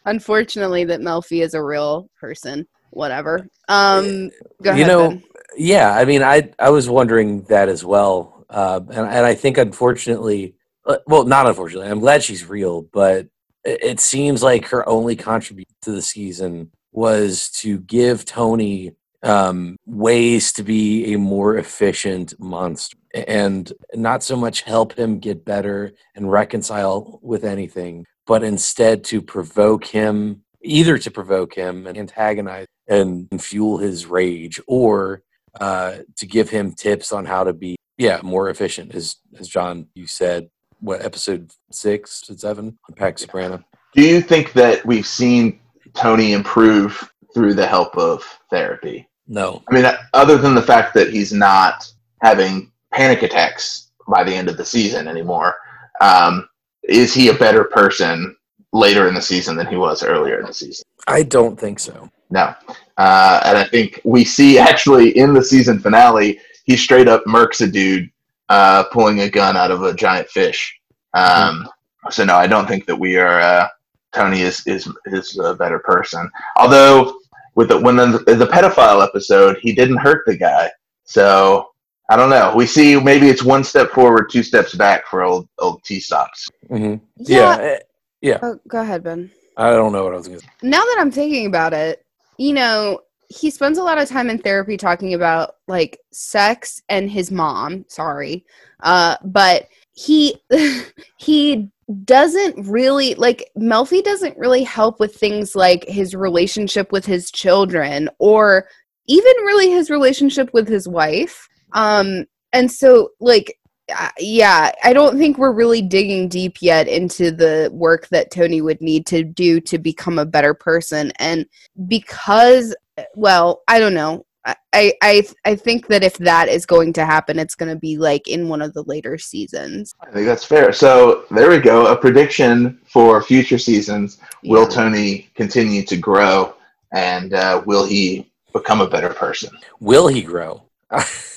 unfortunately, 0.06 0.86
that 0.86 1.01
Melfi 1.01 1.43
is 1.43 1.53
a 1.53 1.64
real 1.64 2.10
person. 2.20 2.68
Whatever. 2.91 3.47
Um, 3.68 4.30
go 4.62 4.70
ahead. 4.70 4.80
you 4.80 4.88
know, 4.88 5.10
Ben. 5.10 5.24
yeah. 5.58 5.93
I 5.93 6.06
mean, 6.06 6.24
I 6.24 6.49
I 6.60 6.70
was 6.70 6.89
wondering 6.89 7.43
that 7.43 7.68
as 7.68 7.84
well, 7.84 8.45
uh, 8.49 8.80
and 8.88 9.06
and 9.06 9.26
I 9.26 9.36
think 9.36 9.58
unfortunately, 9.58 10.56
uh, 10.86 10.97
well, 11.08 11.26
not 11.26 11.45
unfortunately, 11.45 11.89
I'm 11.89 11.99
glad 11.99 12.24
she's 12.24 12.47
real, 12.47 12.84
but 12.93 13.28
it, 13.66 13.84
it 13.84 13.99
seems 13.99 14.41
like 14.41 14.68
her 14.68 14.88
only 14.88 15.18
contribution 15.18 15.76
to 15.82 15.91
the 15.91 16.01
season 16.01 16.72
was 16.93 17.49
to 17.49 17.80
give 17.80 18.24
Tony 18.24 18.93
um, 19.24 19.76
ways 19.86 20.53
to 20.53 20.64
be 20.64 21.14
a 21.14 21.18
more 21.18 21.58
efficient 21.58 22.34
monster, 22.39 22.95
and 23.14 23.74
not 23.93 24.24
so 24.24 24.38
much 24.38 24.62
help 24.62 24.97
him 24.97 25.20
get 25.20 25.43
better 25.43 25.91
and 26.16 26.32
reconcile 26.32 27.20
with 27.22 27.43
anything, 27.43 28.06
but 28.28 28.43
instead 28.43 29.03
to 29.03 29.21
provoke 29.21 29.86
him 29.86 30.41
either 30.61 30.97
to 30.97 31.11
provoke 31.11 31.53
him 31.53 31.86
and 31.88 31.97
antagonize 31.97 32.65
and 32.88 33.28
fuel 33.39 33.78
his 33.78 34.05
rage 34.05 34.59
or 34.67 35.21
uh, 35.59 35.97
to 36.17 36.26
give 36.26 36.49
him 36.49 36.73
tips 36.73 37.11
on 37.11 37.26
how 37.26 37.43
to 37.43 37.53
be 37.53 37.76
yeah 37.97 38.19
more 38.23 38.49
efficient 38.49 38.93
as 38.93 39.15
as 39.39 39.47
john 39.47 39.88
you 39.95 40.05
said 40.05 40.49
what 40.80 41.03
episode 41.03 41.51
six 41.71 42.23
and 42.30 42.39
seven 42.39 42.78
on 42.89 42.95
pax 42.95 43.21
soprano? 43.21 43.63
Do 43.93 44.01
you 44.01 44.21
think 44.21 44.53
that 44.53 44.86
we've 44.86 45.07
seen 45.07 45.59
Tony 45.93 46.34
improve 46.34 47.09
through 47.34 47.53
the 47.53 47.67
help 47.67 47.97
of 47.97 48.23
therapy? 48.49 49.07
no. 49.28 49.63
I 49.69 49.73
mean, 49.73 49.86
other 50.13 50.38
than 50.38 50.53
the 50.53 50.61
fact 50.61 50.93
that 50.93 51.11
he's 51.11 51.34
not 51.34 51.91
having 52.21 52.71
panic 52.93 53.23
attacks 53.23 53.91
by 54.07 54.23
the 54.23 54.36
end 54.36 54.49
of 54.49 54.57
the 54.57 54.65
season 54.65 55.07
anymore, 55.07 55.55
um, 55.99 56.47
is 56.88 57.14
he 57.14 57.30
a 57.30 57.34
better 57.34 57.64
person 57.64 58.36
later 58.74 59.08
in 59.08 59.14
the 59.14 59.22
season 59.22 59.56
than 59.56 59.68
he 59.68 59.76
was 59.78 60.04
earlier 60.04 60.40
in 60.40 60.46
the 60.46 60.54
season? 60.54 60.84
i 61.08 61.22
don't 61.24 61.60
think 61.60 61.80
so 61.80 62.10
No. 62.30 62.54
Uh, 62.98 63.40
and 63.46 63.58
I 63.58 63.66
think 63.66 64.02
we 64.04 64.26
see 64.26 64.58
actually 64.58 65.18
in 65.18 65.34
the 65.34 65.44
season 65.44 65.80
finale, 65.80 66.40
he 66.64 66.76
straight 66.78 67.08
up 67.08 67.24
murks 67.26 67.62
a 67.62 67.68
dude 67.68 68.10
uh, 68.50 68.84
pulling 68.92 69.22
a 69.22 69.30
gun 69.30 69.56
out 69.58 69.72
of 69.72 69.84
a 69.84 69.94
giant 69.94 70.28
fish. 70.30 70.80
Um, 71.14 71.68
So 72.10 72.24
no, 72.24 72.36
I 72.36 72.48
don't 72.48 72.68
think 72.68 72.86
that 72.86 72.96
we 72.96 73.18
are. 73.18 73.40
Uh, 73.40 73.68
Tony 74.14 74.42
is 74.42 74.66
is 74.68 74.88
is 75.06 75.38
a 75.40 75.54
better 75.56 75.80
person. 75.80 76.30
Although 76.58 77.18
with 77.56 77.70
the 77.70 77.80
when 77.80 77.96
the, 77.96 78.20
the 78.20 78.48
pedophile 78.48 79.04
episode, 79.04 79.58
he 79.62 79.74
didn't 79.74 79.98
hurt 79.98 80.24
the 80.26 80.38
guy. 80.38 80.70
So 81.04 81.70
I 82.10 82.16
don't 82.16 82.30
know. 82.30 82.53
We 82.56 82.68
see 82.68 82.99
maybe 82.99 83.30
it's 83.30 83.43
one 83.43 83.64
step 83.64 83.89
forward, 83.91 84.30
two 84.30 84.43
steps 84.43 84.76
back 84.76 85.08
for 85.08 85.24
old 85.24 85.47
old 85.60 85.84
T 85.84 85.99
stops. 85.99 86.49
hmm 86.68 86.95
Yeah. 87.18 87.58
yeah 87.58 87.58
eh, 87.64 87.80
yeah 88.22 88.39
Oh, 88.43 88.60
go 88.68 88.80
ahead, 88.82 89.03
Ben. 89.03 89.32
i 89.58 89.70
don't 89.72 89.91
know 89.91 90.03
what 90.03 90.14
i 90.14 90.18
was 90.18 90.28
gonna 90.28 90.39
say 90.39 90.47
now 90.62 90.80
that 90.82 90.97
I'm 90.99 91.12
thinking 91.12 91.45
about 91.47 91.74
it, 91.74 92.03
you 92.38 92.53
know, 92.53 92.99
he 93.30 93.49
spends 93.49 93.78
a 93.78 93.84
lot 93.84 93.97
of 93.97 94.08
time 94.08 94.30
in 94.30 94.38
therapy 94.38 94.78
talking 94.78 95.14
about 95.14 95.56
like 95.68 95.99
sex 96.12 96.82
and 96.89 97.10
his 97.10 97.32
mom. 97.32 97.86
Sorry, 97.88 98.45
uh, 98.82 99.16
but 99.24 99.68
he 99.93 100.39
he 101.18 101.70
doesn't 102.03 102.68
really 102.68 103.16
like 103.16 103.49
Melfi 103.58 104.03
doesn't 104.03 104.38
really 104.38 104.64
help 104.64 104.99
with 104.99 105.16
things 105.16 105.56
like 105.56 105.86
his 105.86 106.16
relationship 106.16 106.91
with 106.91 107.06
his 107.06 107.32
children 107.32 108.10
or 108.20 108.68
even 109.08 109.34
really 109.43 109.70
his 109.72 109.89
relationship 109.89 110.51
with 110.53 110.68
his 110.68 110.88
wife. 110.88 111.47
Um, 111.76 112.26
and 112.53 112.71
so 112.71 113.09
like 113.19 113.59
uh, 113.95 114.09
yeah, 114.17 114.71
I 114.84 114.93
don't 114.93 115.17
think 115.17 115.38
we're 115.38 115.51
really 115.51 115.82
digging 115.82 116.28
deep 116.28 116.57
yet 116.59 116.88
into 116.88 117.32
the 117.32 117.69
work 117.71 118.07
that 118.09 118.32
Tony 118.32 118.61
would 118.61 118.82
need 118.82 119.05
to 119.07 119.23
do 119.23 119.59
to 119.61 119.78
become 119.78 120.17
a 120.17 120.26
better 120.26 120.53
person. 120.53 121.11
And 121.19 121.45
because, 121.88 122.76
well, 123.13 123.61
I 123.67 123.80
don't 123.80 123.93
know. 123.93 124.26
I, 124.73 124.93
I 125.01 125.23
I 125.43 125.55
think 125.55 125.88
that 125.88 126.03
if 126.03 126.17
that 126.19 126.49
is 126.49 126.67
going 126.67 126.93
to 126.93 127.05
happen, 127.05 127.39
it's 127.39 127.55
going 127.55 127.73
to 127.73 127.80
be 127.80 127.97
like 127.97 128.28
in 128.28 128.47
one 128.47 128.61
of 128.61 128.73
the 128.73 128.84
later 128.84 129.17
seasons. 129.17 129.95
I 130.01 130.11
think 130.11 130.28
that's 130.28 130.43
fair. 130.43 130.71
So 130.71 131.26
there 131.32 131.49
we 131.49 131.57
go. 131.57 131.88
A 131.88 131.97
prediction 131.97 132.80
for 132.86 133.23
future 133.23 133.57
seasons. 133.57 134.19
Will 134.43 134.67
Tony 134.67 135.32
continue 135.34 135.84
to 135.86 135.97
grow, 135.97 136.53
and 136.93 137.34
uh, 137.34 137.63
will 137.65 137.86
he 137.86 138.32
become 138.53 138.82
a 138.82 138.89
better 138.89 139.09
person? 139.09 139.49
will 139.80 140.07
he 140.07 140.21
grow 140.21 140.61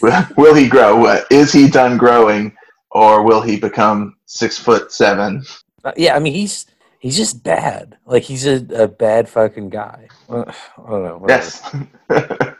Will, 0.02 0.22
will 0.36 0.54
he 0.54 0.68
grow? 0.68 1.18
Is 1.30 1.52
he 1.52 1.68
done 1.68 1.96
growing, 1.98 2.56
or 2.90 3.22
will 3.22 3.42
he 3.42 3.56
become 3.58 4.16
six 4.26 4.58
foot 4.58 4.92
seven? 4.92 5.44
Uh, 5.84 5.92
yeah 5.96 6.16
i 6.16 6.18
mean 6.18 6.34
he's 6.34 6.66
he's 6.98 7.16
just 7.16 7.42
bad 7.44 7.96
like 8.04 8.24
he's 8.24 8.44
a, 8.46 8.56
a 8.74 8.88
bad 8.88 9.28
fucking 9.28 9.68
guy 9.70 10.08
Uh, 10.28 10.42
i 10.84 10.90
don't 10.90 11.04
know 11.04 11.16
whatever. 11.18 11.28
Yes. 11.28 11.62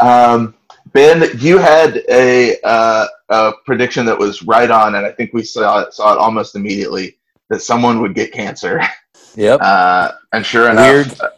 um, 0.00 0.54
ben, 0.92 1.24
you 1.38 1.58
had 1.58 2.02
a, 2.10 2.60
uh, 2.62 3.06
a 3.30 3.52
prediction 3.64 4.04
that 4.06 4.18
was 4.18 4.42
right 4.42 4.70
on, 4.70 4.94
and 4.96 5.06
I 5.06 5.12
think 5.12 5.32
we 5.32 5.42
saw 5.42 5.80
it, 5.80 5.94
saw 5.94 6.12
it 6.12 6.18
almost 6.18 6.54
immediately 6.56 7.16
that 7.50 7.60
someone 7.62 8.00
would 8.00 8.14
get 8.14 8.32
cancer. 8.32 8.80
yep 9.36 9.60
Uh, 9.62 10.12
and 10.32 10.44
sure 10.44 10.70
enough, 10.70 10.86
Weird. 10.92 11.20
uh, 11.20 11.30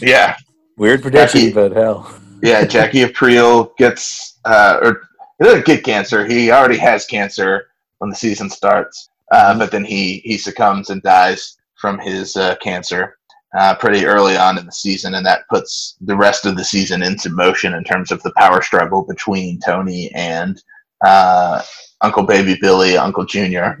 yeah, 0.00 0.36
weird 0.76 1.02
prediction 1.02 1.40
Jackie- 1.40 1.52
but 1.54 1.72
hell 1.72 2.10
yeah, 2.42 2.64
Jackie 2.64 3.04
Aprile 3.04 3.76
gets, 3.76 4.38
uh, 4.44 4.78
or 4.82 5.08
he 5.38 5.44
doesn't 5.44 5.64
get 5.66 5.84
cancer. 5.84 6.26
He 6.26 6.50
already 6.50 6.78
has 6.78 7.04
cancer 7.06 7.68
when 7.98 8.10
the 8.10 8.16
season 8.16 8.50
starts, 8.50 9.10
uh, 9.32 9.56
but 9.58 9.70
then 9.70 9.84
he 9.84 10.18
he 10.24 10.38
succumbs 10.38 10.90
and 10.90 11.02
dies 11.02 11.58
from 11.74 11.98
his 11.98 12.36
uh, 12.36 12.56
cancer 12.56 13.18
uh, 13.56 13.74
pretty 13.76 14.04
early 14.04 14.36
on 14.36 14.58
in 14.58 14.66
the 14.66 14.72
season, 14.72 15.14
and 15.14 15.24
that 15.24 15.48
puts 15.48 15.96
the 16.02 16.16
rest 16.16 16.44
of 16.46 16.56
the 16.56 16.64
season 16.64 17.02
into 17.02 17.30
motion 17.30 17.74
in 17.74 17.84
terms 17.84 18.10
of 18.10 18.22
the 18.22 18.32
power 18.36 18.60
struggle 18.62 19.02
between 19.02 19.58
Tony 19.60 20.10
and 20.14 20.62
uh, 21.06 21.62
Uncle 22.00 22.24
Baby 22.24 22.56
Billy, 22.60 22.96
Uncle 22.96 23.24
Junior. 23.24 23.78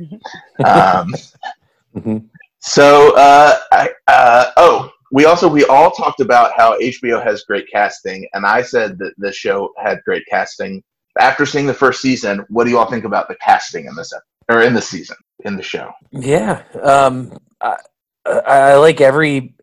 Um, 0.64 1.14
Mhm. 1.96 2.26
so, 2.60 3.16
uh, 3.16 3.56
I, 3.72 3.88
uh, 4.06 4.50
oh, 4.58 4.90
we 5.10 5.24
also 5.24 5.48
we 5.48 5.64
all 5.66 5.90
talked 5.90 6.20
about 6.20 6.52
how 6.56 6.78
HBO 6.78 7.22
has 7.22 7.44
great 7.44 7.66
casting, 7.70 8.26
and 8.34 8.44
I 8.44 8.62
said 8.62 8.98
that 8.98 9.14
the 9.18 9.32
show 9.32 9.72
had 9.78 10.00
great 10.04 10.24
casting. 10.28 10.82
After 11.18 11.46
seeing 11.46 11.66
the 11.66 11.74
first 11.74 12.00
season, 12.00 12.44
what 12.48 12.64
do 12.64 12.70
you 12.70 12.78
all 12.78 12.90
think 12.90 13.04
about 13.04 13.28
the 13.28 13.36
casting 13.36 13.86
in 13.86 13.96
this 13.96 14.12
or 14.48 14.62
in 14.62 14.74
the 14.74 14.82
season 14.82 15.16
in 15.44 15.56
the 15.56 15.62
show? 15.62 15.90
Yeah, 16.12 16.62
um, 16.82 17.36
I, 17.60 17.76
I 18.24 18.76
like 18.76 19.00
every 19.00 19.54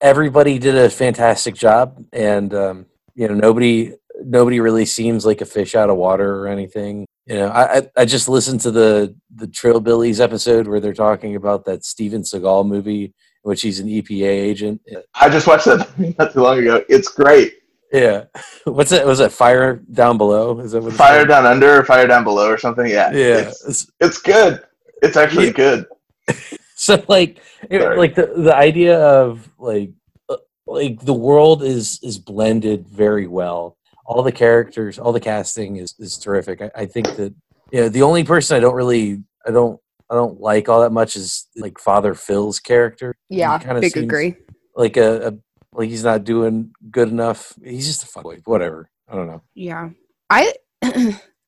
everybody 0.00 0.58
did 0.58 0.76
a 0.76 0.90
fantastic 0.90 1.54
job, 1.54 2.04
and 2.12 2.54
um, 2.54 2.86
you 3.14 3.28
know 3.28 3.34
nobody 3.34 3.94
nobody 4.24 4.60
really 4.60 4.86
seems 4.86 5.26
like 5.26 5.40
a 5.40 5.46
fish 5.46 5.74
out 5.74 5.90
of 5.90 5.96
water 5.96 6.40
or 6.40 6.48
anything. 6.48 7.06
You 7.26 7.36
know, 7.36 7.48
I 7.48 7.88
I, 7.96 8.04
just 8.04 8.28
listened 8.28 8.60
to 8.62 8.70
the 8.70 9.14
the 9.34 9.46
Trillbillies 9.46 10.20
episode 10.20 10.66
where 10.66 10.80
they're 10.80 10.92
talking 10.92 11.36
about 11.36 11.64
that 11.66 11.84
Steven 11.84 12.22
Seagal 12.22 12.66
movie, 12.66 13.14
which 13.42 13.62
he's 13.62 13.80
an 13.80 13.88
EPA 13.88 14.26
agent. 14.28 14.80
I 15.14 15.28
just 15.28 15.46
watched 15.46 15.66
that 15.66 15.88
not 16.18 16.32
too 16.32 16.40
long 16.40 16.58
ago. 16.58 16.82
It's 16.88 17.08
great. 17.08 17.54
Yeah, 17.92 18.24
what's 18.64 18.90
that? 18.90 19.06
Was 19.06 19.18
that 19.18 19.32
Fire 19.32 19.76
Down 19.92 20.16
Below? 20.16 20.58
Is 20.60 20.72
that 20.72 20.82
Fire 20.92 21.18
called? 21.18 21.28
down 21.28 21.46
under, 21.46 21.80
or 21.80 21.84
fire 21.84 22.06
down 22.06 22.24
below, 22.24 22.48
or 22.48 22.56
something. 22.58 22.86
Yeah, 22.86 23.12
Yeah, 23.12 23.50
it's, 23.50 23.90
it's- 24.00 24.18
good. 24.18 24.62
It's 25.02 25.16
actually 25.16 25.46
Yeah. 25.46 25.52
good. 25.52 25.86
so 26.76 27.02
like 27.08 27.38
it- 27.68 27.98
like 27.98 28.14
the 28.14 28.26
the 28.36 28.54
idea 28.56 28.98
of 28.98 29.48
like 29.58 29.90
uh, 30.28 30.36
like 30.66 31.00
the 31.00 31.12
world 31.12 31.62
is 31.62 31.98
is 32.02 32.18
blended 32.18 32.88
very 32.88 33.26
well 33.26 33.76
all 34.06 34.22
the 34.22 34.32
characters 34.32 34.98
all 34.98 35.12
the 35.12 35.20
casting 35.20 35.76
is 35.76 35.94
is 35.98 36.16
terrific 36.18 36.60
i, 36.62 36.70
I 36.82 36.86
think 36.86 37.06
that 37.16 37.34
yeah 37.72 37.88
the 37.88 38.02
only 38.02 38.22
person 38.24 38.56
i 38.56 38.60
don't 38.60 38.74
really 38.74 39.22
i 39.46 39.50
don't 39.50 39.78
i 40.12 40.14
don't 40.14 40.40
like 40.40 40.68
all 40.68 40.80
that 40.82 40.92
much 40.92 41.16
is 41.16 41.48
like 41.56 41.78
father 41.80 42.14
phil's 42.14 42.60
character 42.60 43.14
Yeah, 43.28 43.58
kinda 43.58 43.80
big 43.80 43.96
agree. 43.96 44.36
like 44.76 44.96
a, 44.96 45.28
a 45.28 45.32
like 45.72 45.88
he's 45.88 46.04
not 46.04 46.22
doing 46.24 46.70
good 46.90 47.08
enough 47.08 47.54
he's 47.64 47.86
just 47.86 48.04
a 48.04 48.06
fuckboy 48.06 48.40
whatever 48.44 48.88
i 49.08 49.16
don't 49.16 49.26
know 49.26 49.42
Yeah. 49.54 49.88
I 50.30 50.52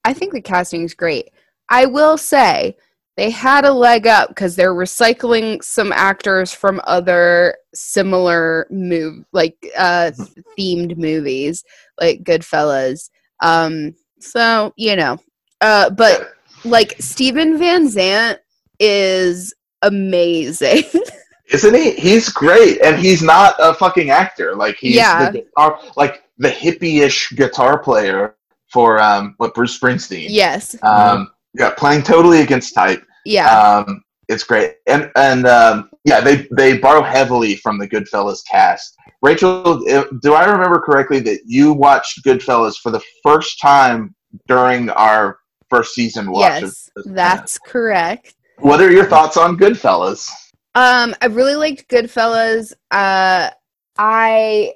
I 0.04 0.12
think 0.12 0.32
the 0.34 0.42
casting 0.42 0.82
is 0.82 0.92
great. 0.92 1.30
I 1.70 1.86
will 1.86 2.18
say 2.18 2.76
they 3.16 3.30
had 3.30 3.64
a 3.64 3.72
leg 3.72 4.06
up 4.06 4.28
because 4.28 4.56
they're 4.56 4.74
recycling 4.74 5.62
some 5.64 5.90
actors 5.92 6.52
from 6.52 6.82
other 6.84 7.56
similar 7.74 8.66
move 8.70 9.24
like 9.32 9.56
uh 9.78 10.10
themed 10.58 10.98
movies 10.98 11.64
like 12.00 12.24
Goodfellas. 12.24 13.08
Um 13.40 13.94
so, 14.20 14.72
you 14.76 14.96
know. 14.96 15.16
Uh 15.62 15.88
but 15.88 16.32
like 16.66 16.96
Steven 17.00 17.56
Van 17.58 17.88
Zandt 17.88 18.40
is 18.78 19.54
amazing. 19.82 20.82
Isn't 21.52 21.74
he? 21.74 21.92
He's 21.92 22.30
great, 22.30 22.80
and 22.82 22.98
he's 22.98 23.22
not 23.22 23.54
a 23.58 23.74
fucking 23.74 24.10
actor. 24.10 24.54
Like 24.56 24.76
he's 24.76 24.96
Yeah. 24.96 25.30
the 25.30 25.40
guitar, 25.42 25.78
like 25.96 26.22
the 26.38 26.48
hippie-ish 26.48 27.30
guitar 27.32 27.78
player 27.78 28.36
for 28.72 29.00
um, 29.00 29.34
what 29.36 29.54
Bruce 29.54 29.78
Springsteen. 29.78 30.26
Yes. 30.30 30.74
Um, 30.82 31.30
yeah, 31.52 31.70
playing 31.76 32.02
totally 32.02 32.40
against 32.40 32.74
type. 32.74 33.04
Yeah. 33.24 33.46
Um, 33.46 34.02
it's 34.28 34.42
great, 34.42 34.76
and 34.86 35.10
and 35.16 35.46
um, 35.46 35.90
yeah, 36.04 36.20
they 36.22 36.48
they 36.50 36.78
borrow 36.78 37.02
heavily 37.02 37.56
from 37.56 37.78
the 37.78 37.86
Goodfellas 37.86 38.40
cast. 38.50 38.96
Rachel, 39.20 39.86
eh, 39.88 40.04
do 40.22 40.32
I 40.34 40.44
remember 40.50 40.80
correctly 40.80 41.20
that 41.20 41.40
you 41.44 41.72
watched 41.74 42.24
Goodfellas 42.24 42.76
for 42.82 42.90
the 42.90 43.02
first 43.22 43.60
time 43.60 44.14
during 44.48 44.88
our 44.90 45.38
first 45.68 45.94
season 45.94 46.30
watch? 46.30 46.62
yes. 46.62 46.90
That's 47.04 47.58
correct. 47.58 48.34
What 48.58 48.80
are 48.80 48.90
your 48.90 49.04
thoughts 49.06 49.36
on 49.36 49.56
Goodfellas? 49.56 50.30
Um, 50.74 51.14
I 51.20 51.26
really 51.26 51.56
liked 51.56 51.88
Goodfellas. 51.88 52.72
Uh, 52.90 53.50
I 53.98 54.72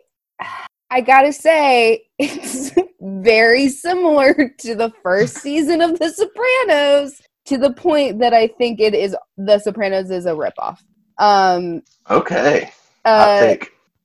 I 0.90 1.00
gotta 1.00 1.32
say, 1.32 2.04
it's 2.18 2.72
very 3.00 3.68
similar 3.68 4.52
to 4.58 4.74
the 4.74 4.92
first 5.02 5.38
season 5.42 5.80
of 5.80 5.98
The 5.98 6.10
Sopranos, 6.10 7.20
to 7.46 7.58
the 7.58 7.72
point 7.72 8.18
that 8.20 8.34
I 8.34 8.48
think 8.48 8.80
it 8.80 8.94
is 8.94 9.16
The 9.36 9.58
Sopranos 9.58 10.10
is 10.10 10.26
a 10.26 10.32
ripoff. 10.32 10.78
Um, 11.18 11.82
Okay, 12.10 12.70
uh. 13.04 13.56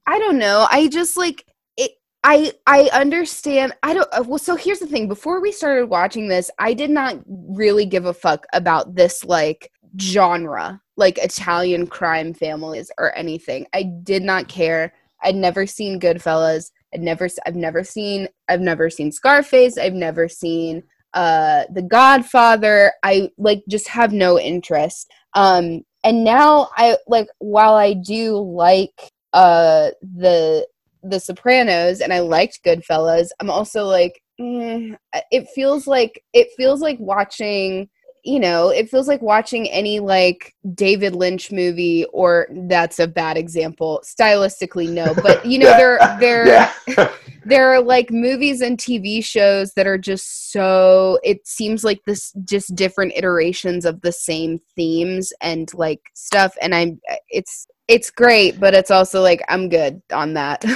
I 0.06 0.20
don't 0.20 0.38
know. 0.38 0.68
I 0.70 0.88
just 0.88 1.16
like. 1.16 1.46
I 2.24 2.54
I 2.68 2.90
understand. 2.94 3.74
I 3.84 3.94
don't. 3.94 4.08
uh, 4.14 4.24
Well, 4.26 4.40
so 4.40 4.56
here's 4.56 4.80
the 4.80 4.88
thing. 4.88 5.08
Before 5.08 5.42
we 5.42 5.52
started 5.52 5.88
watching 5.90 6.28
this, 6.28 6.50
I 6.60 6.74
did 6.74 6.90
not 6.90 7.18
really 7.28 7.86
give 7.86 8.06
a 8.06 8.14
fuck 8.14 8.46
about 8.54 8.96
this 8.96 9.26
like 9.26 9.72
genre, 10.00 10.82
like 10.96 11.18
Italian 11.18 11.88
crime 11.88 12.34
families 12.34 12.90
or 12.98 13.16
anything. 13.18 13.68
I 13.74 13.84
did 14.04 14.24
not 14.24 14.48
care. 14.48 14.94
I'd 15.22 15.36
never 15.36 15.66
seen 15.66 16.00
Goodfellas. 16.00 16.72
I'd 16.94 17.02
never. 17.02 17.28
I've 17.46 17.56
never 17.56 17.84
seen. 17.84 18.28
I've 18.48 18.62
never 18.62 18.90
seen 18.90 19.12
Scarface. 19.12 19.78
I've 19.78 19.94
never 19.94 20.30
seen 20.30 20.84
uh 21.14 21.64
The 21.74 21.82
Godfather. 21.84 22.94
I 23.04 23.30
like 23.38 23.64
just 23.70 23.88
have 23.90 24.14
no 24.14 24.40
interest. 24.40 25.12
Um, 25.34 25.82
and 26.06 26.24
now 26.24 26.70
I 26.78 26.98
like 27.08 27.28
while 27.40 27.74
I 27.74 27.94
do 27.94 28.38
like 28.38 28.94
uh 29.34 29.90
the 30.02 30.66
the 31.04 31.20
sopranos 31.20 32.00
and 32.02 32.14
i 32.14 32.20
liked 32.20 32.64
goodfellas 32.64 33.28
i'm 33.40 33.50
also 33.50 33.84
like 33.86 34.22
mm, 34.40 34.96
it 35.32 35.48
feels 35.50 35.88
like 35.88 36.24
it 36.34 36.48
feels 36.58 36.82
like 36.82 36.98
watching 37.00 37.90
you 38.24 38.40
know 38.40 38.70
it 38.70 38.90
feels 38.90 39.08
like 39.08 39.22
watching 39.22 39.70
any 39.70 40.00
like 40.00 40.54
david 40.76 41.14
lynch 41.14 41.52
movie 41.52 42.06
or 42.14 42.48
that's 42.68 43.00
a 43.00 43.08
bad 43.08 43.38
example 43.38 44.02
stylistically 44.06 44.90
no 44.90 45.14
but 45.24 45.46
you 45.46 45.60
know 45.60 45.70
Yeah. 45.70 45.78
there 45.78 46.18
there 46.20 46.48
yeah. 46.88 47.12
there 47.46 47.74
are 47.74 47.82
like 47.82 48.10
movies 48.10 48.62
and 48.62 48.78
TV 48.78 49.24
shows 49.24 49.74
that 49.74 49.88
are 49.88 49.98
just 49.98 50.52
so 50.52 51.20
it 51.24 51.46
seems 51.46 51.84
like 51.84 52.02
this 52.06 52.32
just 52.46 52.74
different 52.76 53.14
iterations 53.16 53.86
of 53.86 54.00
the 54.02 54.12
same 54.14 54.60
themes 54.76 55.34
and 55.42 55.74
like 55.74 56.02
stuff 56.14 56.56
and 56.62 56.74
I'm 56.74 57.02
it's 57.30 57.68
it's 57.88 58.10
great 58.10 58.60
but 58.60 58.74
it's 58.74 58.92
also 58.92 59.22
like 59.22 59.42
I'm 59.50 59.70
good 59.70 60.02
on 60.12 60.34
that. 60.36 60.64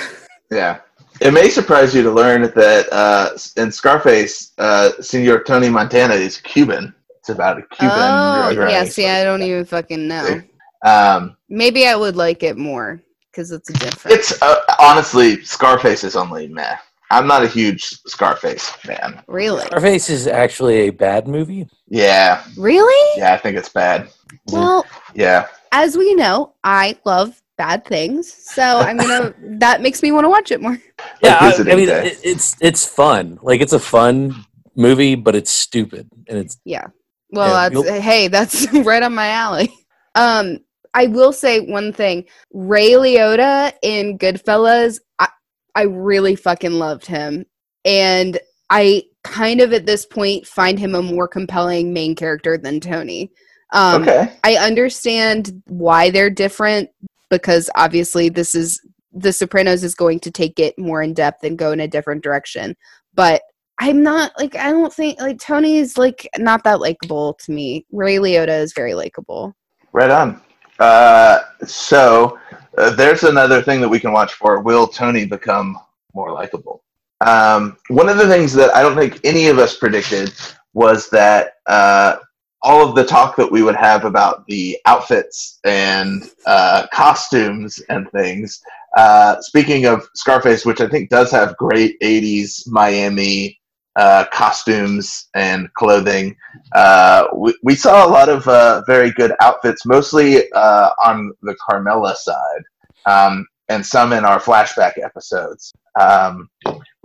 Yeah. 0.49 0.79
It 1.19 1.33
may 1.33 1.49
surprise 1.49 1.93
you 1.93 2.03
to 2.03 2.11
learn 2.11 2.43
that 2.43 2.87
uh, 2.93 3.31
in 3.61 3.69
Scarface, 3.69 4.53
uh, 4.59 4.91
Senor 5.01 5.43
Tony 5.43 5.67
Montana 5.69 6.13
is 6.13 6.37
Cuban. 6.37 6.95
It's 7.19 7.27
about 7.27 7.57
a 7.57 7.63
Cuban 7.75 7.91
oh, 7.97 8.53
drug 8.53 8.69
yeah, 8.69 8.77
running. 8.77 8.89
see 8.89 9.07
I 9.07 9.25
don't 9.25 9.41
even 9.43 9.65
fucking 9.65 10.07
know. 10.07 10.41
Um, 10.85 11.35
Maybe 11.49 11.85
I 11.85 11.97
would 11.97 12.15
like 12.15 12.43
it 12.43 12.57
more 12.57 13.01
cuz 13.33 13.51
it's 13.51 13.69
different. 13.73 14.17
it's 14.17 14.41
uh, 14.41 14.61
honestly 14.79 15.43
Scarface 15.43 16.05
is 16.05 16.15
only 16.15 16.47
meh. 16.47 16.77
I'm 17.11 17.27
not 17.27 17.43
a 17.43 17.47
huge 17.47 17.83
Scarface 18.05 18.69
fan. 18.69 19.21
really? 19.27 19.65
Scarface 19.65 20.09
is 20.09 20.27
actually 20.27 20.87
a 20.87 20.91
bad 20.91 21.27
movie. 21.27 21.67
Yeah, 21.89 22.41
Really? 22.57 23.19
yeah, 23.19 23.33
I 23.33 23.37
think 23.37 23.57
it's 23.57 23.69
bad. 23.69 24.07
Well, 24.51 24.85
Yeah, 25.13 25.47
as 25.71 25.97
we 25.97 26.13
know, 26.15 26.53
I 26.63 26.97
love 27.05 27.41
bad 27.57 27.85
things. 27.85 28.31
So 28.31 28.63
I'm 28.63 28.97
going 28.97 29.09
to 29.09 29.35
that 29.59 29.81
makes 29.81 30.01
me 30.01 30.11
want 30.11 30.25
to 30.25 30.29
watch 30.29 30.51
it 30.51 30.61
more. 30.61 30.77
Yeah, 31.21 31.37
I, 31.39 31.53
I 31.57 31.75
mean 31.75 31.89
it, 31.89 32.19
it's 32.23 32.55
it's 32.61 32.85
fun. 32.85 33.39
Like 33.41 33.61
it's 33.61 33.73
a 33.73 33.79
fun 33.79 34.45
movie, 34.75 35.15
but 35.15 35.35
it's 35.35 35.51
stupid 35.51 36.09
and 36.27 36.37
it's 36.37 36.57
Yeah. 36.63 36.87
Well, 37.31 37.71
Yeah, 37.71 37.81
that's 37.83 38.03
hey, 38.03 38.27
that's 38.27 38.71
right 38.73 39.03
on 39.03 39.13
my 39.13 39.29
alley. 39.29 39.73
Um, 40.15 40.59
I 40.93 41.07
will 41.07 41.33
say 41.33 41.59
one 41.59 41.91
thing: 41.91 42.25
Ray 42.53 42.91
Liotta 42.91 43.73
in 43.81 44.17
Goodfellas, 44.17 44.99
I, 45.19 45.27
I 45.75 45.83
really 45.83 46.35
fucking 46.35 46.71
loved 46.71 47.05
him, 47.05 47.45
and 47.83 48.39
I 48.69 49.03
kind 49.23 49.61
of 49.61 49.73
at 49.73 49.85
this 49.85 50.05
point 50.05 50.47
find 50.47 50.79
him 50.79 50.95
a 50.95 51.01
more 51.01 51.27
compelling 51.27 51.93
main 51.93 52.15
character 52.15 52.57
than 52.57 52.79
Tony. 52.79 53.31
Um, 53.73 54.01
okay. 54.01 54.33
I 54.43 54.55
understand 54.55 55.61
why 55.67 56.09
they're 56.09 56.29
different 56.29 56.89
because 57.29 57.69
obviously 57.75 58.29
this 58.29 58.55
is 58.55 58.81
The 59.13 59.33
Sopranos 59.33 59.83
is 59.83 59.95
going 59.95 60.19
to 60.21 60.31
take 60.31 60.59
it 60.59 60.77
more 60.77 61.01
in 61.01 61.13
depth 61.13 61.43
and 61.43 61.57
go 61.57 61.71
in 61.71 61.81
a 61.81 61.87
different 61.87 62.23
direction. 62.23 62.75
But 63.13 63.41
I'm 63.79 64.01
not 64.01 64.31
like 64.39 64.55
I 64.55 64.71
don't 64.71 64.93
think 64.93 65.19
like 65.19 65.39
Tony's 65.39 65.97
like 65.97 66.27
not 66.37 66.63
that 66.63 66.79
likable 66.79 67.33
to 67.45 67.51
me. 67.51 67.85
Ray 67.91 68.15
Liotta 68.15 68.61
is 68.61 68.73
very 68.73 68.93
likable. 68.93 69.55
Right 69.93 70.09
on. 70.09 70.41
Uh, 70.79 71.39
so 71.65 72.39
uh, 72.77 72.91
there's 72.91 73.23
another 73.23 73.61
thing 73.61 73.81
that 73.81 73.89
we 73.89 73.99
can 73.99 74.11
watch 74.11 74.33
for. 74.33 74.61
Will 74.61 74.87
Tony 74.87 75.25
become 75.25 75.77
more 76.13 76.31
likable? 76.31 76.83
Um, 77.21 77.77
one 77.89 78.09
of 78.09 78.17
the 78.17 78.27
things 78.27 78.53
that 78.53 78.75
I 78.75 78.81
don't 78.81 78.95
think 78.95 79.19
any 79.23 79.47
of 79.47 79.57
us 79.57 79.77
predicted 79.77 80.33
was 80.73 81.09
that 81.09 81.53
uh, 81.65 82.17
all 82.61 82.87
of 82.87 82.95
the 82.95 83.05
talk 83.05 83.35
that 83.35 83.51
we 83.51 83.61
would 83.61 83.75
have 83.75 84.05
about 84.05 84.45
the 84.47 84.77
outfits 84.85 85.59
and 85.63 86.31
uh, 86.45 86.87
costumes 86.91 87.81
and 87.89 88.09
things. 88.11 88.61
Uh, 88.95 89.39
speaking 89.41 89.85
of 89.85 90.07
Scarface, 90.15 90.65
which 90.65 90.81
I 90.81 90.87
think 90.87 91.09
does 91.09 91.31
have 91.31 91.57
great 91.57 91.99
80s 92.01 92.63
Miami 92.67 93.59
uh, 93.95 94.25
costumes 94.31 95.27
and 95.35 95.71
clothing, 95.73 96.35
uh, 96.73 97.27
we, 97.35 97.55
we 97.63 97.75
saw 97.75 98.05
a 98.05 98.09
lot 98.09 98.29
of 98.29 98.47
uh, 98.47 98.81
very 98.87 99.11
good 99.11 99.33
outfits, 99.39 99.85
mostly 99.85 100.51
uh, 100.51 100.89
on 101.03 101.31
the 101.43 101.55
Carmela 101.67 102.15
side, 102.15 102.63
um, 103.05 103.45
and 103.69 103.85
some 103.85 104.13
in 104.13 104.25
our 104.25 104.39
flashback 104.39 104.93
episodes. 105.03 105.73
Um, 105.99 106.49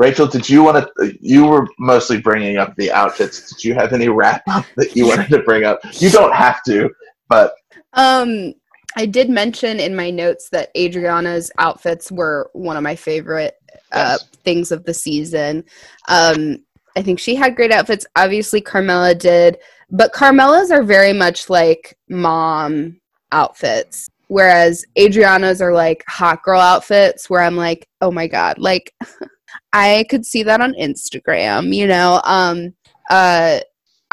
Rachel, 0.03 0.27
did 0.27 0.49
you 0.49 0.65
want 0.65 0.85
to? 0.97 1.17
You 1.21 1.47
were 1.47 1.65
mostly 1.79 2.21
bringing 2.21 2.57
up 2.57 2.75
the 2.75 2.91
outfits. 2.91 3.49
Did 3.53 3.63
you 3.63 3.75
have 3.75 3.93
any 3.93 4.09
wrap 4.09 4.43
up 4.49 4.67
that 4.77 4.97
you 4.97 5.07
wanted 5.07 5.29
to 5.29 5.39
bring 5.45 5.63
up? 5.63 5.79
You 6.01 6.11
don't 6.11 6.35
have 6.35 6.61
to, 6.65 6.91
but 7.29 7.55
Um 7.93 8.53
I 8.97 9.07
did 9.07 9.31
mention 9.31 9.79
in 9.79 9.95
my 9.95 10.11
notes 10.11 10.49
that 10.51 10.71
Adriana's 10.77 11.53
outfits 11.59 12.11
were 12.11 12.51
one 12.53 12.77
of 12.77 12.83
my 12.83 12.97
favorite 12.97 13.55
uh, 13.93 14.19
Yes. 14.21 14.25
things 14.45 14.73
of 14.73 14.85
the 14.85 14.93
season. 14.93 15.65
Um, 16.09 16.59
I 16.97 17.01
think 17.03 17.19
she 17.19 17.35
had 17.35 17.57
great 17.57 17.73
outfits. 17.73 18.05
Obviously, 18.17 18.61
Carmela 18.61 19.15
did, 19.15 19.57
but 19.91 20.13
Carmela's 20.13 20.71
are 20.71 20.83
very 20.83 21.13
much 21.15 21.49
like 21.49 21.97
mom 22.11 23.01
outfits, 23.31 24.09
whereas 24.27 24.85
Adriana's 24.99 25.63
are 25.63 25.73
like 25.73 26.05
hot 26.09 26.43
girl 26.43 26.61
outfits. 26.61 27.31
Where 27.31 27.41
I'm 27.41 27.57
like, 27.57 27.87
oh 28.03 28.11
my 28.11 28.27
god, 28.27 28.59
like 28.59 28.93
I 29.73 30.05
could 30.11 30.27
see 30.27 30.43
that 30.43 30.61
on 30.61 30.75
Instagram, 30.75 31.75
you 31.75 31.87
know. 31.87 32.21
Um, 32.25 32.75
uh, 33.11 33.61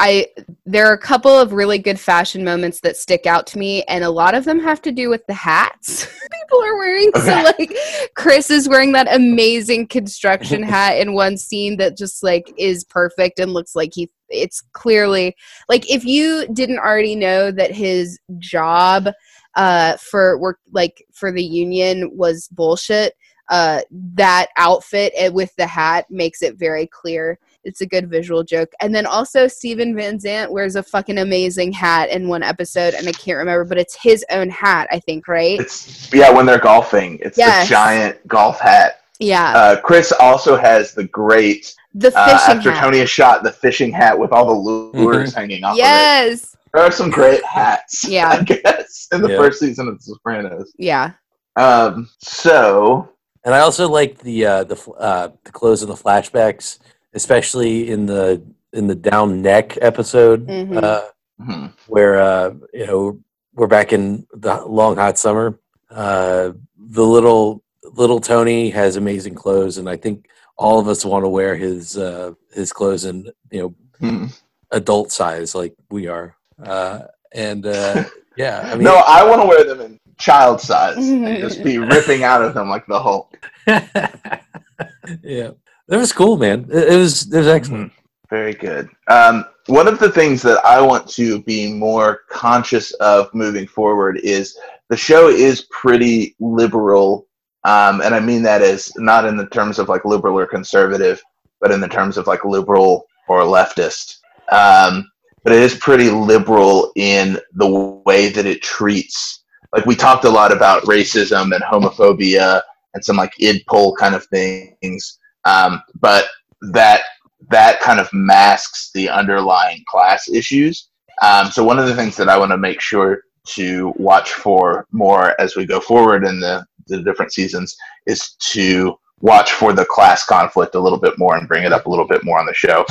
I 0.00 0.28
there 0.64 0.86
are 0.86 0.94
a 0.94 0.98
couple 0.98 1.30
of 1.30 1.52
really 1.52 1.76
good 1.76 2.00
fashion 2.00 2.42
moments 2.42 2.80
that 2.80 2.96
stick 2.96 3.26
out 3.26 3.46
to 3.48 3.58
me, 3.58 3.82
and 3.82 4.02
a 4.02 4.10
lot 4.10 4.34
of 4.34 4.46
them 4.46 4.58
have 4.58 4.80
to 4.82 4.92
do 4.92 5.10
with 5.10 5.24
the 5.26 5.34
hats 5.34 6.06
people 6.32 6.64
are 6.64 6.78
wearing. 6.78 7.10
So, 7.16 7.52
like, 7.58 7.76
Chris 8.16 8.50
is 8.50 8.66
wearing 8.66 8.92
that 8.92 9.14
amazing 9.14 9.88
construction 9.88 10.62
hat 10.64 10.96
in 10.96 11.12
one 11.12 11.36
scene 11.36 11.76
that 11.76 11.98
just 11.98 12.22
like 12.22 12.50
is 12.56 12.82
perfect 12.84 13.38
and 13.38 13.52
looks 13.52 13.76
like 13.76 13.90
he. 13.94 14.10
It's 14.30 14.62
clearly 14.72 15.36
like 15.68 15.90
if 15.90 16.04
you 16.04 16.46
didn't 16.52 16.78
already 16.78 17.16
know 17.16 17.50
that 17.50 17.74
his 17.74 18.18
job 18.38 19.08
uh 19.56 19.96
for 19.96 20.38
work 20.38 20.60
like 20.70 21.04
for 21.12 21.32
the 21.32 21.42
union 21.42 22.16
was 22.16 22.48
bullshit 22.52 23.14
uh 23.50 23.80
that 24.14 24.46
outfit 24.56 25.12
uh, 25.22 25.30
with 25.32 25.54
the 25.56 25.66
hat 25.66 26.06
makes 26.10 26.40
it 26.42 26.56
very 26.56 26.86
clear 26.86 27.38
it's 27.62 27.82
a 27.82 27.86
good 27.86 28.08
visual 28.08 28.42
joke. 28.42 28.72
And 28.80 28.94
then 28.94 29.04
also 29.04 29.46
Steven 29.46 29.94
Van 29.94 30.18
Zandt 30.18 30.50
wears 30.50 30.76
a 30.76 30.82
fucking 30.82 31.18
amazing 31.18 31.72
hat 31.72 32.08
in 32.08 32.26
one 32.26 32.42
episode, 32.42 32.94
and 32.94 33.06
I 33.06 33.12
can't 33.12 33.36
remember, 33.36 33.66
but 33.66 33.76
it's 33.76 33.94
his 34.02 34.24
own 34.30 34.48
hat, 34.48 34.88
I 34.90 34.98
think, 35.00 35.28
right? 35.28 35.60
it's 35.60 36.10
yeah 36.12 36.30
when 36.30 36.46
they're 36.46 36.58
golfing, 36.58 37.18
it's 37.20 37.36
Yes. 37.36 37.66
the 37.66 37.70
giant 37.74 38.26
golf 38.26 38.58
hat. 38.60 39.00
yeah, 39.18 39.52
Uh, 39.54 39.80
Chris 39.82 40.10
also 40.12 40.56
has 40.56 40.94
the 40.94 41.04
great 41.04 41.74
the 41.92 42.08
uh, 42.16 42.24
fishing 42.38 42.56
after 42.58 42.70
hat. 42.72 42.80
Tony 42.84 42.98
has 43.00 43.10
shot 43.10 43.42
the 43.42 43.52
fishing 43.52 43.92
hat 43.92 44.18
with 44.18 44.32
all 44.32 44.46
the 44.46 44.98
lures 44.98 45.34
hanging 45.34 45.62
off 45.64 45.72
of 45.72 45.78
it. 45.78 45.82
yes, 45.82 46.56
There 46.72 46.82
are 46.82 46.90
some 46.92 47.10
great 47.10 47.44
hats. 47.44 48.08
Yeah. 48.08 48.28
I 48.40 48.42
guess 48.44 49.08
in 49.12 49.20
the 49.20 49.30
Yeah. 49.32 49.36
first 49.36 49.58
season 49.60 49.88
of 49.88 49.98
The 49.98 50.04
Sopranos. 50.14 50.72
Yeah. 50.78 51.10
Um. 51.56 52.08
So 52.20 53.10
And 53.44 53.54
I 53.54 53.60
also 53.60 53.88
like 53.88 54.18
the 54.18 54.44
uh, 54.46 54.64
the 54.64 54.90
uh, 54.98 55.28
the 55.44 55.52
close 55.52 55.82
of 55.82 55.88
the 55.88 55.94
flashbacks, 55.94 56.78
especially 57.14 57.90
in 57.90 58.06
the 58.06 58.42
in 58.72 58.86
the 58.86 58.94
down 58.94 59.42
neck 59.42 59.76
episode 59.80 60.46
Mhm. 60.46 60.82
uh, 60.82 61.02
mhm. 61.40 61.72
where 61.86 62.20
uh, 62.20 62.54
you 62.72 62.86
know 62.86 63.18
we're 63.54 63.66
back 63.66 63.92
in 63.92 64.26
the 64.32 64.62
long 64.66 64.96
hot 64.96 65.18
summer. 65.18 65.58
Uh, 65.90 66.52
the 66.76 67.04
little 67.04 67.62
little 67.94 68.20
Tony 68.20 68.70
has 68.70 68.96
amazing 68.96 69.34
clothes, 69.34 69.78
and 69.78 69.88
I 69.88 69.96
think 69.96 70.28
all 70.56 70.78
of 70.78 70.86
us 70.88 71.04
want 71.04 71.24
to 71.24 71.28
wear 71.28 71.56
his 71.56 71.96
uh, 71.96 72.32
his 72.52 72.72
clothes 72.72 73.04
in 73.04 73.30
you 73.50 73.60
know 73.62 73.74
Hmm. 74.00 74.26
adult 74.70 75.12
size 75.12 75.54
like 75.54 75.74
we 75.90 76.06
are. 76.08 76.36
Uh, 76.62 77.00
and 77.32 77.66
uh, 77.66 78.04
yeah, 78.36 78.60
I 78.70 78.74
mean, 78.74 78.84
no, 78.84 79.02
I 79.06 79.24
want 79.28 79.42
to 79.42 79.48
wear 79.48 79.64
them 79.64 79.80
in 79.80 79.98
child 80.20 80.60
size 80.60 80.96
and 81.08 81.26
just 81.38 81.64
be 81.64 81.78
ripping 81.78 82.22
out 82.22 82.42
of 82.42 82.54
them 82.54 82.68
like 82.68 82.86
the 82.86 83.00
Hulk. 83.00 83.36
yeah, 83.66 85.50
that 85.88 85.98
was 85.98 86.12
cool, 86.12 86.36
man. 86.36 86.66
It, 86.70 86.92
it 86.92 86.96
was 86.96 87.32
it 87.32 87.38
was 87.38 87.48
excellent. 87.48 87.92
Very 88.28 88.54
good. 88.54 88.88
Um, 89.08 89.44
one 89.66 89.88
of 89.88 89.98
the 89.98 90.10
things 90.10 90.40
that 90.42 90.64
I 90.64 90.80
want 90.80 91.08
to 91.10 91.42
be 91.42 91.72
more 91.72 92.20
conscious 92.30 92.92
of 92.94 93.32
moving 93.34 93.66
forward 93.66 94.20
is 94.22 94.56
the 94.88 94.96
show 94.96 95.28
is 95.28 95.66
pretty 95.70 96.36
liberal, 96.38 97.26
um, 97.64 98.00
and 98.02 98.14
I 98.14 98.20
mean 98.20 98.42
that 98.44 98.62
as 98.62 98.92
not 98.96 99.24
in 99.24 99.36
the 99.36 99.46
terms 99.46 99.78
of 99.78 99.88
like 99.88 100.04
liberal 100.04 100.38
or 100.38 100.46
conservative, 100.46 101.20
but 101.60 101.72
in 101.72 101.80
the 101.80 101.88
terms 101.88 102.16
of 102.16 102.26
like 102.26 102.44
liberal 102.44 103.06
or 103.28 103.42
leftist. 103.42 104.18
Um, 104.52 105.10
but 105.42 105.52
it 105.52 105.62
is 105.62 105.74
pretty 105.76 106.10
liberal 106.10 106.92
in 106.96 107.38
the 107.54 107.68
way 108.04 108.28
that 108.28 108.46
it 108.46 108.62
treats. 108.62 109.39
Like 109.72 109.86
we 109.86 109.94
talked 109.94 110.24
a 110.24 110.30
lot 110.30 110.52
about 110.52 110.82
racism 110.84 111.54
and 111.54 111.62
homophobia 111.64 112.60
and 112.94 113.04
some 113.04 113.16
like 113.16 113.32
id 113.38 113.64
poll 113.68 113.94
kind 113.94 114.14
of 114.14 114.24
things, 114.26 115.18
um, 115.44 115.82
but 116.00 116.26
that 116.72 117.02
that 117.50 117.80
kind 117.80 118.00
of 118.00 118.08
masks 118.12 118.90
the 118.94 119.08
underlying 119.08 119.82
class 119.88 120.28
issues. 120.28 120.88
Um, 121.22 121.50
so 121.50 121.64
one 121.64 121.78
of 121.78 121.86
the 121.86 121.94
things 121.94 122.16
that 122.16 122.28
I 122.28 122.38
want 122.38 122.50
to 122.50 122.58
make 122.58 122.80
sure 122.80 123.22
to 123.46 123.92
watch 123.96 124.32
for 124.32 124.86
more 124.92 125.40
as 125.40 125.56
we 125.56 125.66
go 125.66 125.80
forward 125.80 126.24
in 126.24 126.40
the, 126.40 126.64
the 126.86 127.02
different 127.02 127.32
seasons 127.32 127.76
is 128.06 128.34
to 128.52 128.94
watch 129.20 129.52
for 129.52 129.72
the 129.72 129.84
class 129.84 130.24
conflict 130.24 130.74
a 130.74 130.80
little 130.80 130.98
bit 130.98 131.18
more 131.18 131.36
and 131.36 131.48
bring 131.48 131.64
it 131.64 131.72
up 131.72 131.86
a 131.86 131.90
little 131.90 132.06
bit 132.06 132.24
more 132.24 132.38
on 132.38 132.46
the 132.46 132.54
show 132.54 132.84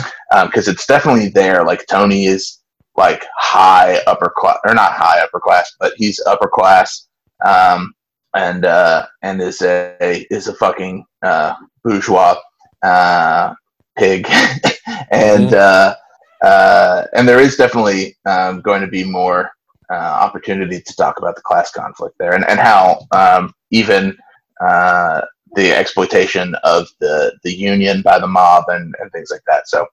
because 0.45 0.67
it's 0.67 0.85
definitely 0.85 1.29
there. 1.29 1.63
Like 1.63 1.85
Tony 1.87 2.25
is 2.25 2.58
like 2.99 3.25
high 3.37 3.99
upper 4.05 4.31
class 4.37 4.57
or 4.65 4.75
not 4.75 4.91
high 4.91 5.21
upper 5.21 5.39
class, 5.39 5.73
but 5.79 5.93
he's 5.95 6.19
upper 6.27 6.49
class 6.49 7.07
um, 7.43 7.93
and 8.35 8.65
uh, 8.65 9.07
and 9.23 9.41
is 9.41 9.61
a 9.61 10.27
is 10.29 10.47
a 10.47 10.53
fucking 10.53 11.05
uh, 11.23 11.53
bourgeois 11.83 12.35
uh, 12.83 13.53
pig, 13.97 14.27
and 15.11 15.53
uh, 15.53 15.95
uh, 16.43 17.03
and 17.13 17.27
there 17.27 17.39
is 17.39 17.55
definitely 17.55 18.17
um, 18.25 18.61
going 18.61 18.81
to 18.81 18.87
be 18.87 19.03
more 19.03 19.49
uh, 19.91 19.95
opportunity 19.95 20.81
to 20.81 20.95
talk 20.95 21.17
about 21.17 21.35
the 21.35 21.41
class 21.41 21.71
conflict 21.71 22.15
there, 22.19 22.33
and 22.33 22.47
and 22.49 22.59
how 22.59 23.07
um, 23.11 23.53
even 23.71 24.15
uh, 24.61 25.21
the 25.55 25.71
exploitation 25.71 26.53
of 26.63 26.87
the 26.99 27.33
the 27.43 27.53
union 27.53 28.01
by 28.01 28.19
the 28.19 28.27
mob 28.27 28.65
and, 28.67 28.93
and 28.99 29.11
things 29.11 29.31
like 29.31 29.43
that. 29.47 29.67
So 29.67 29.87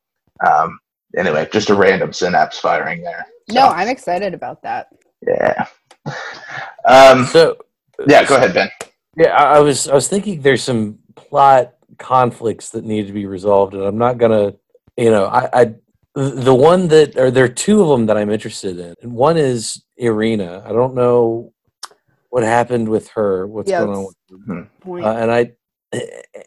um, 0.46 0.78
anyway, 1.16 1.48
just 1.52 1.70
a 1.70 1.74
random 1.74 2.12
synapse 2.12 2.58
firing 2.58 3.02
there. 3.02 3.26
No, 3.50 3.68
I'm 3.68 3.88
excited 3.88 4.34
about 4.34 4.62
that. 4.62 4.88
Yeah. 5.26 5.66
Um, 6.84 7.24
so 7.26 7.56
yeah, 8.06 8.24
go 8.24 8.36
ahead, 8.36 8.54
Ben. 8.54 8.70
Yeah, 9.16 9.34
I, 9.36 9.56
I 9.56 9.58
was 9.60 9.88
I 9.88 9.94
was 9.94 10.08
thinking 10.08 10.40
there's 10.42 10.62
some 10.62 10.98
plot 11.14 11.74
conflicts 11.98 12.70
that 12.70 12.84
need 12.84 13.06
to 13.06 13.12
be 13.12 13.26
resolved, 13.26 13.74
and 13.74 13.82
I'm 13.82 13.98
not 13.98 14.18
gonna, 14.18 14.54
you 14.96 15.10
know, 15.10 15.26
I, 15.26 15.48
I 15.52 15.74
the 16.14 16.54
one 16.54 16.88
that 16.88 17.16
or 17.16 17.30
there 17.30 17.44
are 17.44 17.48
two 17.48 17.82
of 17.82 17.88
them 17.88 18.06
that 18.06 18.16
I'm 18.16 18.30
interested 18.30 18.78
in, 18.78 18.94
and 19.02 19.12
one 19.12 19.36
is 19.36 19.82
Irina. 19.96 20.62
I 20.66 20.72
don't 20.72 20.94
know 20.94 21.52
what 22.30 22.42
happened 22.42 22.88
with 22.88 23.08
her. 23.10 23.46
What's 23.46 23.70
Yeah, 23.70 23.84
going 23.84 23.96
on? 23.96 24.04
With 24.30 24.46
her. 24.48 24.68
point. 24.80 25.04
Uh, 25.04 25.12
and 25.12 25.30
I 25.30 25.52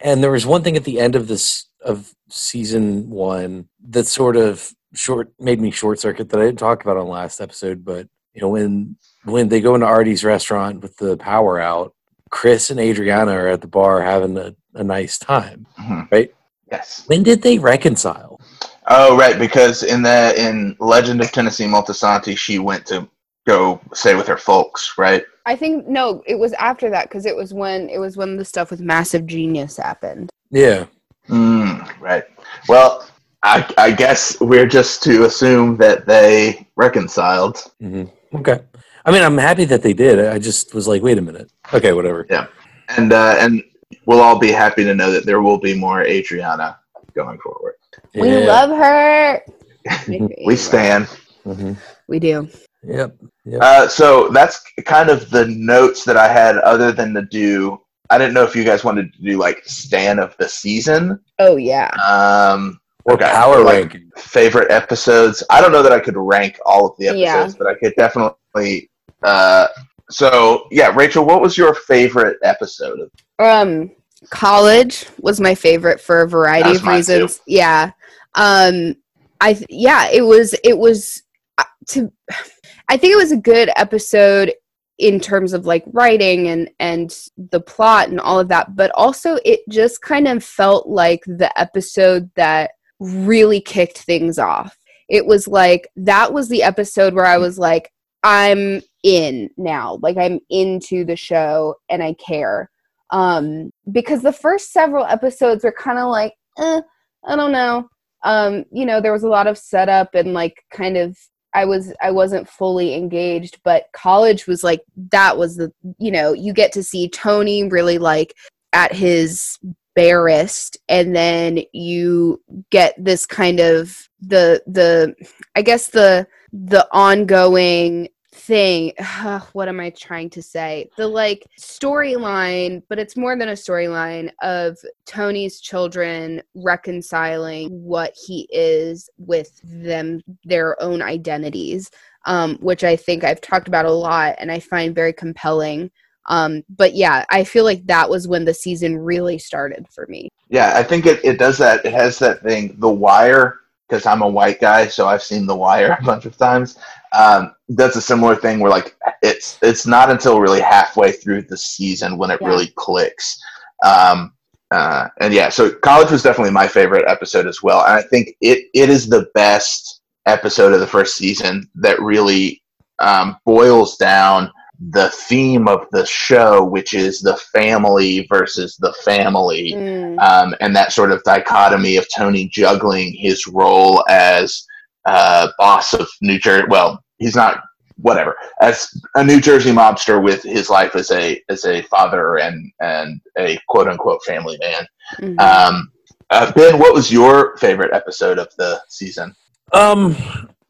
and 0.01 0.21
there 0.23 0.31
was 0.31 0.45
one 0.45 0.63
thing 0.63 0.77
at 0.77 0.83
the 0.83 0.99
end 0.99 1.15
of 1.15 1.27
this 1.27 1.65
of 1.83 2.13
season 2.29 3.09
one 3.09 3.67
that 3.89 4.05
sort 4.07 4.35
of 4.35 4.71
short 4.93 5.31
made 5.39 5.61
me 5.61 5.71
short 5.71 5.99
circuit 5.99 6.29
that 6.29 6.39
I 6.41 6.45
didn't 6.45 6.59
talk 6.59 6.83
about 6.83 6.97
on 6.97 7.07
last 7.07 7.39
episode, 7.41 7.83
but 7.85 8.07
you 8.33 8.41
know 8.41 8.49
when 8.49 8.95
when 9.25 9.49
they 9.49 9.61
go 9.61 9.75
into 9.75 9.87
Artie's 9.87 10.23
restaurant 10.23 10.81
with 10.81 10.95
the 10.97 11.17
power 11.17 11.59
out, 11.59 11.93
Chris 12.29 12.69
and 12.69 12.79
Adriana 12.79 13.31
are 13.31 13.47
at 13.47 13.61
the 13.61 13.67
bar 13.67 14.01
having 14.01 14.37
a, 14.37 14.55
a 14.75 14.83
nice 14.83 15.17
time, 15.17 15.65
Mhm. 15.79 16.11
right? 16.11 16.33
Yes. 16.71 17.03
When 17.07 17.23
did 17.23 17.41
they 17.41 17.57
reconcile? 17.57 18.39
Oh, 18.87 19.17
right, 19.17 19.37
because 19.37 19.83
in 19.83 20.01
the 20.03 20.33
in 20.37 20.75
Legend 20.79 21.21
of 21.21 21.31
Tennessee 21.31 21.65
Moltisanti, 21.65 22.37
she 22.37 22.59
went 22.59 22.85
to 22.87 23.07
go 23.47 23.79
stay 23.93 24.15
with 24.15 24.27
her 24.27 24.37
folks, 24.37 24.93
right? 24.97 25.23
I 25.45 25.55
think 25.55 25.87
no, 25.87 26.21
it 26.27 26.35
was 26.37 26.53
after 26.53 26.89
that 26.91 27.09
because 27.09 27.25
it 27.25 27.35
was 27.35 27.53
when 27.53 27.89
it 27.89 27.97
was 27.99 28.17
when 28.17 28.37
the 28.37 28.45
stuff 28.45 28.69
with 28.69 28.81
Massive 28.81 29.25
Genius 29.25 29.77
happened. 29.77 30.29
Yeah. 30.51 30.85
Mm, 31.27 31.58
right. 31.99 32.23
Well, 32.67 33.07
I, 33.43 33.71
I 33.77 33.91
guess 33.91 34.39
we're 34.41 34.65
just 34.67 35.01
to 35.03 35.25
assume 35.25 35.77
that 35.77 36.05
they 36.05 36.67
reconciled. 36.75 37.57
hmm 37.79 38.05
Okay. 38.33 38.59
I 39.05 39.11
mean, 39.11 39.23
I'm 39.23 39.37
happy 39.37 39.65
that 39.65 39.81
they 39.81 39.93
did. 39.93 40.19
I 40.19 40.37
just 40.37 40.73
was 40.75 40.87
like, 40.87 41.01
wait 41.01 41.17
a 41.17 41.21
minute. 41.21 41.51
Okay, 41.73 41.93
whatever. 41.93 42.27
Yeah, 42.29 42.47
and 42.89 43.11
uh, 43.11 43.35
and 43.39 43.63
we'll 44.05 44.19
all 44.19 44.37
be 44.37 44.51
happy 44.51 44.83
to 44.83 44.93
know 44.93 45.09
that 45.11 45.25
there 45.25 45.41
will 45.41 45.57
be 45.57 45.73
more 45.73 46.03
Adriana 46.03 46.77
going 47.15 47.39
forward. 47.39 47.75
We 48.13 48.45
love 48.45 48.69
her. 48.69 49.41
We 50.45 50.55
stand. 50.55 51.07
Mhm. 51.45 51.75
We 52.07 52.19
do. 52.19 52.49
Yep. 52.83 53.15
Yep. 53.45 53.61
Uh, 53.61 53.87
so 53.87 54.29
that's 54.29 54.61
kind 54.85 55.09
of 55.09 55.29
the 55.31 55.47
notes 55.47 56.03
that 56.03 56.17
I 56.17 56.27
had, 56.31 56.57
other 56.57 56.91
than 56.91 57.13
to 57.15 57.23
do. 57.23 57.81
I 58.09 58.17
didn't 58.17 58.33
know 58.33 58.43
if 58.43 58.55
you 58.55 58.63
guys 58.63 58.83
wanted 58.83 59.13
to 59.13 59.21
do 59.21 59.37
like 59.37 59.63
Stan 59.65 60.19
of 60.19 60.35
the 60.37 60.47
season, 60.49 61.19
Oh 61.37 61.57
yeah. 61.57 61.89
um, 62.05 62.79
or 63.05 63.13
okay, 63.13 63.29
power 63.31 63.61
like, 63.61 63.75
ranking. 63.93 64.11
favorite 64.17 64.71
episodes. 64.71 65.43
I 65.49 65.61
don't 65.61 65.71
know 65.71 65.83
that 65.83 65.91
I 65.91 65.99
could 65.99 66.17
rank 66.17 66.57
all 66.65 66.87
of 66.87 66.97
the 66.97 67.07
episodes, 67.09 67.53
Yeah. 67.53 67.57
but 67.57 67.67
I 67.67 67.75
could 67.75 67.93
definitely. 67.97 68.89
Uh, 69.23 69.67
so 70.09 70.67
yeah, 70.71 70.91
Rachel, 70.95 71.25
what 71.25 71.41
was 71.41 71.57
your 71.57 71.73
favorite 71.75 72.37
episode? 72.43 73.09
Um, 73.37 73.91
college 74.31 75.05
was 75.19 75.39
my 75.39 75.53
favorite 75.55 76.01
for 76.01 76.21
a 76.21 76.27
variety 76.27 76.63
That's 76.69 76.79
of 76.79 76.85
mine, 76.85 76.95
reasons. 76.97 77.41
Yeah. 77.47 77.91
Um, 78.35 78.95
I 79.41 79.53
th- 79.53 79.65
yeah, 79.69 80.09
it 80.09 80.21
was 80.21 80.53
it 80.63 80.77
was 80.77 81.23
uh, 81.57 81.63
to. 81.89 82.11
I 82.91 82.97
think 82.97 83.13
it 83.13 83.17
was 83.17 83.31
a 83.31 83.37
good 83.37 83.69
episode 83.77 84.51
in 84.99 85.19
terms 85.19 85.53
of 85.53 85.65
like 85.65 85.83
writing 85.87 86.47
and 86.47 86.69
and 86.79 87.27
the 87.51 87.61
plot 87.61 88.09
and 88.09 88.19
all 88.19 88.39
of 88.39 88.49
that, 88.49 88.75
but 88.75 88.91
also 88.95 89.39
it 89.45 89.61
just 89.69 90.01
kind 90.01 90.27
of 90.27 90.43
felt 90.43 90.87
like 90.87 91.23
the 91.25 91.51
episode 91.59 92.29
that 92.35 92.71
really 92.99 93.61
kicked 93.61 93.99
things 93.99 94.37
off. 94.37 94.77
It 95.09 95.25
was 95.25 95.47
like 95.47 95.87
that 95.95 96.33
was 96.33 96.49
the 96.49 96.63
episode 96.63 97.13
where 97.13 97.25
I 97.25 97.37
was 97.37 97.57
like, 97.57 97.91
I'm 98.23 98.81
in 99.03 99.49
now. 99.57 99.97
Like 100.01 100.17
I'm 100.17 100.39
into 100.49 101.05
the 101.05 101.15
show 101.15 101.75
and 101.89 102.03
I 102.03 102.13
care 102.13 102.69
um 103.11 103.71
because 103.91 104.21
the 104.21 104.31
first 104.31 104.71
several 104.71 105.05
episodes 105.05 105.63
were 105.63 105.71
kind 105.71 105.97
of 105.97 106.09
like 106.09 106.33
eh, 106.59 106.81
i 107.27 107.35
don't 107.35 107.51
know 107.51 107.89
um 108.23 108.63
you 108.71 108.85
know 108.85 109.01
there 109.01 109.13
was 109.13 109.23
a 109.23 109.29
lot 109.29 109.47
of 109.47 109.57
setup 109.57 110.13
and 110.13 110.33
like 110.33 110.63
kind 110.71 110.97
of 110.97 111.17
i 111.53 111.65
was 111.65 111.93
i 112.01 112.11
wasn't 112.11 112.47
fully 112.47 112.93
engaged 112.93 113.59
but 113.63 113.85
college 113.93 114.47
was 114.47 114.63
like 114.63 114.81
that 115.11 115.37
was 115.37 115.55
the 115.55 115.71
you 115.97 116.11
know 116.11 116.33
you 116.33 116.53
get 116.53 116.71
to 116.71 116.83
see 116.83 117.09
tony 117.09 117.63
really 117.63 117.97
like 117.97 118.35
at 118.73 118.93
his 118.93 119.57
barest 119.95 120.77
and 120.87 121.15
then 121.15 121.59
you 121.73 122.41
get 122.69 122.93
this 122.97 123.25
kind 123.25 123.59
of 123.59 124.07
the 124.21 124.61
the 124.67 125.13
i 125.55 125.61
guess 125.61 125.87
the 125.87 126.27
the 126.53 126.87
ongoing 126.91 128.07
thing 128.39 128.91
what 129.53 129.67
am 129.67 129.79
i 129.79 129.89
trying 129.91 130.29
to 130.29 130.41
say 130.41 130.89
the 130.97 131.07
like 131.07 131.45
storyline 131.59 132.81
but 132.89 132.99
it's 132.99 133.17
more 133.17 133.37
than 133.37 133.49
a 133.49 133.53
storyline 133.53 134.31
of 134.41 134.77
tony's 135.05 135.59
children 135.59 136.41
reconciling 136.55 137.69
what 137.83 138.13
he 138.15 138.47
is 138.51 139.09
with 139.17 139.59
them 139.63 140.21
their 140.43 140.81
own 140.81 141.01
identities 141.01 141.91
um, 142.25 142.57
which 142.57 142.83
i 142.83 142.95
think 142.95 143.23
i've 143.23 143.41
talked 143.41 143.67
about 143.67 143.85
a 143.85 143.91
lot 143.91 144.35
and 144.39 144.51
i 144.51 144.59
find 144.59 144.95
very 144.95 145.13
compelling 145.13 145.89
um, 146.25 146.63
but 146.69 146.93
yeah 146.93 147.25
i 147.29 147.43
feel 147.43 147.63
like 147.63 147.85
that 147.85 148.09
was 148.09 148.27
when 148.27 148.45
the 148.45 148.53
season 148.53 148.97
really 148.97 149.37
started 149.37 149.87
for 149.89 150.05
me 150.07 150.29
yeah, 150.49 150.73
I 150.75 150.83
think 150.83 151.05
it, 151.05 151.23
it 151.23 151.37
does 151.37 151.59
that. 151.59 151.85
It 151.85 151.93
has 151.93 152.17
that 152.19 152.41
thing. 152.41 152.75
The 152.79 152.89
Wire 152.89 153.59
because 153.89 154.05
I'm 154.05 154.21
a 154.21 154.27
white 154.27 154.59
guy, 154.61 154.87
so 154.87 155.07
I've 155.07 155.23
seen 155.23 155.47
The 155.47 155.55
Wire 155.55 155.97
a 155.99 156.03
bunch 156.05 156.25
of 156.25 156.37
times. 156.37 156.77
Um, 157.17 157.55
that's 157.69 157.95
a 157.95 158.01
similar 158.01 158.35
thing 158.35 158.59
where 158.59 158.69
like 158.69 158.95
it's 159.23 159.57
it's 159.61 159.87
not 159.87 160.11
until 160.11 160.39
really 160.39 160.61
halfway 160.61 161.11
through 161.11 161.43
the 161.43 161.57
season 161.57 162.17
when 162.17 162.29
it 162.31 162.39
Yeah. 162.41 162.47
really 162.47 162.67
clicks. 162.75 163.39
Um, 163.83 164.33
uh, 164.71 165.07
and 165.19 165.33
yeah, 165.33 165.49
so 165.49 165.71
college 165.71 166.11
was 166.11 166.21
definitely 166.21 166.51
my 166.51 166.67
favorite 166.67 167.05
episode 167.07 167.47
as 167.47 167.63
well. 167.63 167.83
And 167.85 167.93
I 167.93 168.01
think 168.03 168.35
it 168.41 168.65
it 168.73 168.89
is 168.89 169.09
the 169.09 169.27
best 169.33 170.01
episode 170.27 170.73
of 170.73 170.79
the 170.79 170.87
first 170.87 171.15
season 171.15 171.67
that 171.75 171.99
really 171.99 172.61
um, 172.99 173.37
boils 173.45 173.97
down 173.97 174.51
the 174.79 175.09
theme 175.09 175.67
of 175.67 175.85
the 175.91 176.05
show, 176.05 176.63
which 176.63 176.93
is 176.93 177.19
the 177.19 177.35
family 177.53 178.25
versus 178.29 178.77
the 178.77 178.93
family 179.03 179.73
Mm, 179.73 180.19
um, 180.19 180.55
and 180.61 180.75
that 180.75 180.93
sort 180.93 181.11
of 181.11 181.23
dichotomy 181.23 181.97
of 181.97 182.07
Tony 182.15 182.47
juggling 182.47 183.13
his 183.13 183.45
role 183.47 184.03
as 184.09 184.65
uh, 185.05 185.49
boss 185.57 185.93
of 185.93 186.07
New 186.21 186.39
Jersey. 186.39 186.65
Well, 186.69 187.03
he's 187.17 187.35
not 187.35 187.61
whatever 188.01 188.35
as 188.61 188.89
a 189.15 189.23
New 189.23 189.41
Jersey 189.41 189.71
mobster 189.71 190.23
with 190.23 190.41
his 190.43 190.69
life 190.69 190.95
as 190.95 191.11
a 191.11 191.41
as 191.49 191.65
a 191.65 191.81
father 191.83 192.39
and 192.39 192.71
and 192.79 193.19
a 193.37 193.59
quote 193.67 193.87
unquote 193.87 194.23
family 194.23 194.57
man. 194.59 194.87
mhm. 195.19 195.39
Um, 195.39 195.91
uh, 196.29 196.51
ben, 196.53 196.77
what 196.77 196.93
was 196.93 197.11
your 197.11 197.57
favorite 197.57 197.91
episode 197.93 198.37
of 198.37 198.47
the 198.57 198.79
season? 198.87 199.35
Um, 199.73 200.15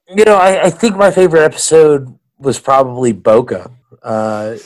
you 0.08 0.24
know, 0.24 0.36
I, 0.36 0.66
I 0.66 0.70
think 0.70 0.96
my 0.96 1.12
favorite 1.12 1.44
episode 1.44 2.18
was 2.38 2.60
probably 2.60 3.12
Boca. 3.12 3.70
Uh, 4.04 4.58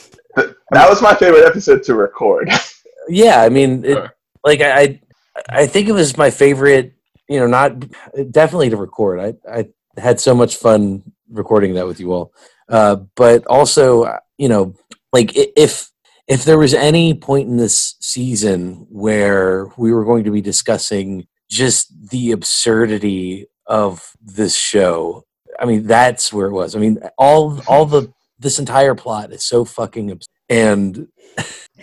That 0.70 0.88
was 0.88 1.00
my 1.00 1.14
favorite 1.14 1.44
episode 1.44 1.82
to 1.84 1.94
record. 1.94 2.50
yeah, 3.08 3.40
I 3.40 3.48
mean, 3.48 3.84
it, 3.84 4.10
like 4.44 4.60
I, 4.60 4.82
I, 4.82 5.00
I 5.48 5.66
think 5.66 5.88
it 5.88 5.92
was 5.92 6.16
my 6.16 6.30
favorite. 6.30 6.94
You 7.28 7.40
know, 7.40 7.46
not 7.46 7.78
definitely 8.30 8.70
to 8.70 8.76
record. 8.76 9.20
I, 9.20 9.34
I 9.50 9.68
had 10.00 10.20
so 10.20 10.34
much 10.34 10.56
fun 10.56 11.02
recording 11.30 11.74
that 11.74 11.86
with 11.86 12.00
you 12.00 12.12
all. 12.12 12.32
Uh, 12.68 12.96
but 13.16 13.46
also, 13.46 14.18
you 14.36 14.48
know, 14.48 14.74
like 15.12 15.32
if 15.34 15.90
if 16.26 16.44
there 16.44 16.58
was 16.58 16.74
any 16.74 17.14
point 17.14 17.48
in 17.48 17.56
this 17.56 17.96
season 18.00 18.86
where 18.90 19.66
we 19.76 19.92
were 19.92 20.04
going 20.04 20.24
to 20.24 20.30
be 20.30 20.40
discussing 20.40 21.26
just 21.50 22.10
the 22.10 22.32
absurdity 22.32 23.46
of 23.66 24.12
this 24.22 24.56
show, 24.56 25.24
I 25.58 25.66
mean, 25.66 25.86
that's 25.86 26.32
where 26.32 26.46
it 26.46 26.52
was. 26.52 26.74
I 26.74 26.78
mean, 26.78 26.98
all 27.18 27.60
all 27.68 27.86
the 27.86 28.12
this 28.38 28.58
entire 28.58 28.94
plot 28.94 29.32
is 29.32 29.44
so 29.44 29.64
fucking 29.64 30.10
abs- 30.10 30.28
and 30.48 31.08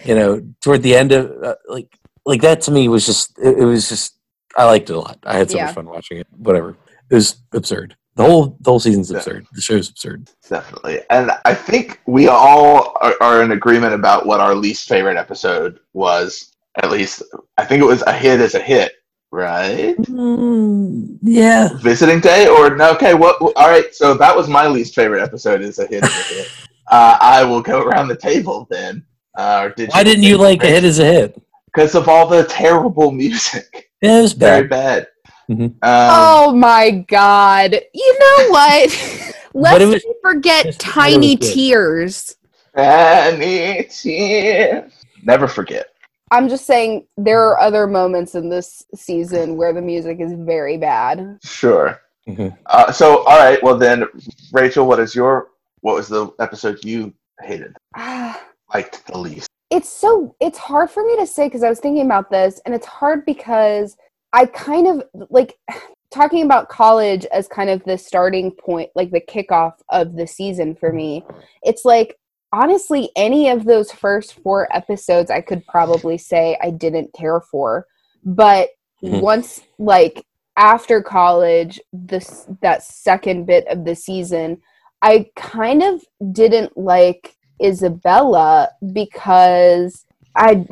you 0.05 0.15
know, 0.15 0.41
toward 0.61 0.83
the 0.83 0.95
end 0.95 1.11
of 1.11 1.31
uh, 1.43 1.55
like 1.67 1.97
like 2.25 2.41
that 2.41 2.61
to 2.61 2.71
me 2.71 2.87
was 2.87 3.05
just 3.05 3.37
it, 3.39 3.59
it 3.59 3.65
was 3.65 3.89
just 3.89 4.17
I 4.57 4.65
liked 4.65 4.89
it 4.89 4.95
a 4.95 4.99
lot. 4.99 5.17
I 5.25 5.37
had 5.37 5.49
so 5.49 5.57
Yeah. 5.57 5.65
much 5.65 5.75
fun 5.75 5.85
watching 5.85 6.17
it. 6.17 6.27
Whatever, 6.31 6.75
it 7.09 7.15
was 7.15 7.41
absurd. 7.53 7.95
The 8.15 8.23
whole 8.25 8.57
the 8.59 8.69
whole 8.69 8.79
season's 8.79 9.09
absurd. 9.09 9.45
The 9.53 9.61
show's 9.61 9.89
absurd. 9.89 10.29
Definitely. 10.49 10.99
And 11.09 11.31
I 11.45 11.53
think 11.55 12.01
we 12.07 12.27
all 12.27 12.95
are, 13.01 13.15
are 13.21 13.41
in 13.43 13.51
agreement 13.51 13.93
about 13.93 14.25
what 14.25 14.41
our 14.41 14.53
least 14.53 14.87
favorite 14.89 15.17
episode 15.17 15.79
was. 15.93 16.47
At 16.81 16.89
least, 16.91 17.21
I 17.57 17.65
think 17.65 17.81
it 17.81 17.85
was 17.85 18.01
a 18.03 18.13
hit 18.13 18.39
as 18.39 18.55
a 18.55 18.59
hit, 18.59 18.93
right? 19.31 19.97
Mm, 19.97 21.17
yeah, 21.21 21.69
Visiting 21.77 22.19
day 22.19 22.47
or 22.47 22.75
no? 22.75 22.91
Okay, 22.91 23.13
what? 23.13 23.41
All 23.41 23.69
right, 23.69 23.93
so 23.95 24.13
that 24.15 24.35
was 24.35 24.47
my 24.47 24.67
least 24.67 24.93
favorite 24.95 25.21
episode. 25.23 25.61
Is 25.61 25.79
a 25.79 25.87
hit 25.87 26.03
as 26.03 26.09
a 26.09 26.33
hit. 26.33 26.51
Uh, 26.87 27.17
I 27.21 27.43
will 27.43 27.61
go 27.61 27.81
around 27.81 28.09
the 28.09 28.15
table 28.17 28.67
then. 28.69 29.03
Uh, 29.35 29.69
did 29.69 29.89
why 29.91 30.03
didn't 30.03 30.23
you 30.23 30.37
like 30.37 30.61
a 30.63 30.67
hit 30.67 30.83
as 30.83 30.99
a 30.99 31.05
hit? 31.05 31.41
Because 31.67 31.95
of 31.95 32.09
all 32.09 32.27
the 32.27 32.43
terrible 32.45 33.11
music. 33.11 33.87
Yeah, 34.03 34.17
it 34.17 34.21
was 34.23 34.33
bad. 34.33 34.47
Very 34.47 34.67
bad. 34.67 35.07
bad. 35.47 35.55
Mhm. 35.57 35.63
Um, 35.65 35.77
oh 35.83 36.53
my 36.55 36.89
god! 36.89 37.79
You 37.93 38.19
know 38.19 38.49
what? 38.49 39.35
Let's 39.53 39.85
was- 39.85 40.05
forget 40.23 40.79
Tiny. 40.79 41.35
Tears. 41.37 42.35
Annie 42.73 43.83
tears. 43.83 44.91
Never 45.23 45.47
forget. 45.47 45.90
I'm 46.31 46.47
just 46.49 46.65
saying 46.65 47.05
there 47.17 47.41
are 47.45 47.59
other 47.59 47.87
moments 47.87 48.35
in 48.35 48.49
this 48.49 48.83
season 48.95 49.57
where 49.57 49.73
the 49.73 49.81
music 49.81 50.19
is 50.21 50.33
very 50.33 50.77
bad. 50.77 51.37
Sure. 51.43 51.99
Mhm. 52.27 52.57
Uh, 52.67 52.91
so, 52.91 53.19
all 53.25 53.37
right. 53.37 53.61
Well, 53.61 53.77
then, 53.77 54.05
Rachel, 54.53 54.87
what 54.87 54.99
is 54.99 55.13
your 55.13 55.49
what 55.81 55.95
was 55.95 56.07
the 56.07 56.29
episode 56.39 56.83
you 56.85 57.13
hated, 57.41 57.75
Ah, 57.95 58.39
liked 58.73 59.05
the 59.07 59.17
least? 59.17 59.47
it's 59.71 59.89
so 59.89 60.35
it's 60.41 60.57
hard 60.57 60.89
for 60.91 61.03
me 61.05 61.15
to 61.17 61.25
say 61.25 61.47
because 61.47 61.63
I 61.63 61.69
was 61.69 61.79
thinking 61.79 62.05
about 62.05 62.29
this, 62.29 62.61
and 62.65 62.73
it's 62.75 62.85
hard 62.85 63.25
because 63.25 63.97
I 64.33 64.45
kind 64.45 64.87
of 64.87 65.03
like 65.29 65.57
talking 66.11 66.43
about 66.43 66.69
college 66.69 67.25
as 67.27 67.47
kind 67.47 67.69
of 67.69 67.83
the 67.85 67.97
starting 67.97 68.51
point, 68.51 68.89
like 68.95 69.11
the 69.11 69.21
kickoff 69.21 69.73
of 69.89 70.15
the 70.15 70.27
season 70.27 70.75
for 70.75 70.91
me. 70.93 71.25
It's 71.63 71.85
like 71.85 72.17
honestly, 72.53 73.09
any 73.15 73.49
of 73.49 73.65
those 73.65 73.91
first 73.91 74.33
four 74.43 74.67
episodes, 74.75 75.31
I 75.31 75.41
could 75.41 75.65
probably 75.67 76.17
say 76.17 76.57
I 76.61 76.71
didn't 76.71 77.13
care 77.13 77.41
for, 77.41 77.87
but 78.23 78.69
Mhm. 79.03 79.21
once 79.21 79.61
like 79.79 80.25
after 80.57 81.01
college, 81.01 81.79
this 81.93 82.45
that 82.61 82.83
second 82.83 83.45
bit 83.45 83.65
of 83.67 83.85
the 83.85 83.95
season, 83.95 84.61
I 85.01 85.29
kind 85.35 85.81
of 85.81 86.01
didn't 86.31 86.77
like 86.77 87.35
Isabella 87.63 88.69
because 88.93 90.05
I 90.35 90.65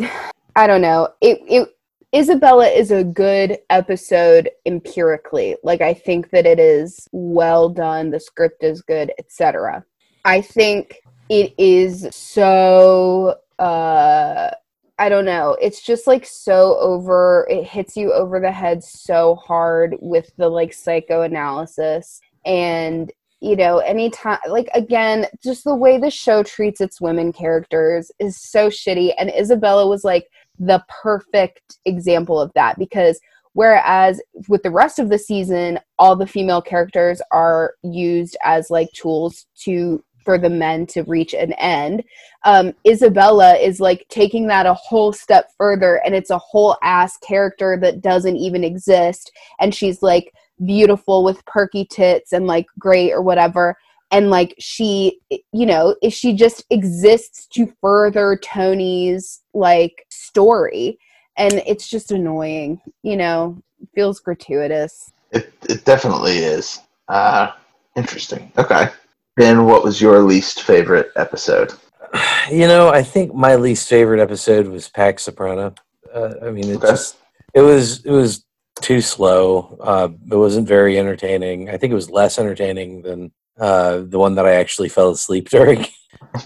I 0.55 0.67
don't 0.67 0.81
know. 0.81 1.09
It 1.21 1.39
it 1.47 1.69
Isabella 2.13 2.67
is 2.67 2.91
a 2.91 3.03
good 3.03 3.59
episode 3.69 4.49
empirically. 4.65 5.55
Like 5.63 5.81
I 5.81 5.93
think 5.93 6.31
that 6.31 6.45
it 6.45 6.59
is 6.59 7.07
well 7.11 7.69
done, 7.69 8.09
the 8.09 8.19
script 8.19 8.63
is 8.63 8.81
good, 8.81 9.11
etc. 9.19 9.85
I 10.25 10.41
think 10.41 10.97
it 11.29 11.53
is 11.57 12.07
so 12.11 13.35
uh 13.59 14.51
I 15.01 15.07
don't 15.07 15.23
know. 15.23 15.55
It's 15.61 15.81
just 15.81 16.07
like 16.07 16.25
so 16.25 16.77
over 16.77 17.47
it 17.49 17.63
hits 17.63 17.95
you 17.95 18.11
over 18.11 18.41
the 18.41 18.51
head 18.51 18.83
so 18.83 19.35
hard 19.35 19.95
with 20.01 20.29
the 20.35 20.49
like 20.49 20.73
psychoanalysis 20.73 22.19
and 22.45 23.09
you 23.41 23.55
know 23.55 23.77
anytime 23.79 24.39
like 24.49 24.67
again 24.73 25.25
just 25.41 25.63
the 25.63 25.75
way 25.75 25.97
the 25.97 26.11
show 26.11 26.43
treats 26.43 26.81
its 26.81 26.99
women 26.99 27.31
characters 27.31 28.11
is 28.19 28.37
so 28.37 28.69
shitty 28.69 29.13
and 29.17 29.31
isabella 29.37 29.87
was 29.87 30.03
like 30.03 30.27
the 30.59 30.83
perfect 31.01 31.77
example 31.85 32.39
of 32.39 32.51
that 32.53 32.77
because 32.77 33.19
whereas 33.53 34.21
with 34.47 34.61
the 34.63 34.71
rest 34.71 34.99
of 34.99 35.09
the 35.09 35.17
season 35.17 35.79
all 35.97 36.15
the 36.15 36.27
female 36.27 36.61
characters 36.61 37.21
are 37.31 37.75
used 37.83 38.35
as 38.43 38.69
like 38.69 38.91
tools 38.93 39.45
to 39.55 40.03
for 40.23 40.37
the 40.37 40.49
men 40.49 40.85
to 40.85 41.03
reach 41.03 41.33
an 41.33 41.53
end 41.53 42.03
um 42.45 42.73
isabella 42.87 43.55
is 43.55 43.79
like 43.79 44.05
taking 44.09 44.47
that 44.47 44.65
a 44.65 44.73
whole 44.73 45.11
step 45.11 45.51
further 45.57 46.01
and 46.05 46.15
it's 46.15 46.29
a 46.29 46.37
whole 46.37 46.77
ass 46.83 47.17
character 47.17 47.77
that 47.79 48.01
doesn't 48.01 48.37
even 48.37 48.63
exist 48.63 49.31
and 49.59 49.73
she's 49.73 50.01
like 50.01 50.33
beautiful 50.65 51.23
with 51.23 51.45
perky 51.45 51.85
tits 51.85 52.33
and 52.33 52.47
like 52.47 52.65
great 52.77 53.11
or 53.11 53.21
whatever 53.21 53.77
and 54.11 54.29
like 54.29 54.53
she 54.59 55.19
you 55.29 55.65
know 55.65 55.95
she 56.09 56.33
just 56.33 56.65
exists 56.69 57.47
to 57.47 57.71
further 57.79 58.37
tony's 58.43 59.41
like 59.53 60.05
story 60.09 60.99
and 61.37 61.53
it's 61.65 61.89
just 61.89 62.11
annoying 62.11 62.81
you 63.03 63.15
know 63.15 63.61
feels 63.95 64.19
gratuitous 64.19 65.11
It 65.31 65.53
it 65.69 65.85
definitely 65.85 66.39
is. 66.39 66.81
Uh, 67.07 67.51
interesting. 67.95 68.51
Okay. 68.57 68.89
Ben, 69.39 69.63
what 69.63 69.85
was 69.85 70.01
your 70.01 70.19
least 70.19 70.63
favorite 70.63 71.11
episode? 71.15 71.73
You 72.51 72.65
know, 72.67 72.89
I 72.89 73.03
think 73.03 73.33
my 73.35 73.55
least 73.55 73.87
favorite 73.87 74.19
episode 74.19 74.67
was 74.67 74.89
Pax 74.89 75.23
Soprano. 75.23 75.75
Uh, 76.11 76.33
I 76.41 76.49
mean, 76.49 76.67
it 76.67 76.77
Okay. 76.77 76.87
just 76.87 77.15
it 77.53 77.61
was 77.61 78.03
it 78.03 78.11
was 78.11 78.43
too 78.81 79.01
slow. 79.01 79.77
Uh, 79.79 80.09
it 80.31 80.35
wasn't 80.35 80.67
very 80.67 80.97
entertaining. 80.97 81.69
I 81.69 81.77
think 81.77 81.91
it 81.91 81.95
was 81.95 82.09
less 82.09 82.39
entertaining 82.39 83.03
than 83.03 83.31
uh, 83.59 84.01
the 84.03 84.17
one 84.17 84.33
that 84.35 84.47
I 84.47 84.53
actually 84.55 84.89
fell 84.89 85.11
asleep 85.11 85.49
during. 85.55 85.85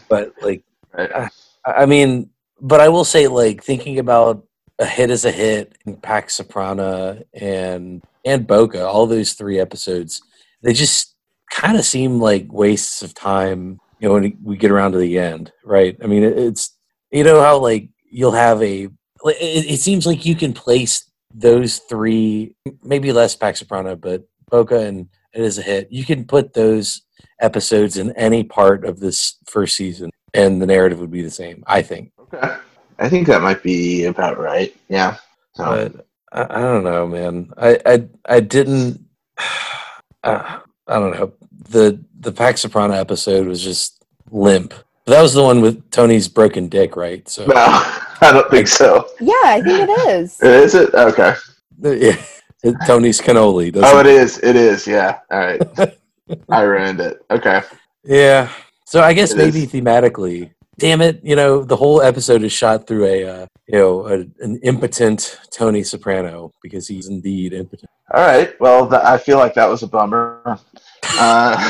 but 0.09 0.33
like, 0.41 0.63
Right. 0.93 1.09
I 1.13 1.29
I 1.83 1.85
mean, 1.85 2.29
but 2.59 2.81
I 2.81 2.89
will 2.89 3.05
say, 3.05 3.27
like, 3.27 3.63
thinking 3.63 3.97
about 3.97 4.45
a 4.79 4.85
hit 4.85 5.09
as 5.09 5.23
a 5.23 5.31
hit, 5.31 5.77
and 5.85 6.01
Pax 6.03 6.33
Soprano 6.35 7.23
and 7.33 8.03
and 8.25 8.45
Boca, 8.45 8.85
all 8.85 9.07
those 9.07 9.33
three 9.33 9.57
episodes, 9.59 10.21
they 10.61 10.73
just 10.73 11.12
kind 11.54 11.78
of 11.78 11.86
seem 11.86 12.20
like 12.20 12.51
wastes 12.51 13.01
of 13.04 13.14
time. 13.14 13.80
You 13.99 14.10
know, 14.10 14.16
when 14.16 14.38
we 14.43 14.58
get 14.58 14.72
around 14.72 14.91
to 14.93 14.97
the 14.97 15.18
end, 15.18 15.51
right? 15.64 15.95
I 16.04 16.08
mean, 16.08 16.24
it's 16.24 16.76
you 17.12 17.24
know 17.24 17.41
how 17.41 17.60
like 17.60 17.89
you'll 18.10 18.32
have 18.32 18.62
a. 18.62 18.89
It, 19.26 19.72
it 19.72 19.80
seems 19.80 20.06
like 20.06 20.26
you 20.26 20.36
can 20.36 20.54
place 20.54 21.10
those 21.34 21.80
three, 21.80 22.56
maybe 22.84 23.14
less 23.14 23.36
Pax 23.36 23.60
Soprano, 23.60 23.95
but 23.95 24.24
Boca 24.49 24.80
and 24.80 25.08
it 25.34 25.41
is 25.41 25.58
a 25.58 25.62
hit. 25.62 25.88
You 25.91 26.04
can 26.04 26.26
put 26.26 26.54
those 26.54 27.01
episodes 27.39 27.97
in 27.97 28.12
any 28.14 28.43
part 28.43 28.84
of 28.84 28.99
this 28.99 29.38
first 29.45 29.76
season, 29.78 30.12
and 30.34 30.62
the 30.62 30.66
narrative 30.66 30.99
would 30.99 31.12
be 31.12 31.22
the 31.22 31.32
same. 31.32 31.64
I 31.68 31.82
think. 31.82 32.12
Okay. 32.20 32.58
I 32.99 33.10
think 33.10 33.28
that 33.28 33.41
might 33.41 33.64
be 33.64 34.06
about 34.06 34.38
right. 34.38 34.76
Yeah. 34.89 35.18
So, 35.56 35.64
but 35.64 36.08
I, 36.32 36.58
I 36.58 36.62
don't 36.62 36.84
know, 36.84 37.08
man. 37.08 37.51
I, 37.58 37.80
I 37.86 38.08
I 38.26 38.39
didn't 38.41 39.06
uh, 40.24 40.60
I 40.88 40.95
don't 40.99 41.11
know. 41.11 41.34
The 41.69 41.99
the 42.19 42.31
Pax 42.31 42.61
Soprano 42.61 42.93
episode 42.93 43.47
was 43.47 43.61
just 43.63 44.03
limp. 44.31 44.73
But 45.05 45.13
that 45.13 45.21
was 45.21 45.34
the 45.34 45.43
one 45.43 45.61
with 45.61 45.89
Tony's 45.91 46.27
broken 46.29 46.69
dick, 46.69 46.95
right? 46.95 47.27
So 47.27 47.45
No, 47.45 47.53
I 47.57 48.29
don't 48.31 48.49
think 48.49 48.67
so. 48.67 49.07
Yeah, 49.19 49.34
I 49.43 49.61
think 49.61 49.89
it 49.89 50.09
is. 50.09 50.39
Is 50.41 50.75
it? 50.75 50.93
Okay. 50.93 51.34
Uh, 51.84 51.89
yeah, 51.91 52.15
it- 52.63 52.75
Tony's 52.88 53.19
cannoli. 53.19 53.67
Oh, 53.75 53.81
doesn't 53.81 53.99
it 53.99 54.05
is. 54.07 54.38
It 54.39 54.55
is. 54.55 54.88
Yeah. 54.88 55.19
All 55.29 55.39
right. 55.39 55.61
I 56.49 56.61
ruined 56.61 57.01
it. 57.01 57.25
Okay. 57.29 57.61
Yeah. 58.05 58.49
So 58.86 59.01
I 59.01 59.11
guess 59.13 59.31
It 59.34 59.38
maybe 59.38 59.63
is. 59.63 59.71
thematically, 59.71 60.51
damn 60.84 60.99
it, 60.99 61.21
you 61.23 61.36
know, 61.36 61.63
the 61.63 61.77
whole 61.77 62.01
episode 62.01 62.43
is 62.43 62.51
shot 62.51 62.86
through 62.88 63.05
a, 63.05 63.23
uh, 63.25 63.45
you 63.67 63.79
know, 63.79 64.05
a, 64.07 64.13
an 64.43 64.59
impotent 64.63 65.39
Tony 65.49 65.81
Soprano 65.81 66.51
because 66.61 66.89
he's 66.89 67.07
indeed 67.07 67.53
impotent. 67.53 67.89
All 68.13 68.19
right. 68.25 68.53
Well, 68.59 68.89
th- 68.89 69.01
I 69.01 69.17
feel 69.17 69.38
like 69.38 69.53
that 69.53 69.69
was 69.69 69.84
a 69.84 69.88
bummer. 69.88 70.59
Uh, 71.19 71.69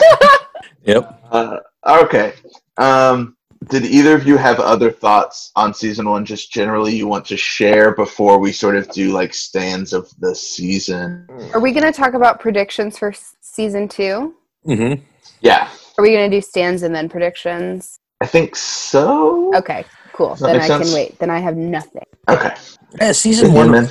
Yep. 0.85 1.21
uh, 1.31 1.57
okay. 1.85 2.33
Um, 2.77 3.35
did 3.69 3.83
either 3.83 4.15
of 4.15 4.25
you 4.27 4.37
have 4.37 4.59
other 4.59 4.89
thoughts 4.91 5.51
on 5.55 5.73
season 5.73 6.07
one, 6.09 6.23
just 6.25 6.51
generally 6.51 6.95
you 6.95 7.07
want 7.07 7.25
to 7.25 7.35
share 7.37 7.93
before 7.95 8.37
we 8.39 8.51
sort 8.53 8.75
of 8.77 8.89
do 8.91 9.11
like 9.11 9.33
stands 9.33 9.91
of 9.91 10.09
the 10.19 10.33
season? 10.35 11.27
Are 11.53 11.59
we 11.59 11.71
going 11.71 11.83
to 11.85 11.91
talk 11.91 12.13
about 12.13 12.39
predictions 12.39 12.97
for 12.97 13.09
s- 13.09 13.35
season 13.41 13.87
two? 13.89 14.33
Mm-hmm. 14.67 15.01
Yeah, 15.41 15.69
Are 15.97 16.01
we 16.01 16.11
going 16.11 16.29
to 16.29 16.37
do 16.37 16.41
stands 16.41 16.83
and 16.83 16.93
then 16.95 17.09
predictions? 17.09 17.99
I 18.23 18.25
think 18.25 18.55
so. 18.55 19.53
Okay, 19.53 19.83
cool. 20.13 20.35
Then 20.35 20.61
I 20.61 20.65
sense? 20.65 20.85
can 20.85 20.95
wait. 20.95 21.19
Then 21.19 21.29
I 21.29 21.39
have 21.39 21.57
nothing. 21.57 22.05
Okay. 22.29 22.55
Yeah, 23.01 23.11
season 23.11 23.51
one. 23.53 23.69
man. 23.69 23.89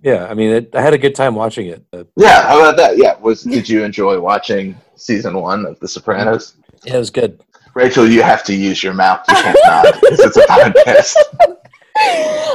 Yeah, 0.00 0.28
I 0.30 0.34
mean, 0.34 0.50
it, 0.50 0.74
I 0.76 0.80
had 0.80 0.94
a 0.94 0.98
good 0.98 1.16
time 1.16 1.34
watching 1.34 1.66
it. 1.66 1.84
Uh, 1.92 2.04
Yeah. 2.16 2.46
How 2.46 2.60
about 2.60 2.76
that? 2.76 2.98
Yeah. 2.98 3.18
Was 3.18 3.42
did 3.42 3.68
you 3.68 3.82
enjoy 3.82 4.20
watching 4.20 4.76
season 4.94 5.34
one 5.40 5.66
of 5.66 5.80
The 5.80 5.88
Sopranos? 5.88 6.54
yeah, 6.84 6.94
it 6.94 6.98
was 6.98 7.10
good. 7.10 7.42
Rachel, 7.74 8.06
you 8.08 8.22
have 8.22 8.44
to 8.44 8.54
use 8.54 8.80
your 8.80 8.94
mouth. 8.94 9.24
You 9.28 9.34
can't 9.34 9.58
nod 9.64 9.92
because 10.00 10.20
it's 10.20 10.36
a 10.36 10.40
podcast. 10.42 11.16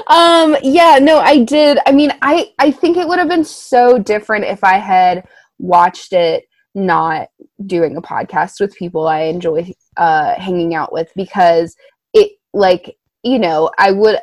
um 0.07 0.57
yeah 0.63 0.97
no 0.99 1.19
i 1.19 1.43
did 1.43 1.77
i 1.85 1.91
mean 1.91 2.11
i 2.23 2.51
i 2.57 2.71
think 2.71 2.97
it 2.97 3.07
would 3.07 3.19
have 3.19 3.27
been 3.29 3.43
so 3.43 3.99
different 3.99 4.43
if 4.43 4.63
i 4.63 4.77
had 4.77 5.23
watched 5.59 6.11
it 6.11 6.45
not 6.73 7.27
doing 7.67 7.95
a 7.95 8.01
podcast 8.01 8.59
with 8.59 8.75
people 8.75 9.07
i 9.07 9.21
enjoy 9.21 9.63
uh 9.98 10.36
hanging 10.39 10.76
out 10.76 10.91
with 10.93 11.12
because 11.16 11.76
it 12.14 12.32
like 12.54 12.98
you 13.24 13.39
know 13.39 13.70
i 13.78 13.91
would 13.91 14.18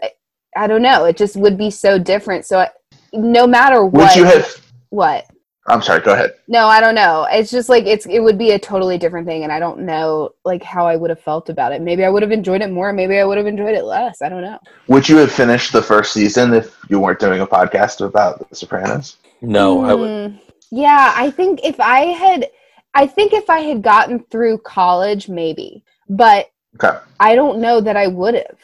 i 0.57 0.67
don't 0.67 0.83
know 0.83 1.05
it 1.05 1.17
just 1.17 1.37
would 1.37 1.59
be 1.59 1.71
so 1.71 1.99
different 1.99 2.45
so 2.47 2.61
I, 2.61 2.71
no 3.13 3.47
matter 3.47 3.85
what 3.85 4.15
Would 4.15 4.17
you 4.17 4.25
have? 4.25 4.47
what 4.91 5.27
I'm 5.67 5.81
sorry. 5.81 6.01
Go 6.03 6.13
ahead. 6.13 6.33
no 6.47 6.67
i 6.67 6.79
don't 6.79 6.95
know 6.95 7.27
it's 7.31 7.51
just 7.51 7.69
like 7.71 7.87
it's 7.87 8.05
it 8.07 8.21
would 8.21 8.37
be 8.37 8.51
a 8.51 8.59
totally 8.59 8.99
different 8.99 9.27
thing 9.27 9.45
and 9.45 9.51
i 9.53 9.59
don't 9.59 9.79
know 9.81 10.31
like 10.45 10.63
how 10.63 10.87
i 10.87 10.95
would 10.95 11.09
have 11.09 11.21
felt 11.21 11.49
about 11.49 11.73
it 11.73 11.81
maybe 11.81 12.05
i 12.05 12.09
would 12.11 12.21
have 12.23 12.33
enjoyed 12.33 12.61
it 12.61 12.71
more 12.71 12.93
maybe 12.93 13.19
i 13.19 13.25
would 13.25 13.39
have 13.39 13.47
enjoyed 13.47 13.75
it 13.75 13.85
less 13.85 14.21
i 14.21 14.29
don't 14.29 14.43
know 14.43 14.59
Would 14.89 15.09
you 15.09 15.17
have 15.17 15.33
finished 15.33 15.73
the 15.73 15.81
first 15.83 16.13
season 16.13 16.53
if 16.53 16.77
you 16.91 17.01
weren't 17.01 17.19
doing 17.19 17.41
a 17.41 17.47
podcast 17.47 18.05
about 18.07 18.47
The 18.51 18.55
Sopranos? 18.57 19.17
No, 19.41 19.83
I 19.85 19.95
would. 19.95 20.11
Mm, 20.11 20.41
Yeah, 20.71 21.13
I 21.17 21.31
think 21.31 21.61
if 21.65 21.81
I 21.81 22.01
had, 22.07 22.51
I 22.95 23.07
think 23.07 23.33
if 23.33 23.51
I 23.51 23.61
had 23.61 23.83
gotten 23.83 24.21
through 24.31 24.59
college, 24.59 25.29
maybe, 25.29 25.83
but 26.09 26.51
Okay. 26.83 26.99
I 27.21 27.35
don't 27.37 27.61
know 27.61 27.81
that 27.81 27.97
I 27.97 28.09
would 28.09 28.35
have. 28.35 28.57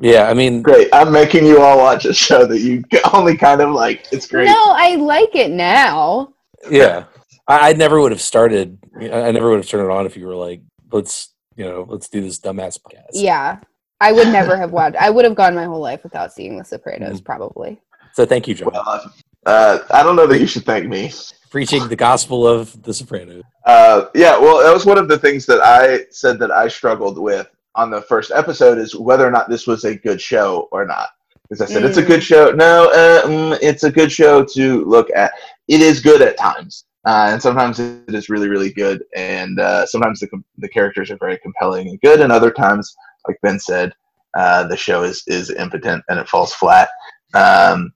Yeah, 0.00 0.28
I 0.28 0.34
mean, 0.34 0.62
Great. 0.62 0.88
I'm 0.92 1.10
making 1.12 1.44
you 1.46 1.60
all 1.60 1.78
watch 1.78 2.04
a 2.04 2.12
show 2.14 2.46
that 2.46 2.60
you 2.60 2.82
only 3.12 3.36
kind 3.36 3.60
of 3.60 3.70
like. 3.70 4.06
It's 4.12 4.26
great. 4.26 4.46
No, 4.46 4.54
I 4.74 4.96
like 4.96 5.34
it 5.34 5.50
now. 5.50 6.32
yeah, 6.70 7.04
I, 7.48 7.70
I 7.70 7.72
never 7.74 8.00
would 8.00 8.12
have 8.12 8.20
started. 8.20 8.78
I 9.00 9.30
never 9.32 9.50
would 9.50 9.58
have 9.58 9.68
turned 9.68 9.84
it 9.84 9.90
on 9.90 10.06
if 10.06 10.16
you 10.16 10.26
were 10.26 10.34
like, 10.34 10.60
let's, 10.92 11.32
you 11.56 11.64
know, 11.64 11.86
let's 11.88 12.08
do 12.08 12.20
this 12.20 12.38
dumbass 12.40 12.78
podcast. 12.78 13.10
Yeah, 13.12 13.58
I 14.00 14.12
would 14.12 14.28
never 14.28 14.56
have 14.56 14.70
watched. 14.72 14.96
I 14.96 15.08
would 15.10 15.24
have 15.24 15.34
gone 15.34 15.54
my 15.54 15.64
whole 15.64 15.80
life 15.80 16.02
without 16.02 16.32
seeing 16.32 16.56
The 16.58 16.64
Sopranos, 16.64 17.20
Mhm. 17.20 17.24
probably. 17.24 17.80
So 18.12 18.24
thank 18.26 18.48
you, 18.48 18.54
John, 18.54 18.70
Well, 18.72 19.10
uh, 19.46 19.78
I 19.90 20.02
don't 20.02 20.16
know 20.16 20.26
that 20.26 20.40
you 20.40 20.46
should 20.46 20.64
thank 20.64 20.86
me. 20.88 21.12
Preaching 21.56 21.88
the 21.88 21.96
gospel 21.96 22.46
of 22.46 22.82
The 22.82 22.92
Sopranos. 22.92 23.42
Uh, 23.64 24.06
yeah, 24.14 24.38
well, 24.38 24.62
that 24.62 24.74
was 24.74 24.84
one 24.84 24.98
of 24.98 25.08
the 25.08 25.18
things 25.18 25.46
that 25.46 25.62
I 25.62 26.04
said 26.10 26.38
that 26.40 26.50
I 26.50 26.68
struggled 26.68 27.18
with 27.18 27.48
on 27.74 27.90
the 27.90 28.02
first 28.02 28.30
episode 28.30 28.76
is 28.76 28.94
whether 28.94 29.26
or 29.26 29.30
not 29.30 29.48
this 29.48 29.66
was 29.66 29.84
a 29.84 29.94
good 29.96 30.20
show 30.20 30.68
or 30.70 30.84
not. 30.84 31.08
Because 31.48 31.62
I 31.62 31.72
said 31.72 31.84
it's 31.84 31.96
a 31.96 32.02
Mm. 32.02 32.06
good 32.08 32.22
show. 32.22 32.50
No, 32.50 32.90
uh, 32.90 33.22
mm, 33.22 33.58
it's 33.62 33.84
a 33.84 33.90
good 33.90 34.12
show 34.12 34.44
to 34.44 34.84
look 34.84 35.08
at. 35.14 35.32
It 35.66 35.80
is 35.80 36.00
good 36.00 36.20
at 36.20 36.36
times, 36.36 36.84
uh, 37.06 37.28
and 37.30 37.40
sometimes 37.40 37.78
it 37.80 38.14
is 38.14 38.28
really, 38.28 38.48
really 38.48 38.72
good. 38.72 39.02
And 39.16 39.58
uh, 39.58 39.86
sometimes 39.86 40.20
the 40.20 40.28
com- 40.28 40.44
the 40.58 40.68
characters 40.68 41.10
are 41.10 41.16
very 41.18 41.38
compelling 41.38 41.88
and 41.88 41.98
good, 42.02 42.20
and 42.20 42.30
other 42.32 42.50
times, 42.50 42.94
like 43.26 43.38
Ben 43.42 43.58
said, 43.58 43.94
uh, 44.36 44.64
the 44.68 44.76
show 44.76 45.04
is 45.04 45.22
is 45.26 45.48
impotent 45.50 46.04
and 46.10 46.18
it 46.18 46.28
falls 46.28 46.52
flat. 46.52 46.90
Um, 47.32 47.92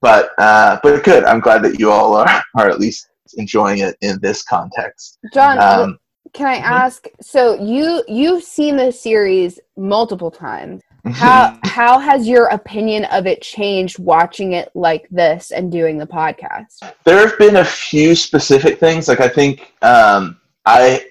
but 0.00 0.30
uh, 0.38 0.78
but 0.82 1.04
good. 1.04 1.24
I'm 1.24 1.40
glad 1.40 1.62
that 1.64 1.78
you 1.78 1.90
all 1.90 2.14
are 2.14 2.42
are 2.56 2.68
at 2.68 2.80
least 2.80 3.08
enjoying 3.36 3.78
it 3.78 3.96
in 4.00 4.18
this 4.20 4.42
context. 4.42 5.18
John, 5.32 5.58
Um, 5.58 5.98
can 6.32 6.46
I 6.46 6.56
ask? 6.56 7.06
So 7.20 7.60
you 7.62 8.02
you've 8.06 8.44
seen 8.44 8.76
the 8.76 8.92
series 8.92 9.58
multiple 9.76 10.30
times. 10.30 10.82
How 11.06 11.58
how 11.62 11.98
has 11.98 12.28
your 12.28 12.46
opinion 12.46 13.04
of 13.06 13.26
it 13.26 13.40
changed 13.40 13.98
watching 13.98 14.52
it 14.52 14.70
like 14.74 15.08
this 15.10 15.52
and 15.52 15.72
doing 15.72 15.96
the 15.96 16.06
podcast? 16.06 16.80
there 17.04 17.26
have 17.26 17.38
been 17.38 17.56
a 17.56 17.64
few 17.64 18.14
specific 18.14 18.78
things. 18.78 19.08
Like 19.08 19.20
I 19.20 19.28
think 19.28 19.72
um, 19.82 20.38
I, 20.66 21.06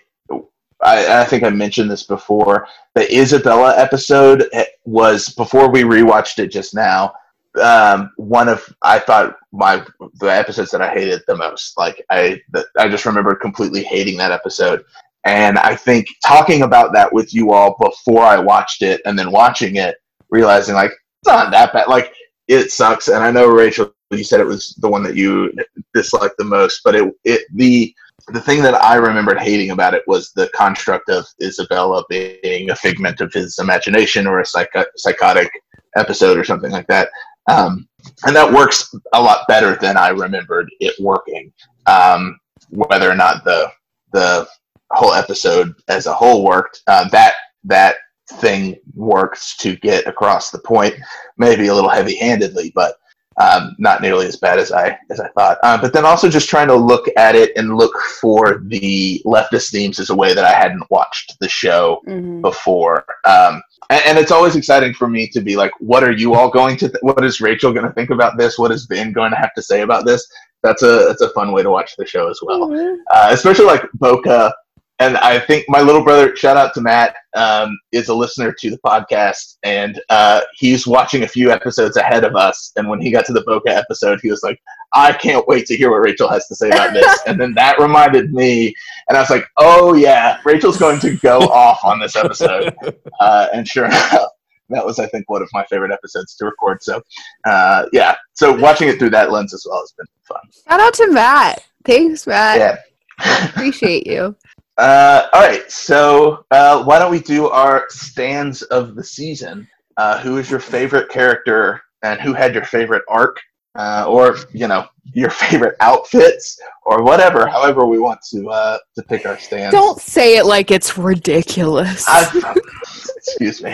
I 0.83 1.21
I 1.21 1.25
think 1.25 1.43
I 1.43 1.49
mentioned 1.49 1.89
this 1.89 2.03
before. 2.03 2.67
The 2.93 3.11
Isabella 3.17 3.75
episode 3.77 4.45
was 4.85 5.29
before 5.29 5.69
we 5.69 5.81
rewatched 5.81 6.39
it 6.39 6.47
just 6.47 6.75
now. 6.75 7.13
Um, 7.59 8.11
one 8.17 8.49
of 8.49 8.63
I 8.81 8.99
thought 8.99 9.37
my 9.51 9.83
the 10.19 10.27
episodes 10.27 10.71
that 10.71 10.81
I 10.81 10.89
hated 10.89 11.21
the 11.27 11.35
most. 11.35 11.77
Like 11.77 12.03
I 12.09 12.41
the, 12.51 12.65
I 12.77 12.89
just 12.89 13.05
remember 13.05 13.35
completely 13.35 13.83
hating 13.83 14.17
that 14.17 14.31
episode. 14.31 14.83
And 15.25 15.57
I 15.59 15.75
think 15.75 16.07
talking 16.25 16.61
about 16.61 16.93
that 16.93 17.11
with 17.11 17.33
you 17.33 17.51
all 17.51 17.75
before 17.79 18.23
I 18.23 18.39
watched 18.39 18.81
it 18.81 19.01
and 19.05 19.19
then 19.19 19.31
watching 19.31 19.75
it, 19.75 19.97
realizing 20.29 20.75
like 20.75 20.91
it's 20.91 21.27
not 21.27 21.51
that 21.51 21.73
bad. 21.73 21.87
Like 21.87 22.13
it 22.47 22.71
sucks. 22.71 23.07
And 23.07 23.23
I 23.23 23.31
know 23.31 23.47
Rachel, 23.47 23.93
you 24.11 24.23
said 24.23 24.39
it 24.39 24.45
was 24.45 24.73
the 24.79 24.87
one 24.87 25.03
that 25.03 25.15
you 25.15 25.51
disliked 25.93 26.37
the 26.37 26.45
most, 26.45 26.81
but 26.83 26.95
it 26.95 27.13
it 27.23 27.41
the 27.53 27.93
the 28.29 28.41
thing 28.41 28.61
that 28.61 28.75
I 28.75 28.95
remembered 28.95 29.39
hating 29.39 29.71
about 29.71 29.93
it 29.93 30.03
was 30.07 30.31
the 30.31 30.49
construct 30.53 31.09
of 31.09 31.25
Isabella 31.41 32.03
being 32.09 32.69
a 32.69 32.75
figment 32.75 33.21
of 33.21 33.31
his 33.31 33.57
imagination 33.59 34.27
or 34.27 34.39
a 34.39 34.45
psycho- 34.45 34.85
psychotic 34.97 35.49
episode 35.95 36.37
or 36.37 36.43
something 36.43 36.71
like 36.71 36.87
that. 36.87 37.09
Um, 37.47 37.87
and 38.25 38.35
that 38.35 38.51
works 38.51 38.93
a 39.13 39.21
lot 39.21 39.47
better 39.47 39.75
than 39.75 39.97
I 39.97 40.09
remembered 40.09 40.69
it 40.79 40.95
working. 40.99 41.51
Um, 41.85 42.37
whether 42.69 43.09
or 43.09 43.15
not 43.15 43.43
the 43.43 43.71
the 44.13 44.47
whole 44.91 45.13
episode 45.13 45.73
as 45.87 46.05
a 46.07 46.13
whole 46.13 46.43
worked, 46.43 46.81
uh, 46.87 47.07
that 47.09 47.35
that 47.65 47.95
thing 48.33 48.77
works 48.93 49.55
to 49.57 49.75
get 49.77 50.07
across 50.07 50.49
the 50.51 50.59
point, 50.59 50.95
maybe 51.37 51.67
a 51.67 51.73
little 51.73 51.89
heavy-handedly, 51.89 52.71
but 52.75 52.95
um, 53.39 53.75
not 53.77 54.01
nearly 54.01 54.25
as 54.25 54.35
bad 54.37 54.59
as 54.59 54.71
I 54.71 54.97
as 55.11 55.19
I 55.19 55.27
thought. 55.29 55.59
Uh, 55.63 55.77
but 55.79 55.93
then 55.93 56.05
also 56.05 56.27
just 56.29 56.49
trying 56.49 56.67
to 56.69 56.75
look 56.75 57.05
at 57.17 57.35
it 57.35 57.51
and 57.55 57.77
look 57.77 57.97
for 58.19 58.63
the 58.65 59.21
leftist 59.25 59.71
themes 59.71 59.99
as 59.99 60.09
a 60.09 60.15
way 60.15 60.33
that 60.33 60.43
I 60.45 60.53
hadn't 60.53 60.89
watched 60.89 61.37
the 61.39 61.47
show 61.47 62.01
Mhm. 62.07 62.41
before. 62.41 63.05
Um, 63.25 63.61
and, 63.89 64.01
and 64.05 64.17
it's 64.17 64.31
always 64.31 64.55
exciting 64.55 64.93
for 64.93 65.07
me 65.07 65.27
to 65.29 65.41
be 65.41 65.55
like, 65.55 65.71
what 65.79 66.03
are 66.03 66.11
you 66.11 66.33
all 66.33 66.49
going 66.49 66.77
to? 66.77 66.87
Th- 66.89 67.01
what 67.01 67.23
is 67.23 67.41
Rachel 67.41 67.73
going 67.73 67.85
to 67.85 67.93
think 67.93 68.09
about 68.09 68.37
this? 68.37 68.57
What 68.57 68.71
is 68.71 68.87
Ben 68.87 69.11
going 69.13 69.31
to 69.31 69.37
have 69.37 69.53
to 69.55 69.61
say 69.61 69.81
about 69.81 70.05
this? 70.05 70.27
That's 70.63 70.83
a 70.83 71.05
that's 71.07 71.21
a 71.21 71.29
fun 71.29 71.51
way 71.51 71.63
to 71.63 71.69
watch 71.69 71.95
the 71.97 72.05
show 72.05 72.29
as 72.29 72.39
well 72.41 72.67
Mhm. 72.69 72.97
uh, 73.13 73.29
especially 73.31 73.65
like 73.65 73.83
Boca. 73.93 74.53
And 74.99 75.15
I 75.17 75.39
think 75.39 75.65
my 75.67 75.79
little 75.81 76.03
brother, 76.03 76.35
shout 76.35 76.57
out 76.57 76.73
to 76.73 76.81
Matt, 76.81 77.15
um, 77.35 77.77
is 77.91 78.09
a 78.09 78.15
listener 78.15 78.51
to 78.51 78.71
the 78.71 78.79
podcast, 78.79 79.57
and 79.61 80.01
uh, 80.09 80.41
he's 80.55 80.87
watching 80.87 81.21
a 81.21 81.27
few 81.27 81.51
episodes 81.51 81.97
ahead 81.97 82.23
of 82.23 82.35
us. 82.35 82.71
And 82.77 82.89
when 82.89 82.99
he 82.99 83.11
got 83.11 83.23
to 83.27 83.33
the 83.33 83.43
Boca 83.43 83.69
episode, 83.69 84.19
he 84.23 84.31
was 84.31 84.41
like, 84.41 84.59
"I 84.93 85.13
can't 85.13 85.47
wait 85.47 85.65
to 85.67 85.75
hear 85.75 85.91
what 85.91 86.01
Rachel 86.01 86.29
has 86.29 86.47
to 86.47 86.55
say 86.55 86.69
about 86.69 86.93
this." 86.93 87.21
and 87.27 87.39
then 87.39 87.53
that 87.55 87.79
reminded 87.79 88.33
me, 88.33 88.73
and 89.09 89.17
I 89.17 89.21
was 89.21 89.29
like, 89.29 89.45
"Oh 89.57 89.93
yeah, 89.93 90.39
Rachel's 90.45 90.77
going 90.77 90.99
to 91.01 91.15
go 91.17 91.39
off 91.39 91.83
on 91.83 91.99
this 91.99 92.15
episode." 92.15 92.75
Uh, 93.19 93.47
and 93.51 93.67
sure 93.67 93.85
enough, 93.85 94.29
that 94.69 94.85
was, 94.85 94.99
I 94.99 95.07
think, 95.07 95.29
one 95.29 95.41
of 95.41 95.49
my 95.53 95.63
favorite 95.65 95.91
episodes 95.91 96.35
to 96.35 96.45
record. 96.45 96.83
So, 96.83 97.01
uh, 97.45 97.85
yeah, 97.91 98.15
so 98.33 98.53
watching 98.53 98.89
it 98.89 98.99
through 98.99 99.11
that 99.11 99.31
lens 99.31 99.53
as 99.53 99.65
well 99.67 99.79
has 99.79 99.93
been 99.93 100.05
fun. 100.27 100.41
Shout 100.67 100.79
out 100.79 100.93
to 100.95 101.11
Matt. 101.11 101.63
Thanks, 101.83 102.27
Matt. 102.27 102.59
Yeah. 102.59 103.47
Appreciate 103.49 104.05
you. 104.07 104.35
Uh, 104.77 105.27
all 105.33 105.41
right, 105.41 105.71
so 105.71 106.45
uh, 106.51 106.83
why 106.83 106.99
don't 106.99 107.09
we 107.09 107.19
do 107.19 107.47
our 107.47 107.85
stands 107.89 108.61
of 108.61 108.93
the 108.93 109.03
season? 109.03 109.67
Uh, 109.97 110.19
who 110.19 110.37
is 110.37 110.51
your 110.51 110.59
favorite 110.59 111.09
character, 111.09 111.81
and 112.03 112.21
who 112.21 112.31
had 112.31 112.53
your 112.53 112.63
favorite 112.63 113.01
arc? 113.09 113.39
Uh, 113.77 114.05
or 114.07 114.37
you 114.53 114.67
know 114.67 114.85
your 115.13 115.29
favorite 115.29 115.75
outfits, 115.79 116.59
or 116.83 117.03
whatever. 117.03 117.47
However, 117.47 117.85
we 117.85 117.99
want 117.99 118.19
to 118.31 118.49
uh, 118.49 118.77
to 118.95 119.03
pick 119.03 119.25
our 119.25 119.37
stance. 119.39 119.71
Don't 119.71 119.99
say 120.01 120.37
it 120.37 120.45
like 120.45 120.71
it's 120.71 120.97
ridiculous. 120.97 122.05
I, 122.07 122.55
excuse 123.15 123.61
me, 123.63 123.73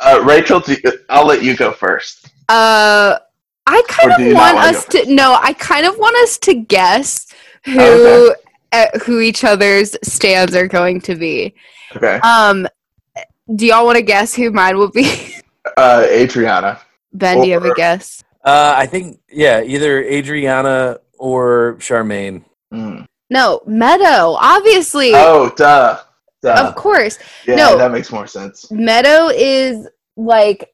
uh, 0.00 0.22
Rachel. 0.24 0.60
Do 0.60 0.74
you, 0.74 0.92
I'll 1.08 1.26
let 1.26 1.42
you 1.42 1.56
go 1.56 1.72
first. 1.72 2.30
Uh, 2.48 3.18
I 3.66 3.82
kind 3.88 4.12
Or 4.12 4.26
of 4.26 4.34
want 4.34 4.58
us 4.58 4.84
to 4.86 5.14
no. 5.14 5.38
I 5.40 5.52
kind 5.54 5.86
of 5.86 5.98
want 5.98 6.16
us 6.16 6.38
to 6.38 6.54
guess 6.54 7.26
who 7.64 7.76
Oh, 7.78 8.34
uh, 8.72 8.86
who 9.04 9.20
each 9.20 9.44
other's 9.44 9.96
stands 10.02 10.54
are 10.54 10.68
going 10.68 11.00
to 11.02 11.14
be. 11.14 11.54
Okay, 11.96 12.20
Um, 12.22 12.66
do 13.54 13.66
y'all 13.66 13.86
want 13.86 13.96
to 13.96 14.02
guess 14.02 14.34
who 14.34 14.50
mine 14.50 14.76
will 14.76 14.90
be? 14.90 15.34
uh, 15.76 16.06
Adriana. 16.08 16.80
ben, 17.12 17.40
do 17.40 17.46
you 17.48 17.54
have 17.54 17.64
a 17.64 17.74
guess? 17.74 18.22
Uh, 18.44 18.74
I 18.76 18.86
think 18.86 19.20
yeah, 19.30 19.62
either 19.62 20.02
Adriana 20.02 20.98
or 21.18 21.76
Charmaine. 21.80 22.44
Mm. 22.72 23.06
No, 23.30 23.60
Meadow. 23.66 24.36
Obviously, 24.40 25.12
Oh, 25.14 25.50
duh, 25.56 26.00
duh. 26.42 26.66
of 26.68 26.74
course. 26.76 27.18
yeah, 27.46 27.56
no. 27.56 27.78
that 27.78 27.90
makes 27.92 28.10
more 28.10 28.26
sense. 28.26 28.70
Meadow 28.70 29.28
is 29.34 29.88
like 30.16 30.72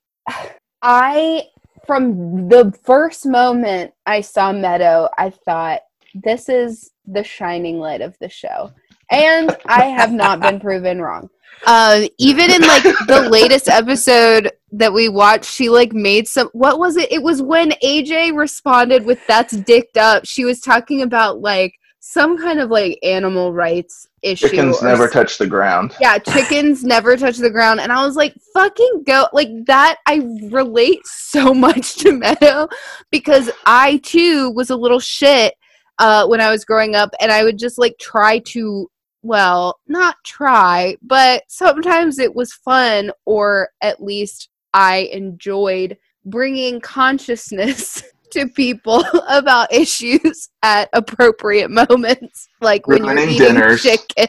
I 0.83 1.45
from 1.87 2.49
the 2.49 2.73
first 2.85 3.27
moment 3.27 3.93
I 4.07 4.21
saw 4.21 4.53
Meadow, 4.53 5.09
I 5.19 5.31
thought 5.31 5.81
this 6.15 6.49
is 6.49 6.91
the 7.07 7.25
shining 7.25 7.79
light 7.79 8.01
of 8.01 8.17
the 8.21 8.29
show. 8.29 8.73
And 9.11 9.55
I 9.67 9.85
have 9.87 10.12
not 10.12 10.41
been 10.41 10.61
proven 10.67 11.01
wrong. 11.01 11.29
Uh, 11.67 12.07
even 12.19 12.51
in 12.51 12.62
like 12.62 12.83
the 13.07 13.29
latest 13.31 13.69
episode 13.69 14.53
that 14.73 14.93
we 14.93 15.09
watched, 15.09 15.51
she 15.51 15.69
like 15.69 15.93
made 15.93 16.29
some. 16.29 16.49
What 16.53 16.79
was 16.79 16.97
it? 16.97 17.11
It 17.12 17.23
was 17.23 17.43
when 17.43 17.73
AJ 17.83 18.37
responded 18.37 19.05
with 19.05 19.25
"That's 19.27 19.57
dicked 19.57 19.97
up." 19.97 20.25
She 20.27 20.45
was 20.45 20.61
talking 20.61 21.03
about 21.03 21.41
like 21.41 21.75
some 22.07 22.37
kind 22.37 22.61
of 22.61 22.71
like 22.71 22.99
animal 23.03 23.55
rights 23.55 24.07
issue. 24.21 24.49
Chickens 24.49 24.83
never 24.83 25.09
touch 25.09 25.39
the 25.39 25.47
ground. 25.47 25.97
yeah, 26.03 26.19
chickens 26.19 26.85
never 26.85 27.17
touch 27.17 27.39
the 27.39 27.49
ground. 27.49 27.81
And 27.81 27.91
I 27.91 28.05
was 28.05 28.15
like, 28.15 28.35
fucking 28.53 29.05
go. 29.07 29.27
Like 29.33 29.49
that, 29.67 29.97
I 30.05 30.17
relate 30.51 31.01
so 31.07 31.55
much 31.67 31.97
to 31.97 32.12
Meadow 32.12 32.69
because 33.11 33.51
I 33.65 33.99
too 34.05 34.51
was 34.51 34.69
a 34.69 34.77
little 34.77 35.01
shit 35.01 35.55
uh, 35.99 36.27
when 36.27 36.43
I 36.43 36.51
was 36.51 36.67
growing 36.67 36.95
up. 36.95 37.09
And 37.21 37.33
I 37.33 37.43
would 37.43 37.59
just 37.59 37.79
like 37.79 37.97
try 37.99 38.39
to, 38.39 38.91
well, 39.25 39.81
not 39.89 40.16
try, 40.25 40.97
but 41.03 41.43
sometimes 41.49 42.18
it 42.20 42.33
was 42.35 42.53
fun 42.53 43.11
or 43.25 43.70
at 43.81 44.01
least 44.03 44.51
I 44.75 45.09
enjoyed 45.12 45.97
bringing 46.25 46.81
consciousness. 46.81 48.03
To 48.31 48.49
people 48.49 49.05
about 49.29 49.72
issues 49.72 50.49
at 50.64 50.89
appropriate 50.93 51.70
moments, 51.70 52.49
like 52.61 52.89
when 52.89 53.05
you're 53.05 53.16
eating 53.16 53.39
dinners. 53.39 53.81
chicken. 53.83 54.27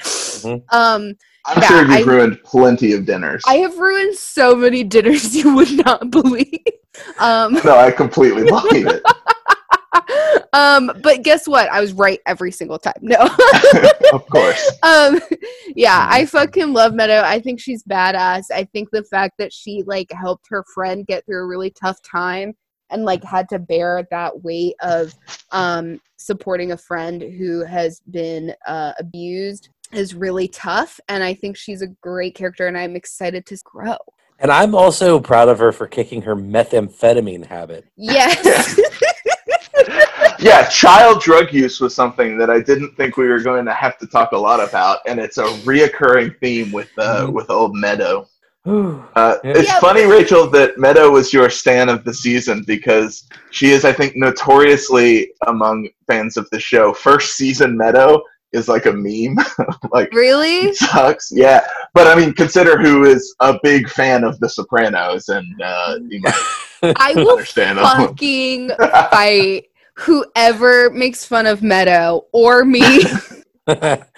Mhm. 0.00 0.62
Um, 0.70 1.14
I'm 1.44 1.60
Yeah, 1.60 1.66
sure 1.68 1.82
you've 1.82 1.90
I- 2.08 2.12
ruined 2.12 2.40
plenty 2.44 2.92
of 2.92 3.04
dinners. 3.04 3.42
I 3.48 3.54
have 3.56 3.76
ruined 3.78 4.14
so 4.14 4.54
many 4.54 4.84
dinners 4.84 5.34
you 5.34 5.56
would 5.56 5.72
not 5.84 6.08
believe. 6.12 6.60
Um, 7.18 7.54
no, 7.64 7.76
I 7.76 7.90
completely 7.90 8.44
believe 8.44 8.86
it. 8.86 9.02
um, 10.52 10.92
but 11.02 11.22
guess 11.22 11.46
what? 11.46 11.70
I 11.70 11.80
was 11.80 11.92
right 11.92 12.20
every 12.26 12.52
single 12.52 12.78
time. 12.78 12.94
No. 13.00 13.16
of 14.12 14.26
course. 14.28 14.72
um, 14.82 15.20
yeah, 15.74 16.06
I 16.10 16.26
fucking 16.26 16.72
love 16.72 16.94
Meadow. 16.94 17.22
I 17.24 17.40
think 17.40 17.60
she's 17.60 17.82
badass. 17.84 18.44
I 18.52 18.64
think 18.64 18.90
the 18.90 19.04
fact 19.04 19.34
that 19.38 19.52
she 19.52 19.82
like 19.86 20.10
helped 20.12 20.46
her 20.50 20.64
friend 20.74 21.06
get 21.06 21.24
through 21.26 21.42
a 21.42 21.46
really 21.46 21.70
tough 21.70 22.02
time 22.02 22.54
and 22.90 23.04
like 23.04 23.24
had 23.24 23.48
to 23.48 23.58
bear 23.58 24.06
that 24.10 24.42
weight 24.42 24.74
of 24.82 25.14
um 25.50 26.00
supporting 26.16 26.72
a 26.72 26.76
friend 26.76 27.22
who 27.22 27.64
has 27.64 28.00
been 28.10 28.54
uh, 28.66 28.92
abused 28.98 29.70
is 29.92 30.14
really 30.14 30.48
tough 30.48 31.00
and 31.08 31.22
I 31.22 31.34
think 31.34 31.56
she's 31.56 31.82
a 31.82 31.86
great 31.86 32.34
character 32.34 32.66
and 32.66 32.78
I'm 32.78 32.96
excited 32.96 33.44
to 33.46 33.58
grow. 33.64 33.96
And 34.38 34.50
I'm 34.50 34.74
also 34.74 35.20
proud 35.20 35.48
of 35.48 35.58
her 35.58 35.72
for 35.72 35.86
kicking 35.86 36.22
her 36.22 36.34
methamphetamine 36.34 37.46
habit. 37.46 37.86
Yes. 37.96 38.78
Yeah, 40.42 40.68
child 40.68 41.22
drug 41.22 41.52
use 41.52 41.80
was 41.80 41.94
something 41.94 42.36
that 42.38 42.50
I 42.50 42.60
didn't 42.60 42.96
think 42.96 43.16
we 43.16 43.28
were 43.28 43.40
going 43.40 43.64
to 43.66 43.72
have 43.74 43.98
to 43.98 44.06
talk 44.06 44.32
a 44.32 44.38
lot 44.38 44.60
about, 44.66 44.98
and 45.06 45.18
it's 45.20 45.38
a 45.38 45.44
reoccurring 45.64 46.38
theme 46.40 46.72
with 46.72 46.90
uh, 46.98 47.26
Mhm. 47.26 47.32
with 47.32 47.50
old 47.50 47.74
Meadow. 47.76 48.28
Uh, 48.66 49.36
Yeah. 49.44 49.52
It's 49.58 49.68
Yeah. 49.68 49.80
funny, 49.80 50.04
Rachel, 50.04 50.46
that 50.50 50.78
Meadow 50.78 51.10
was 51.10 51.32
your 51.32 51.50
stan 51.50 51.88
of 51.88 52.04
the 52.04 52.14
season 52.14 52.62
because 52.66 53.24
she 53.50 53.70
is, 53.72 53.84
I 53.84 53.92
think, 53.92 54.14
notoriously 54.16 55.32
among 55.48 55.88
fans 56.06 56.36
of 56.36 56.48
the 56.50 56.60
show. 56.60 56.92
First 56.92 57.36
season 57.36 57.76
Meadow 57.76 58.22
is 58.52 58.68
like 58.68 58.86
a 58.86 58.92
meme. 58.92 59.36
like 59.92 60.12
really? 60.12 60.72
sucks. 60.74 61.30
Yeah, 61.32 61.66
but 61.94 62.06
I 62.06 62.14
mean, 62.14 62.32
consider 62.34 62.78
who 62.78 63.04
is 63.04 63.34
a 63.40 63.58
big 63.64 63.88
fan 63.90 64.22
of 64.24 64.38
The 64.40 64.48
Sopranos, 64.48 65.28
and 65.28 65.60
uh, 65.62 65.96
you 66.08 66.20
might 66.20 66.94
I 66.98 67.14
will 67.14 67.30
understand. 67.32 67.78
fucking 67.80 68.70
fight 69.10 69.64
whoever 69.94 70.90
makes 70.90 71.24
fun 71.24 71.46
of 71.46 71.62
Meadow 71.62 72.26
or 72.32 72.64
me. 72.64 73.02
That 73.66 74.08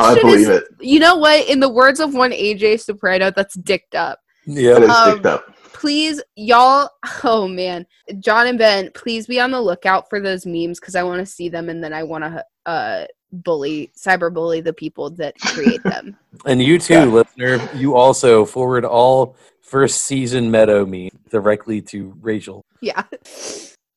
I 0.00 0.14
shit 0.14 0.22
believe 0.22 0.40
is, 0.40 0.48
it. 0.48 0.64
you 0.80 0.98
know 1.00 1.16
what? 1.16 1.48
In 1.48 1.60
the 1.60 1.68
words 1.68 2.00
of 2.00 2.14
one 2.14 2.30
AJ 2.32 2.80
Soprano, 2.80 3.30
that's 3.30 3.54
dicked 3.54 3.94
up. 3.94 4.20
yeah. 4.46 4.76
It 4.76 4.82
is 4.84 4.90
Um, 4.90 5.12
dicked 5.14 5.26
up. 5.26 5.54
Please, 5.72 6.22
y'all. 6.36 6.90
Oh 7.24 7.48
man, 7.48 7.86
John 8.18 8.46
and 8.48 8.58
Ben, 8.58 8.90
please 8.94 9.26
be 9.26 9.40
on 9.40 9.50
the 9.50 9.60
lookout 9.60 10.10
for 10.10 10.20
those 10.20 10.44
memes 10.44 10.78
because 10.78 10.94
I 10.94 11.02
want 11.02 11.20
to 11.20 11.26
see 11.26 11.48
them 11.48 11.68
and 11.70 11.82
then 11.82 11.92
I 11.94 12.02
want 12.02 12.24
to 12.24 12.44
uh 12.66 13.06
bully, 13.32 13.90
cyberbully 13.96 14.62
the 14.62 14.72
people 14.74 15.08
that 15.10 15.38
create 15.40 15.82
them. 15.84 16.16
And 16.46 16.62
you 16.62 16.78
too, 16.78 16.94
Yeah. 16.94 17.04
listener. 17.04 17.60
You 17.76 17.96
also 17.96 18.44
forward 18.44 18.84
all 18.84 19.36
first 19.62 20.02
season 20.02 20.50
Meadow 20.50 20.86
me 20.86 21.10
directly 21.30 21.80
to 21.82 22.14
Rachel. 22.20 22.62
yeah. 22.80 23.02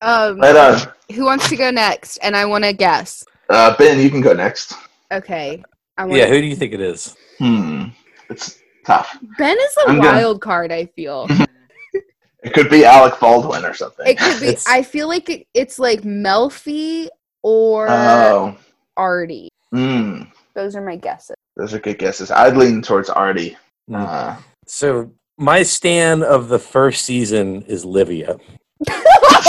Um, 0.03 0.39
Right 0.39 0.55
on. 0.55 0.79
who 1.15 1.23
wants 1.25 1.49
to 1.49 1.55
go 1.55 1.71
next? 1.71 2.17
And 2.17 2.35
I 2.35 2.45
want 2.45 2.63
to 2.65 2.73
guess. 2.73 3.23
Uh, 3.49 3.75
ben, 3.77 3.99
you 3.99 4.09
can 4.09 4.21
go 4.21 4.33
next. 4.33 4.73
Okay. 5.11 5.63
I 5.97 6.05
want 6.05 6.17
Yeah, 6.19 6.27
who 6.27 6.41
do 6.41 6.47
you 6.47 6.55
think 6.55 6.73
it 6.73 6.81
is? 6.81 7.15
Hmm. 7.39 7.85
It's 8.29 8.59
tough. 8.85 9.17
Ben 9.37 9.57
is 9.57 9.77
a 9.85 9.89
I'm 9.89 9.97
gonna- 9.99 10.17
wild 10.17 10.41
card. 10.41 10.71
I 10.71 10.85
feel 10.87 11.27
It 12.43 12.51
could 12.53 12.69
be 12.69 12.83
Alec 12.83 13.19
Baldwin 13.21 13.63
or 13.63 13.73
something. 13.73 14.05
it 14.05 14.17
could 14.19 14.39
be. 14.41 14.47
It's- 14.47 14.65
I 14.67 14.81
feel 14.83 15.07
like 15.07 15.29
it, 15.29 15.47
it's 15.53 15.79
like 15.79 16.01
Melfi 16.01 17.07
or 17.41 17.87
Oh. 17.89 18.57
Artie. 18.97 19.49
Hmm. 19.71 20.23
Those 20.55 20.75
are 20.75 20.81
my 20.85 20.97
guesses. 20.97 21.35
Those 21.55 21.73
are 21.73 21.79
good 21.79 21.97
guesses. 21.99 22.31
I'd 22.31 22.57
lean 22.57 22.81
towards 22.81 23.09
Artie. 23.09 23.57
Hmm. 23.87 23.95
Uh, 23.95 24.35
So 24.67 25.11
my 25.37 25.63
stand 25.63 26.23
of 26.23 26.47
the 26.49 26.59
first 26.59 27.05
season 27.05 27.61
is 27.63 27.85
Livia. 27.85 28.37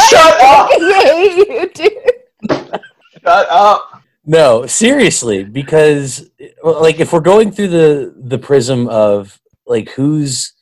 Shut 0.09 0.41
up! 0.43 0.71
Yay, 0.79 1.35
you 1.37 1.71
dude. 1.75 2.81
shut 3.23 3.47
up! 3.51 4.03
No, 4.27 4.67
seriously, 4.67 5.45
because 5.45 6.31
like 6.63 6.99
if 7.01 7.13
we're 7.13 7.21
going 7.21 7.51
through 7.53 7.69
the 7.69 8.15
the 8.17 8.39
prism 8.39 8.89
of 8.89 9.39
like 9.67 9.91
whose 9.91 10.53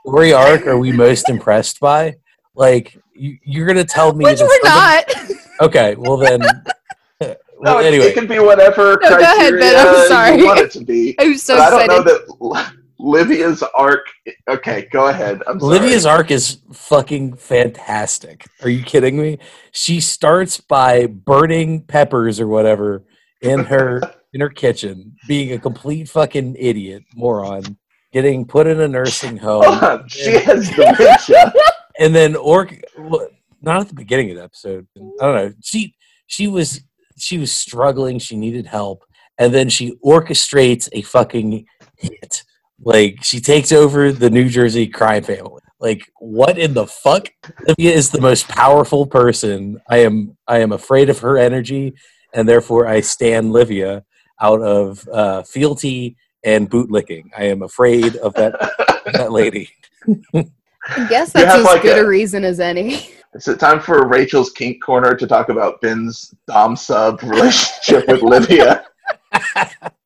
story 0.00 0.32
arc 0.32 0.66
are 0.66 0.78
we 0.78 0.90
most 0.92 1.28
impressed 1.28 1.80
by, 1.80 2.16
like 2.54 2.96
you, 3.14 3.36
you're 3.44 3.66
gonna 3.66 3.84
tell 3.84 4.14
me 4.14 4.24
Which 4.24 4.40
we're 4.40 4.62
not. 4.64 5.04
Okay, 5.60 5.94
well 5.96 6.16
then. 6.16 6.40
No, 7.62 7.74
well, 7.74 7.84
it- 7.84 7.88
anyway, 7.88 8.04
it 8.06 8.14
can 8.14 8.26
be 8.26 8.38
whatever 8.38 8.98
No, 9.02 9.10
go 9.10 9.18
ahead, 9.18 9.52
Ben, 9.60 9.86
I'm 9.86 10.08
sorry. 10.08 10.38
you 10.38 10.46
want 10.46 10.60
it 10.60 10.70
to 10.70 10.80
be. 10.82 11.14
I'm 11.20 11.36
so 11.36 11.58
but 11.58 11.74
I 11.74 11.86
don't 11.86 12.06
excited. 12.08 12.28
know 12.40 12.54
that 12.54 12.72
Livia's 13.02 13.62
arc. 13.74 14.06
Okay, 14.48 14.88
go 14.92 15.08
ahead. 15.08 15.42
I'm 15.46 15.58
sorry. 15.58 15.78
Olivia's 15.78 16.06
arc 16.06 16.30
is 16.30 16.60
fucking 16.72 17.36
fantastic. 17.36 18.46
Are 18.62 18.68
you 18.68 18.82
kidding 18.82 19.20
me? 19.20 19.38
She 19.72 20.00
starts 20.00 20.60
by 20.60 21.06
burning 21.06 21.82
peppers 21.82 22.40
or 22.40 22.46
whatever 22.46 23.04
in 23.40 23.60
her 23.64 24.00
in 24.32 24.40
her 24.40 24.50
kitchen, 24.50 25.16
being 25.26 25.52
a 25.52 25.58
complete 25.58 26.08
fucking 26.08 26.56
idiot, 26.58 27.02
moron, 27.16 27.76
getting 28.12 28.44
put 28.44 28.66
in 28.66 28.80
a 28.80 28.86
nursing 28.86 29.36
home, 29.36 29.64
on, 29.64 30.08
she 30.08 30.32
has 30.32 30.68
dementia. 30.70 31.52
and 31.98 32.14
then 32.14 32.36
orc. 32.36 32.78
well, 32.98 33.28
Not 33.62 33.80
at 33.80 33.88
the 33.88 33.94
beginning 33.94 34.30
of 34.30 34.36
the 34.36 34.44
episode. 34.44 34.86
I 34.96 35.24
don't 35.24 35.34
know. 35.34 35.52
She 35.62 35.94
she 36.26 36.48
was 36.48 36.82
she 37.16 37.38
was 37.38 37.50
struggling. 37.50 38.18
She 38.18 38.36
needed 38.36 38.66
help, 38.66 39.04
and 39.38 39.54
then 39.54 39.68
she 39.68 39.96
orchestrates 40.04 40.88
a 40.92 41.02
fucking 41.02 41.66
hit. 41.96 42.44
Like 42.82 43.22
she 43.22 43.40
takes 43.40 43.72
over 43.72 44.12
the 44.12 44.30
New 44.30 44.48
Jersey 44.48 44.86
crime 44.86 45.22
family. 45.22 45.62
Like 45.78 46.10
what 46.18 46.58
in 46.58 46.74
the 46.74 46.86
fuck? 46.86 47.28
Olivia 47.66 47.92
is 47.92 48.10
the 48.10 48.20
most 48.20 48.48
powerful 48.48 49.06
person. 49.06 49.80
I 49.88 49.98
am 49.98 50.36
I 50.46 50.58
am 50.58 50.72
afraid 50.72 51.10
of 51.10 51.18
her 51.20 51.38
energy, 51.38 51.94
and 52.34 52.48
therefore 52.48 52.86
I 52.86 53.00
stand 53.00 53.52
Livia 53.52 54.04
out 54.40 54.62
of 54.62 55.06
uh, 55.12 55.42
fealty 55.42 56.16
and 56.44 56.70
bootlicking. 56.70 57.30
I 57.36 57.44
am 57.44 57.62
afraid 57.62 58.16
of 58.16 58.34
that 58.34 58.58
that 59.12 59.32
lady. 59.32 59.70
I 60.34 61.06
guess 61.08 61.32
that's 61.32 61.58
as 61.58 61.64
like 61.64 61.82
good 61.82 61.98
a, 61.98 62.02
a- 62.04 62.08
reason 62.08 62.44
as 62.44 62.60
any. 62.60 63.10
Is 63.32 63.46
it 63.46 63.60
time 63.60 63.78
for 63.78 64.08
Rachel's 64.08 64.50
kink 64.50 64.82
corner 64.82 65.14
to 65.14 65.24
talk 65.24 65.50
about 65.50 65.80
Ben's 65.80 66.34
dom 66.48 66.74
sub 66.74 67.22
relationship 67.22 68.08
with 68.08 68.22
Livia? 68.22 68.84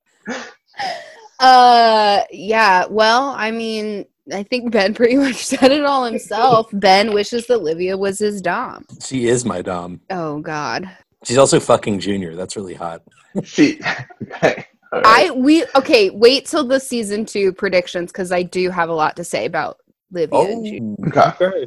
Uh, 1.44 2.24
yeah. 2.30 2.86
Well, 2.88 3.34
I 3.36 3.50
mean, 3.50 4.06
I 4.32 4.42
think 4.44 4.72
Ben 4.72 4.94
pretty 4.94 5.16
much 5.26 5.44
said 5.44 5.70
it 5.72 5.84
all 5.84 6.04
himself. 6.04 6.68
ben 6.72 7.12
wishes 7.12 7.46
that 7.48 7.58
Livia 7.62 7.96
was 7.96 8.18
his 8.18 8.40
dom. 8.40 8.86
She 9.04 9.26
is 9.28 9.44
my 9.44 9.60
dom. 9.60 10.00
Oh 10.10 10.40
God. 10.40 10.88
She's 11.24 11.38
also 11.38 11.60
fucking 11.60 12.00
Junior. 12.00 12.34
That's 12.34 12.56
really 12.56 12.74
hot. 12.74 13.02
She. 13.42 13.80
Okay. 14.22 14.64
I 14.92 15.32
we 15.34 15.64
okay. 15.74 16.08
Wait 16.10 16.46
till 16.46 16.64
the 16.64 16.78
season 16.78 17.24
two 17.26 17.52
predictions 17.52 18.12
because 18.12 18.30
I 18.30 18.42
do 18.44 18.70
have 18.70 18.88
a 18.90 18.94
lot 18.94 19.16
to 19.16 19.24
say 19.24 19.44
about 19.44 19.78
Livia. 20.12 20.38
and 20.38 20.96
Okay. 21.08 21.66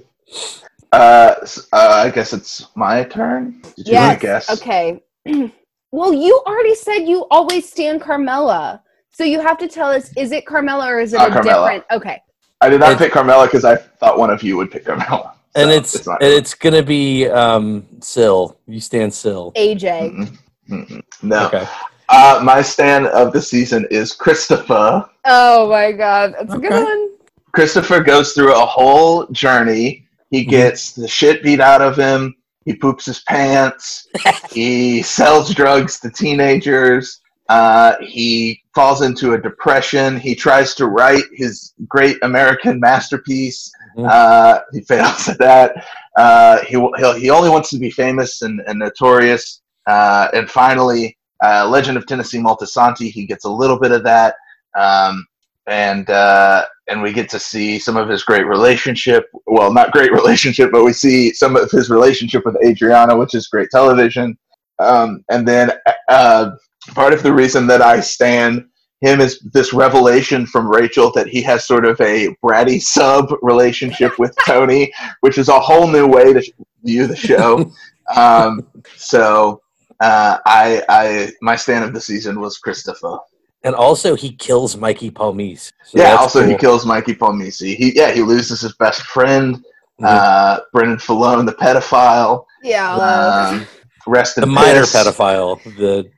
Uh, 0.94 1.36
s- 1.42 1.68
uh, 1.74 2.04
I 2.06 2.10
guess 2.10 2.32
it's 2.32 2.68
my 2.78 3.04
turn. 3.04 3.62
Did 3.76 3.88
you 3.88 3.94
Yes. 3.94 4.16
to 4.16 4.22
guess? 4.26 4.50
Okay. 4.62 5.04
well, 5.92 6.14
you 6.14 6.42
already 6.48 6.74
said 6.76 7.00
you 7.00 7.28
always 7.30 7.70
stand 7.70 8.00
Carmela, 8.00 8.82
so 9.18 9.24
you 9.24 9.40
have 9.42 9.58
to 9.58 9.68
tell 9.68 9.90
us: 9.90 10.12
is 10.16 10.32
it 10.32 10.46
Carmela 10.46 10.88
or 10.88 11.00
is 11.00 11.14
it 11.14 11.18
Not 11.18 11.30
a 11.30 11.34
Carmela. 11.34 11.66
different? 11.72 11.84
Okay. 11.92 12.22
I 12.62 12.70
did 12.70 12.80
not 12.80 12.92
It's- 12.92 13.02
pick 13.02 13.12
Carmela 13.14 13.46
because 13.48 13.66
I 13.66 13.76
thought 13.76 14.18
one 14.20 14.30
of 14.30 14.44
you 14.44 14.58
would 14.58 14.70
pick 14.72 14.86
Carmela. 14.86 15.34
And 15.56 15.72
So, 15.72 15.76
it's 15.78 16.06
not 16.08 16.22
and 16.22 16.32
it's 16.34 16.54
gonna 16.54 16.84
be 16.84 17.28
um 17.28 17.86
Sil. 18.06 18.60
You 18.68 18.80
stand 18.80 19.12
Sil. 19.18 19.50
AJ. 19.56 19.86
Mm-mm. 20.14 20.38
Mm-mm. 20.70 21.02
no. 21.24 21.48
Okay. 21.48 21.66
Uh, 22.10 22.40
my 22.44 22.62
stand 22.62 23.08
of 23.08 23.34
the 23.34 23.42
season 23.42 23.86
is 23.90 24.14
Christopher. 24.14 25.10
Oh 25.26 25.68
my 25.70 25.92
God, 25.92 26.36
that's 26.40 26.54
a 26.54 26.58
good 26.60 26.72
one. 26.72 27.10
Christopher 27.54 28.02
goes 28.02 28.34
through 28.34 28.54
a 28.54 28.66
whole 28.66 29.26
journey. 29.28 30.06
He 30.30 30.46
Mhm. 30.46 30.50
gets 30.50 30.92
the 30.92 31.08
shit 31.08 31.42
beat 31.44 31.60
out 31.60 31.82
of 31.82 31.98
him. 31.98 32.36
He 32.66 32.74
poops 32.76 33.06
his 33.06 33.22
pants. 33.22 34.08
he 34.52 35.02
sells 35.02 35.54
drugs 35.54 36.00
to 36.02 36.10
teenagers. 36.12 37.20
Uh, 37.50 37.96
he 38.02 38.62
falls 38.76 39.02
into 39.02 39.34
a 39.34 39.42
depression. 39.42 40.18
He 40.20 40.36
tries 40.36 40.76
to 40.76 40.88
write 40.88 41.24
his 41.34 41.74
great 41.88 42.18
American 42.24 42.80
masterpiece. 42.80 43.72
Mhm. 43.98 44.08
Uh, 44.10 44.62
he 44.74 44.82
fails 44.82 45.30
at 45.30 45.38
that. 45.40 45.86
Uh, 46.18 46.60
he, 46.64 46.76
he 47.20 47.30
only 47.30 47.50
wants 47.50 47.70
to 47.70 47.78
be 47.78 47.90
famous 47.90 48.42
and, 48.42 48.62
and 48.68 48.80
notorious. 48.80 49.62
Uh, 49.88 50.28
and 50.34 50.50
finally, 50.50 51.18
uh, 51.44 51.68
Legend 51.70 51.98
of 51.98 52.06
Tennessee 52.06 52.40
Moltisanti, 52.40 53.10
he 53.12 53.26
gets 53.26 53.46
a 53.46 53.50
little 53.50 53.80
bit 53.80 53.92
of 53.92 54.04
that. 54.04 54.36
Um, 54.78 55.26
and 55.68 56.10
uh, 56.10 56.66
and 56.88 57.02
we 57.02 57.12
get 57.12 57.30
to 57.30 57.40
see 57.40 57.78
some 57.78 57.98
of 57.98 58.08
his 58.08 58.24
great 58.24 58.46
relationship. 58.46 59.30
Well, 59.46 59.74
not 59.74 59.92
great 59.92 60.12
relationship, 60.14 60.72
but 60.72 60.84
we 60.84 60.94
see 60.94 61.34
some 61.34 61.56
of 61.56 61.70
his 61.70 61.90
relationship 61.90 62.46
with 62.46 62.56
Adriana, 62.66 63.16
which 63.18 63.36
is 63.36 63.48
great 63.48 63.70
television. 63.70 64.38
Um, 64.80 65.26
and 65.30 65.48
then 65.48 65.72
uh, 66.10 66.52
part 66.94 67.14
of 67.14 67.24
the 67.24 67.34
reason 67.34 67.68
that 67.68 67.82
I 67.82 68.00
stand 68.00 68.66
him 69.02 69.22
is 69.22 69.40
this 69.54 69.74
revelation 69.74 70.46
from 70.46 70.68
Rachel 70.68 71.12
that 71.12 71.28
he 71.28 71.42
has 71.44 71.68
sort 71.68 71.86
of 71.86 72.00
a 72.02 72.36
bratty 72.44 72.82
sub 72.82 73.32
relationship 73.42 74.18
with 74.18 74.36
Tony, 74.46 74.92
which 75.22 75.38
is 75.38 75.50
a 75.50 75.60
whole 75.60 75.88
new 75.88 76.08
way 76.08 76.34
to 76.34 76.54
view 76.84 77.06
the 77.08 77.16
show. 77.16 77.72
um, 78.16 78.68
so 78.96 79.62
uh, 80.00 80.40
I, 80.46 80.82
I, 80.90 81.32
my 81.42 81.56
stand 81.56 81.84
of 81.86 81.94
the 81.94 82.02
season 82.02 82.40
was 82.40 82.58
Christopher. 82.58 83.20
And 83.64 83.76
also 83.76 84.16
he 84.16 84.32
kills 84.34 84.78
Mikey 84.78 85.12
Palmice. 85.12 85.72
So 85.84 85.98
yeah. 85.98 86.12
that's 86.12 86.22
Also, 86.22 86.48
he 86.48 86.56
kills 86.56 86.86
Mikey 86.86 87.16
Palmice. 87.16 87.60
He, 87.60 87.96
yeah, 87.96 88.12
he 88.12 88.22
loses 88.22 88.62
his 88.62 88.76
best 88.76 89.02
friend, 89.02 89.64
Mhm. 90.00 90.06
uh, 90.06 90.60
Brendan 90.72 91.00
Filone, 91.00 91.46
the 91.46 91.54
pedophile. 91.54 92.46
Yeah. 92.64 92.96
Um, 92.96 93.68
rest 94.08 94.38
in 94.38 94.42
the 94.42 94.48
minor 94.48 94.82
piss. 94.82 94.96
pedophile. 94.96 95.62
The 95.78 96.10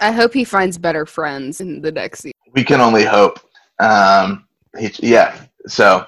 I 0.00 0.10
hope 0.10 0.32
he 0.32 0.44
finds 0.44 0.78
better 0.78 1.06
friends 1.06 1.60
in 1.60 1.80
the 1.80 1.92
next 1.92 2.20
season. 2.20 2.38
we 2.52 2.64
can 2.64 2.80
only 2.80 3.04
hope. 3.04 3.38
Um, 3.78 4.46
he, 4.78 4.90
yeah. 5.00 5.40
So, 5.66 6.06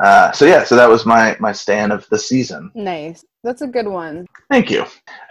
uh, 0.00 0.32
so 0.32 0.44
yeah. 0.44 0.64
So 0.64 0.76
that 0.76 0.88
was 0.88 1.04
my 1.06 1.36
my 1.40 1.52
stand 1.52 1.92
of 1.92 2.08
the 2.10 2.18
season. 2.18 2.70
Nice. 2.74 3.24
That's 3.44 3.62
a 3.62 3.66
good 3.66 3.86
one. 3.86 4.26
Thank 4.50 4.70
you. 4.70 4.84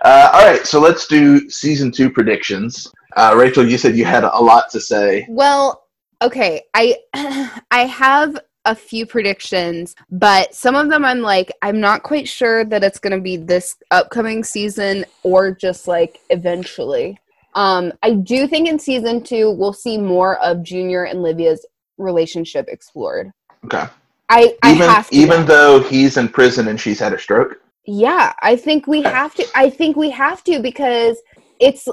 Uh, 0.03 0.29
all 0.33 0.45
right. 0.45 0.65
So 0.65 0.79
let's 0.79 1.07
do 1.07 1.49
season 1.49 1.91
two 1.91 2.09
predictions. 2.09 2.91
Uh, 3.15 3.33
Rachel, 3.35 3.67
you 3.67 3.77
said 3.77 3.95
you 3.95 4.05
had 4.05 4.23
a 4.23 4.39
lot 4.39 4.69
to 4.71 4.79
say. 4.79 5.25
Well, 5.29 5.83
okay. 6.21 6.63
I 6.73 6.97
I 7.71 7.85
have 7.85 8.39
a 8.67 8.75
few 8.75 9.05
predictions, 9.07 9.95
but 10.11 10.53
some 10.53 10.75
of 10.75 10.89
them 10.89 11.03
I'm 11.03 11.21
like 11.21 11.51
I'm 11.61 11.79
not 11.79 12.03
quite 12.03 12.27
sure 12.27 12.63
that 12.65 12.83
it's 12.83 12.99
going 12.99 13.15
to 13.15 13.21
be 13.21 13.37
this 13.37 13.77
upcoming 13.89 14.43
season 14.43 15.05
or 15.23 15.51
just 15.51 15.87
like 15.87 16.19
eventually. 16.29 17.17
Um 17.55 17.93
I 18.03 18.11
do 18.11 18.47
think 18.47 18.67
in 18.67 18.77
season 18.77 19.23
2 19.23 19.51
we'll 19.51 19.73
see 19.73 19.97
more 19.97 20.37
of 20.43 20.61
Junior 20.63 21.05
and 21.05 21.23
Livia's 21.23 21.65
relationship 21.97 22.67
explored. 22.67 23.31
Okay. 23.65 23.85
I 24.29 24.55
I 24.61 24.73
Even 24.73 24.89
have 24.89 25.09
to. 25.09 25.15
even 25.15 25.45
though 25.45 25.79
he's 25.79 26.17
in 26.17 26.27
prison 26.27 26.67
and 26.67 26.79
she's 26.79 26.99
had 26.99 27.13
a 27.13 27.19
stroke. 27.19 27.61
Yeah, 27.85 28.33
I 28.41 28.57
think 28.57 28.85
we 28.85 29.01
have 29.03 29.33
to. 29.35 29.45
I 29.55 29.69
think 29.69 29.95
we 29.95 30.09
have 30.09 30.43
to 30.43 30.59
because 30.59 31.15
it's 31.61 31.87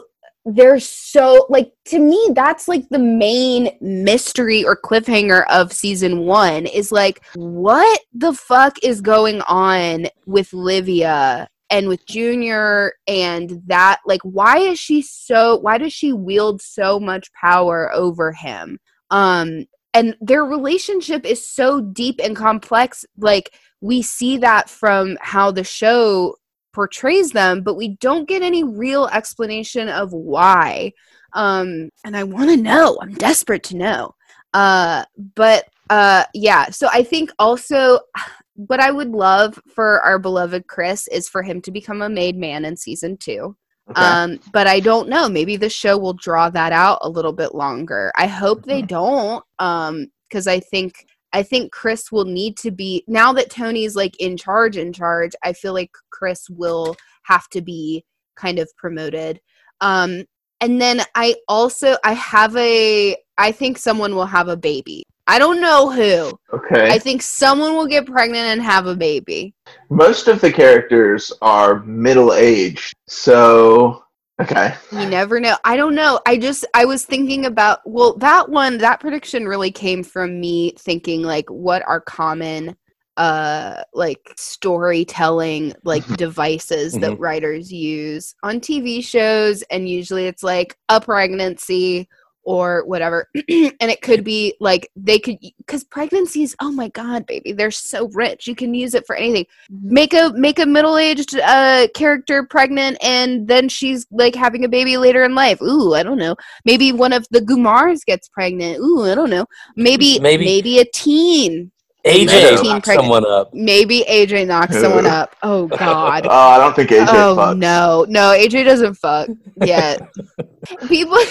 they're 0.45 0.81
so 0.81 1.47
like 1.49 1.73
to 1.87 1.99
me 1.99 2.31
that's 2.35 2.69
like 2.69 2.87
the 2.91 2.99
main 2.99 3.71
mystery 3.81 4.65
or 4.65 4.77
cliffhanger 4.77 5.45
of 5.49 5.73
season 5.73 6.21
1 6.21 6.67
is 6.67 6.93
like 6.93 7.25
what 7.35 8.01
the 8.13 8.33
fuck 8.35 8.77
is 8.83 9.01
going 9.01 9.41
on 9.43 10.07
with 10.27 10.53
Livia 10.53 11.49
and 11.71 11.89
with 11.89 12.07
Junior 12.07 12.93
and 13.07 13.63
that 13.67 14.01
like 14.07 14.21
why 14.23 14.59
is 14.59 14.79
she 14.79 15.01
so 15.01 15.57
why 15.57 15.79
does 15.79 15.93
she 15.93 16.13
wield 16.13 16.61
so 16.61 17.01
much 17.01 17.33
power 17.33 17.93
over 17.95 18.33
him? 18.33 18.79
Um 19.11 19.65
and 19.95 20.15
their 20.21 20.45
relationship 20.45 21.25
is 21.25 21.47
so 21.47 21.81
deep 21.81 22.21
and 22.23 22.37
complex 22.37 23.07
like 23.17 23.55
we 23.81 24.03
see 24.03 24.37
that 24.39 24.69
from 24.69 25.17
how 25.21 25.51
the 25.51 25.65
show 25.65 26.37
portrays 26.75 27.31
them 27.31 27.63
but 27.63 27.77
we 27.77 27.97
don't 27.97 28.29
get 28.29 28.43
any 28.43 28.65
real 28.65 29.07
explanation 29.09 29.89
of 29.89 30.13
why 30.13 30.93
um 31.33 31.89
and 32.05 32.17
i 32.17 32.23
want 32.23 32.51
to 32.51 32.57
know 32.57 32.99
i'm 33.01 33.15
desperate 33.15 33.63
to 33.63 33.77
know 33.77 34.15
uh 34.53 35.05
but 35.35 35.65
uh 35.91 36.25
yeah 36.35 36.69
so 36.69 36.89
i 36.93 37.03
think 37.03 37.31
also 37.39 37.99
what 38.57 38.81
i 38.81 38.91
would 38.91 39.11
love 39.11 39.59
for 39.75 40.01
our 40.03 40.19
beloved 40.19 40.67
chris 40.67 41.09
is 41.09 41.29
for 41.29 41.43
him 41.43 41.61
to 41.61 41.73
become 41.73 42.03
a 42.03 42.09
made 42.09 42.37
man 42.37 42.65
in 42.65 42.77
season 42.77 43.17
two 43.17 43.57
Okay. 43.91 44.01
um, 44.01 44.41
but 44.53 44.67
I 44.67 44.81
don't 44.81 45.11
know. 45.11 45.29
Maybe 45.29 45.57
the 45.57 45.69
show 45.69 45.99
will 45.99 46.15
draw 46.15 46.49
that 46.51 46.73
out 46.73 47.01
a 47.03 47.09
little 47.09 47.35
bit 47.35 47.55
longer. 47.55 48.11
I 48.17 48.27
hope 48.27 48.65
they 48.65 48.81
don't, 48.81 49.45
um, 49.59 50.07
because 50.27 50.47
I 50.47 50.61
think 50.61 51.07
I 51.35 51.43
think 51.43 51.73
Chris 51.73 52.13
will 52.13 52.25
need 52.25 52.57
to 52.59 52.71
be 52.71 53.05
now 53.09 53.33
that 53.33 53.51
Tony's 53.51 53.97
like 53.97 54.19
in 54.21 54.37
charge. 54.37 54.77
In 54.77 54.93
charge, 54.93 55.33
I 55.43 55.53
feel 55.53 55.75
like 55.75 55.91
Chris 56.11 56.49
will 56.49 56.97
have 57.25 57.49
to 57.49 57.61
be 57.61 58.05
kind 58.37 58.61
of 58.61 58.71
promoted. 58.77 59.41
Um, 59.81 60.25
and 60.61 60.81
then 60.81 61.03
I 61.17 61.35
also 61.49 61.97
I 62.05 62.13
have 62.15 62.57
a 62.57 63.17
I 63.37 63.51
think 63.51 63.79
someone 63.79 64.15
will 64.15 64.27
have 64.27 64.49
a 64.49 64.57
baby. 64.57 65.03
I 65.27 65.39
don't 65.39 65.61
know 65.61 65.91
who. 65.91 66.39
okay. 66.53 66.91
I 66.91 66.99
think 66.99 67.23
someone 67.23 67.75
will 67.75 67.87
get 67.87 68.07
pregnant 68.07 68.45
and 68.45 68.63
have 68.63 68.87
a 68.87 68.95
baby. 68.95 69.55
Most 69.89 70.29
of 70.29 70.41
the 70.41 70.53
characters 70.53 71.33
are 71.43 71.83
middle 71.85 72.33
aged. 72.35 72.95
So 73.09 74.04
okay. 74.41 74.75
You 74.93 75.07
never 75.07 75.41
know. 75.41 75.57
I 75.65 75.77
don't 75.77 75.95
know. 75.95 76.21
I 76.27 76.37
just 76.37 76.65
I 76.75 76.85
was 76.85 77.05
thinking 77.05 77.47
about 77.47 77.81
well 77.85 78.15
that 78.19 78.49
one 78.49 78.79
that 78.79 79.01
prediction 79.01 79.47
really 79.47 79.71
came 79.71 80.03
from 80.03 80.41
me 80.41 80.75
thinking 80.79 81.23
like 81.23 81.49
what 81.51 81.83
are 81.87 82.01
common 82.01 82.77
uh 83.17 83.83
like 83.93 84.33
storytelling 84.37 85.73
like 85.85 86.05
devices 86.17 86.95
that 86.95 87.13
Mhm. 87.13 87.21
writers 87.21 87.73
use 87.73 88.35
on 88.43 88.61
TV 88.61 89.05
shows 89.05 89.63
and 89.71 89.89
usually 89.89 90.27
it's 90.27 90.43
like 90.43 90.77
a 90.89 91.01
pregnancy 91.01 92.09
or 92.45 92.85
whatever 92.87 93.29
and 93.35 93.91
it 93.91 94.03
could 94.03 94.25
be 94.25 94.55
like 94.61 94.91
they 94.97 95.19
could 95.19 95.37
because 95.59 95.85
pregnancies 95.85 96.55
oh 96.61 96.71
my 96.71 96.89
god 96.89 97.27
baby 97.27 97.53
they're 97.53 97.71
so 97.71 98.09
rich 98.15 98.47
you 98.47 98.55
can 98.55 98.75
use 98.75 98.95
it 98.95 99.07
for 99.07 99.17
anything. 99.17 99.47
Make 99.71 100.15
a 100.15 100.33
make 100.37 100.59
a 100.59 100.67
middle-aged 100.67 101.37
uh 101.39 101.89
character 101.95 102.45
pregnant 102.45 102.99
and 103.03 103.49
then 103.49 103.69
she's 103.69 104.07
like 104.11 104.35
having 104.35 104.65
a 104.65 104.69
baby 104.69 104.97
later 104.97 105.25
in 105.25 105.35
life. 105.35 105.61
Ooh 105.63 105.95
i 105.95 106.03
don't 106.03 106.19
know. 106.19 106.37
Maybe 106.65 106.93
one 106.93 107.13
of 107.13 107.27
the 107.31 107.41
gumars 107.41 108.05
gets 108.05 108.29
pregnant. 108.29 108.79
Ooh 108.81 109.05
i 109.05 109.15
don't 109.15 109.31
know. 109.31 109.47
Maybe 109.77 110.19
Maybe- 110.21 110.45
maybe 110.45 110.79
a 110.79 110.85
teen 110.85 111.71
AJ 112.05 112.61
teen 112.61 112.71
knocked 112.73 112.85
pregnant- 112.85 112.87
someone 112.87 113.27
up. 113.27 113.55
Maybe 113.55 114.05
AJ 114.09 114.47
knocks 114.47 114.75
Who? 114.75 114.83
someone 114.83 115.07
up. 115.07 115.35
Oh, 115.43 115.65
oh 115.65 115.69
God. 115.69 116.27
Oh, 116.27 116.31
I 116.31 116.59
don't 116.59 116.77
think 116.77 116.91
AJ 116.91 117.07
oh 117.09 117.37
fucks. 117.37 117.59
no, 117.59 118.05
no, 118.09 118.37
AJ 118.37 118.65
doesn't 118.65 118.95
fuck 118.95 119.29
yet. 119.57 120.01
People, 120.89 121.17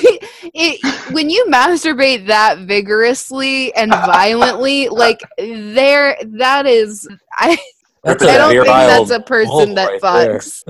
it, 0.53 1.05
when 1.11 1.29
you 1.29 1.45
masturbate 1.49 2.27
that 2.27 2.59
vigorously 2.59 3.73
and 3.75 3.91
violently, 3.91 4.89
like 4.89 5.19
there, 5.37 6.17
that 6.37 6.65
is, 6.67 7.07
I, 7.31 7.57
That's 8.03 8.23
I 8.23 8.35
a 8.35 8.37
don't 8.37 8.51
think 8.51 8.65
that's 8.65 9.09
a 9.11 9.19
person 9.19 9.75
that 9.75 9.87
right 9.87 10.01
fucks. 10.01 10.63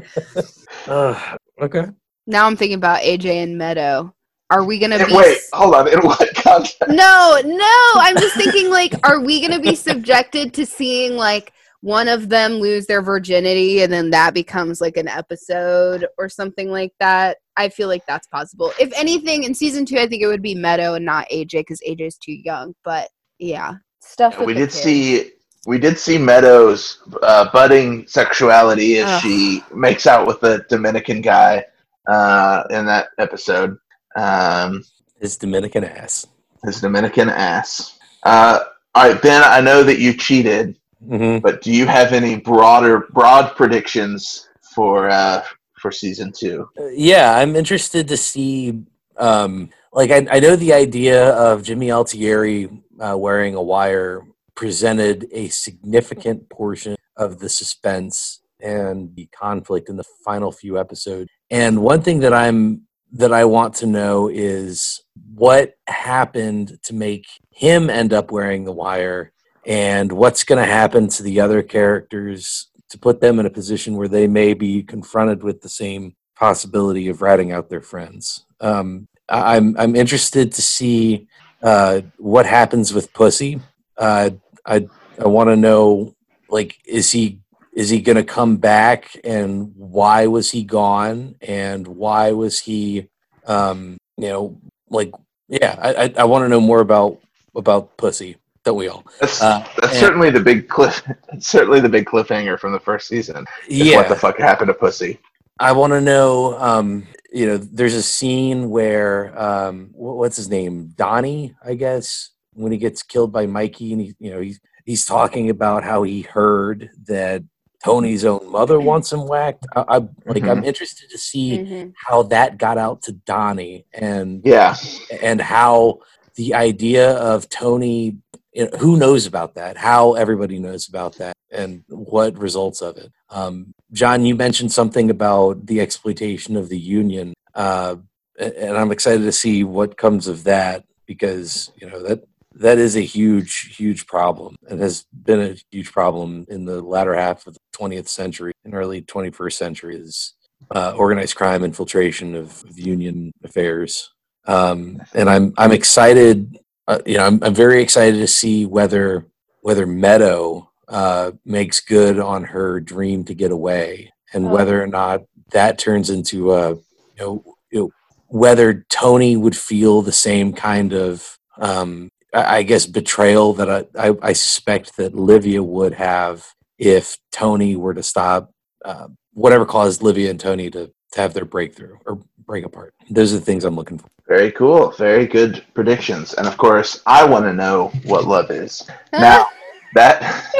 Ugh, 0.87 1.39
okay. 1.61 1.85
Now 2.25 2.45
I'm 2.47 2.55
thinking 2.55 2.77
about 2.77 3.01
AJ 3.01 3.43
and 3.43 3.57
Meadow. 3.57 4.13
Are 4.49 4.63
we 4.63 4.79
gonna 4.79 4.97
And 4.97 5.07
be? 5.07 5.13
wait, 5.15 5.37
hold 5.51 5.75
on. 5.75 5.87
In 5.91 5.99
what 6.01 6.32
context? 6.43 6.77
No, 6.87 7.41
no. 7.43 7.91
I'm 7.95 8.15
just 8.17 8.35
thinking 8.35 8.69
like, 8.69 8.93
are 9.07 9.19
we 9.19 9.41
gonna 9.41 9.61
be 9.61 9.75
subjected 9.75 10.53
to 10.55 10.65
seeing 10.65 11.15
like 11.15 11.53
one 11.81 12.07
of 12.07 12.29
them 12.29 12.53
lose 12.53 12.85
their 12.85 13.01
virginity 13.01 13.81
and 13.81 13.91
then 13.91 14.09
that 14.11 14.33
becomes 14.33 14.79
like 14.79 14.95
an 14.97 15.07
episode 15.07 16.05
or 16.17 16.29
something 16.29 16.69
like 16.69 16.93
that? 16.99 17.37
I 17.57 17.69
feel 17.69 17.87
like 17.87 18.05
that's 18.07 18.27
possible. 18.27 18.71
If 18.79 18.91
anything, 18.97 19.43
in 19.43 19.53
season 19.53 19.85
two, 19.85 19.97
I 19.97 20.07
think 20.07 20.23
it 20.23 20.27
would 20.27 20.41
be 20.41 20.55
Meadow 20.55 20.95
and 20.95 21.05
not 21.05 21.27
AJ 21.29 21.51
because 21.51 21.79
AJ's 21.87 22.17
too 22.17 22.33
young. 22.33 22.73
But 22.83 23.09
yeah, 23.39 23.73
stuff. 24.01 24.37
with 24.37 24.47
we 24.47 24.53
did 24.53 24.69
kids. 24.69 24.81
see 24.81 25.31
we 25.65 25.79
did 25.79 25.97
see 25.97 26.17
Meadows' 26.17 26.99
uh, 27.21 27.49
budding 27.51 28.05
sexuality 28.07 28.97
as 28.97 29.09
Ugh. 29.09 29.21
she 29.21 29.63
makes 29.73 30.05
out 30.07 30.27
with 30.27 30.41
the 30.41 30.65
Dominican 30.69 31.21
guy 31.21 31.65
uh, 32.07 32.63
in 32.69 32.85
that 32.85 33.09
episode. 33.17 33.77
Um, 34.15 34.83
His 35.19 35.37
Dominican 35.37 35.85
ass. 35.85 36.27
His 36.63 36.81
Dominican 36.81 37.29
ass. 37.29 37.97
Uh, 38.23 38.59
all 38.95 39.09
right, 39.09 39.21
Ben. 39.21 39.43
I 39.43 39.61
know 39.61 39.83
that 39.83 39.99
you 39.99 40.13
cheated, 40.13 40.77
hmm 41.05 41.39
but 41.39 41.61
do 41.61 41.71
you 41.71 41.85
have 41.85 42.13
any 42.13 42.37
broader 42.37 43.07
broad 43.11 43.55
predictions 43.55 44.47
for 44.73 45.09
uh, 45.09 45.43
for 45.79 45.91
season 45.91 46.31
two? 46.31 46.69
Yeah, 46.93 47.35
I'm 47.37 47.55
interested 47.55 48.07
to 48.07 48.17
see. 48.17 48.83
Um, 49.17 49.69
like, 49.91 50.09
I, 50.09 50.25
I 50.31 50.39
know 50.39 50.55
the 50.55 50.73
idea 50.73 51.29
of 51.33 51.61
Jimmy 51.61 51.91
Altieri 51.91 52.67
uh, 52.99 53.15
wearing 53.15 53.53
a 53.53 53.61
wire 53.61 54.25
presented 54.55 55.27
a 55.31 55.49
significant 55.49 56.49
portion 56.49 56.95
of 57.17 57.39
the 57.39 57.49
suspense 57.49 58.41
and 58.59 59.15
the 59.15 59.27
conflict 59.27 59.89
in 59.89 59.97
the 59.97 60.03
final 60.23 60.51
few 60.51 60.79
episodes. 60.79 61.29
And 61.51 61.83
one 61.83 62.01
thing 62.01 62.21
that 62.21 62.33
I'm 62.33 62.83
that 63.11 63.33
I 63.33 63.45
want 63.45 63.75
to 63.75 63.85
know 63.85 64.29
is 64.29 65.01
what 65.35 65.73
happened 65.87 66.79
to 66.83 66.93
make 66.93 67.25
him 67.49 67.89
end 67.89 68.13
up 68.13 68.31
wearing 68.31 68.63
the 68.63 68.71
wire, 68.71 69.31
and 69.65 70.11
what's 70.11 70.43
going 70.43 70.59
to 70.59 70.71
happen 70.71 71.07
to 71.07 71.23
the 71.23 71.39
other 71.39 71.63
characters 71.63 72.67
to 72.89 72.97
put 72.97 73.21
them 73.21 73.39
in 73.39 73.45
a 73.45 73.49
position 73.49 73.95
where 73.95 74.07
they 74.07 74.27
may 74.27 74.53
be 74.53 74.83
confronted 74.83 75.43
with 75.43 75.61
the 75.61 75.69
same 75.69 76.15
possibility 76.35 77.07
of 77.07 77.21
ratting 77.21 77.51
out 77.51 77.69
their 77.69 77.81
friends. 77.81 78.45
Um, 78.59 79.07
I'm 79.29 79.75
I'm 79.77 79.95
interested 79.95 80.51
to 80.51 80.61
see 80.61 81.27
uh, 81.61 82.01
what 82.17 82.45
happens 82.45 82.93
with 82.93 83.13
Pussy. 83.13 83.61
Uh, 83.97 84.31
I 84.65 84.87
I 85.19 85.27
want 85.27 85.49
to 85.49 85.55
know 85.55 86.15
like 86.49 86.77
is 86.85 87.11
he 87.11 87.39
is 87.73 87.89
he 87.89 88.01
going 88.01 88.17
to 88.17 88.23
come 88.23 88.57
back 88.57 89.15
and 89.23 89.73
why 89.75 90.27
was 90.27 90.51
he 90.51 90.63
gone 90.63 91.35
and 91.41 91.87
why 91.87 92.31
was 92.31 92.59
he 92.59 93.07
um, 93.47 93.97
you 94.17 94.27
know 94.29 94.61
like 94.89 95.11
yeah 95.47 95.75
I 95.81 95.93
I, 96.05 96.13
I 96.19 96.23
want 96.25 96.43
to 96.45 96.49
know 96.49 96.61
more 96.61 96.79
about 96.81 97.19
about 97.55 97.97
Pussy. 97.97 98.37
Don't 98.65 98.77
we 98.77 98.87
all? 98.87 99.03
That's 99.19 99.41
Uh, 99.41 99.59
that's 99.77 99.93
and- 99.93 99.99
certainly 99.99 100.29
the 100.31 100.39
big 100.39 100.69
cliff. 100.69 101.01
That's 101.29 101.47
certainly 101.47 101.81
the 101.81 101.89
big 101.89 102.05
cliffhanger 102.05 102.57
from 102.57 102.71
the 102.71 102.79
first 102.79 103.07
season. 103.09 103.45
Yeah. 103.67 103.97
What 103.97 104.07
the 104.09 104.15
fuck 104.15 104.37
happened 104.39 104.69
to 104.69 104.73
Pussy? 104.73 105.19
I 105.59 105.73
want 105.73 105.91
to 105.91 105.99
know. 106.01 106.57
Um, 106.59 107.05
you 107.33 107.45
know, 107.45 107.57
there's 107.57 107.93
a 107.93 108.01
scene 108.01 108.69
where 108.69 109.37
um, 109.39 109.87
wh- 109.93 110.15
what's 110.17 110.37
his 110.37 110.49
name, 110.49 110.93
Donnie, 110.95 111.55
I 111.63 111.73
guess, 111.75 112.29
when 112.53 112.71
he 112.71 112.77
gets 112.77 113.03
killed 113.03 113.31
by 113.33 113.45
Mikey, 113.47 113.91
and 113.91 114.01
he, 114.01 114.15
you 114.19 114.31
know, 114.31 114.39
he's 114.39 114.59
he's 114.85 115.03
talking 115.05 115.49
about 115.49 115.83
how 115.83 116.03
he 116.03 116.21
heard 116.21 116.89
that 117.07 117.43
Tony's 117.83 118.23
own 118.25 118.49
mother 118.49 118.79
wants 118.79 119.11
him 119.11 119.27
whacked. 119.27 119.65
I, 119.75 119.83
I 119.87 119.97
like, 120.25 120.43
I'm 120.43 120.63
interested 120.63 121.09
to 121.09 121.17
see 121.17 121.59
Mhm. 121.59 121.93
how 122.07 122.23
that 122.23 122.57
got 122.57 122.77
out 122.77 123.01
to 123.03 123.11
Donnie, 123.11 123.85
and 123.93 124.41
Yeah, 124.45 124.75
and 125.21 125.41
how 125.41 125.99
the 126.35 126.53
idea 126.53 127.11
of 127.17 127.49
Tony, 127.49 128.17
you 128.53 128.65
know, 128.65 128.77
who 128.77 128.97
knows 128.97 129.25
about 129.25 129.55
that, 129.55 129.77
how 129.77 130.13
everybody 130.13 130.59
knows 130.59 130.87
about 130.87 131.17
that, 131.17 131.35
and 131.51 131.83
what 131.89 132.37
results 132.37 132.81
of 132.81 132.97
it. 132.97 133.11
Um, 133.29 133.73
John, 133.91 134.25
you 134.25 134.35
mentioned 134.35 134.71
something 134.71 135.09
about 135.09 135.65
the 135.67 135.79
exploitation 135.81 136.55
of 136.55 136.69
the 136.69 136.79
union, 136.79 137.33
uh, 137.53 137.95
and 138.39 138.77
I'm 138.77 138.91
excited 138.91 139.23
to 139.23 139.31
see 139.31 139.63
what 139.63 139.97
comes 139.97 140.27
of 140.27 140.43
that 140.45 140.85
because 141.05 141.71
you 141.79 141.87
know 141.89 142.01
that 142.01 142.23
that 142.55 142.77
is 142.77 142.95
a 142.95 143.01
huge, 143.01 143.75
huge 143.77 144.05
problem 144.07 144.55
and 144.69 144.79
has 144.79 145.05
been 145.23 145.41
a 145.41 145.55
huge 145.71 145.91
problem 145.91 146.45
in 146.49 146.65
the 146.65 146.81
latter 146.81 147.13
half 147.15 147.47
of 147.47 147.53
the 147.55 147.59
20th 147.77 148.07
century 148.07 148.53
and 148.65 148.73
early 148.73 149.01
21st 149.01 149.53
century. 149.53 149.95
Is 149.97 150.33
uh, 150.75 150.93
organized 150.97 151.35
crime 151.35 151.63
infiltration 151.63 152.35
of, 152.35 152.63
of 152.63 152.79
union 152.79 153.31
affairs 153.43 154.11
um, 154.45 155.01
and 155.13 155.29
I'm 155.29 155.53
I'm 155.57 155.71
excited. 155.71 156.57
Uh, 156.87 156.99
you 157.05 157.17
know, 157.17 157.25
I'm 157.25 157.43
I'm 157.43 157.53
very 157.55 157.81
excited 157.81 158.17
to 158.19 158.27
see 158.27 158.65
whether 158.65 159.27
whether 159.61 159.85
Meadow 159.87 160.69
uh, 160.89 161.31
makes 161.45 161.79
good 161.79 162.19
on 162.19 162.43
her 162.43 162.79
dream 162.81 163.23
to 163.25 163.33
get 163.33 163.51
away, 163.51 164.11
and 164.33 164.47
Oh. 164.47 164.49
whether 164.49 164.81
or 164.81 164.87
not 164.87 165.21
that 165.51 165.77
turns 165.77 166.09
into 166.09 166.53
a 166.53 166.71
you 166.71 166.81
know, 167.19 167.43
you 167.71 167.79
know 167.79 167.89
whether 168.27 168.85
Tony 168.89 169.37
would 169.37 169.55
feel 169.55 170.01
the 170.01 170.11
same 170.11 170.51
kind 170.53 170.93
of 170.93 171.37
um, 171.59 172.09
I 172.33 172.57
I 172.57 172.63
guess 172.63 172.85
betrayal 172.85 173.53
that 173.53 173.69
I, 173.69 174.09
I, 174.09 174.15
I 174.21 174.33
suspect 174.33 174.97
that 174.97 175.15
Livia 175.15 175.61
would 175.61 175.93
have 175.93 176.45
if 176.77 177.17
Tony 177.31 177.75
were 177.75 177.93
to 177.93 178.03
stop 178.03 178.51
uh, 178.85 179.07
whatever 179.33 179.65
caused 179.65 180.03
Livia 180.03 180.29
and 180.29 180.39
Tony 180.39 180.69
to, 180.69 180.91
to 181.13 181.21
have 181.21 181.33
their 181.33 181.45
breakthrough 181.45 181.97
or 182.05 182.19
break 182.45 182.65
apart. 182.65 182.93
Those 183.09 183.33
are 183.33 183.39
the 183.39 183.45
things 183.45 183.63
I'm 183.63 183.75
looking 183.75 183.97
for. 183.97 184.07
very 184.27 184.51
cool. 184.51 184.91
Very 184.91 185.25
good 185.25 185.63
predictions. 185.73 186.33
And 186.33 186.47
of 186.47 186.57
course, 186.57 187.01
I 187.05 187.23
want 187.23 187.45
to 187.45 187.53
know 187.53 187.91
what 188.05 188.25
love 188.25 188.51
is. 188.51 188.87
Now 189.11 189.47
that 189.95 190.53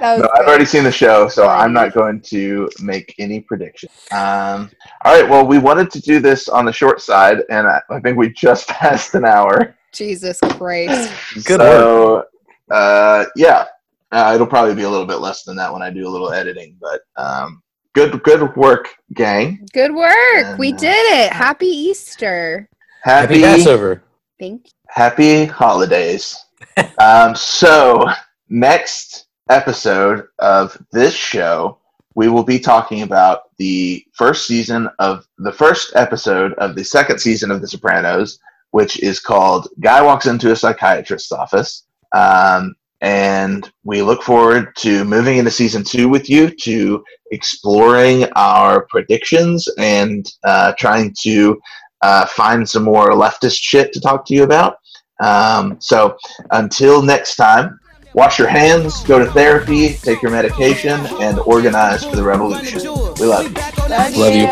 That 0.00 0.18
no, 0.18 0.28
I've 0.34 0.46
already 0.46 0.64
seen 0.64 0.84
the 0.84 0.92
show, 0.92 1.28
so 1.28 1.46
I'm 1.46 1.72
not 1.72 1.92
going 1.92 2.20
to 2.22 2.68
make 2.80 3.14
any 3.18 3.40
predictions. 3.40 3.92
Um, 4.10 4.70
all 5.04 5.20
right. 5.20 5.28
Well, 5.28 5.46
we 5.46 5.58
wanted 5.58 5.90
to 5.92 6.00
do 6.00 6.18
this 6.18 6.48
on 6.48 6.64
the 6.64 6.72
short 6.72 7.00
side, 7.00 7.42
and 7.50 7.66
I, 7.66 7.80
I 7.90 8.00
think 8.00 8.16
we 8.16 8.30
just 8.32 8.68
passed 8.80 9.14
an 9.14 9.24
hour. 9.24 9.76
Jesus 9.92 10.38
Christ. 10.40 11.12
Good 11.44 11.60
so, 11.60 12.24
uh, 12.70 13.24
yeah, 13.36 13.66
uh, 14.12 14.32
it'll 14.34 14.46
probably 14.46 14.74
be 14.74 14.82
a 14.82 14.90
little 14.90 15.06
bit 15.06 15.18
less 15.18 15.44
than 15.44 15.56
that 15.56 15.72
when 15.72 15.82
I 15.82 15.90
do 15.90 16.06
a 16.06 16.10
little 16.10 16.32
editing. 16.32 16.76
But 16.80 17.02
um, 17.16 17.62
good, 17.94 18.22
good 18.22 18.54
work, 18.56 18.88
gang. 19.14 19.66
Good 19.72 19.94
work. 19.94 20.58
we 20.58 20.68
And, 20.70 20.76
uh, 20.76 20.80
did 20.80 21.26
it. 21.26 21.32
Happy 21.32 21.66
Easter. 21.66 22.68
Happy 23.02 23.40
Happy, 23.40 23.62
Passover. 23.62 24.02
Thank 24.38 24.66
you. 24.66 24.72
happy 24.88 25.44
holidays. 25.44 26.36
um, 26.98 27.34
so 27.34 28.04
next 28.48 29.26
episode 29.48 30.26
of 30.38 30.76
this 30.92 31.14
show, 31.14 31.78
we 32.14 32.28
will 32.28 32.44
be 32.44 32.58
talking 32.58 33.02
about 33.02 33.56
the 33.58 34.04
first 34.12 34.46
season 34.46 34.88
of 34.98 35.26
the 35.38 35.52
first 35.52 35.94
episode 35.94 36.54
of 36.54 36.74
the 36.74 36.84
second 36.84 37.18
season 37.18 37.50
of 37.50 37.60
The 37.60 37.68
Sopranos, 37.68 38.38
which 38.70 39.00
is 39.00 39.20
called 39.20 39.68
"Guy 39.80 40.02
Walks 40.02 40.26
Into 40.26 40.52
a 40.52 40.56
Psychiatrist's 40.56 41.32
Office." 41.32 41.84
Um, 42.12 42.74
and 43.00 43.70
we 43.84 44.02
look 44.02 44.22
forward 44.22 44.74
to 44.76 45.04
moving 45.04 45.38
into 45.38 45.50
season 45.50 45.82
two 45.82 46.08
with 46.08 46.28
you 46.28 46.50
to 46.50 47.02
exploring 47.30 48.26
our 48.36 48.86
predictions 48.90 49.66
and 49.78 50.30
uh, 50.44 50.72
trying 50.78 51.14
to 51.22 51.58
uh, 52.02 52.26
find 52.26 52.68
some 52.68 52.82
more 52.82 53.10
leftist 53.10 53.58
shit 53.60 53.92
to 53.92 54.00
talk 54.00 54.26
to 54.26 54.34
you 54.34 54.42
about. 54.42 54.76
Um, 55.22 55.76
so 55.80 56.16
until 56.50 57.02
next 57.02 57.36
time, 57.36 57.78
wash 58.14 58.38
your 58.38 58.48
hands, 58.48 59.02
go 59.04 59.18
to 59.18 59.30
therapy, 59.32 59.94
take 59.94 60.22
your 60.22 60.30
medication, 60.30 61.00
and 61.20 61.38
organize 61.40 62.04
for 62.04 62.16
the 62.16 62.22
revolution. 62.22 62.80
We 63.18 63.26
love 63.26 63.46
you. 63.46 63.54
Love, 63.88 64.16
Love 64.16 64.34
you. 64.34 64.46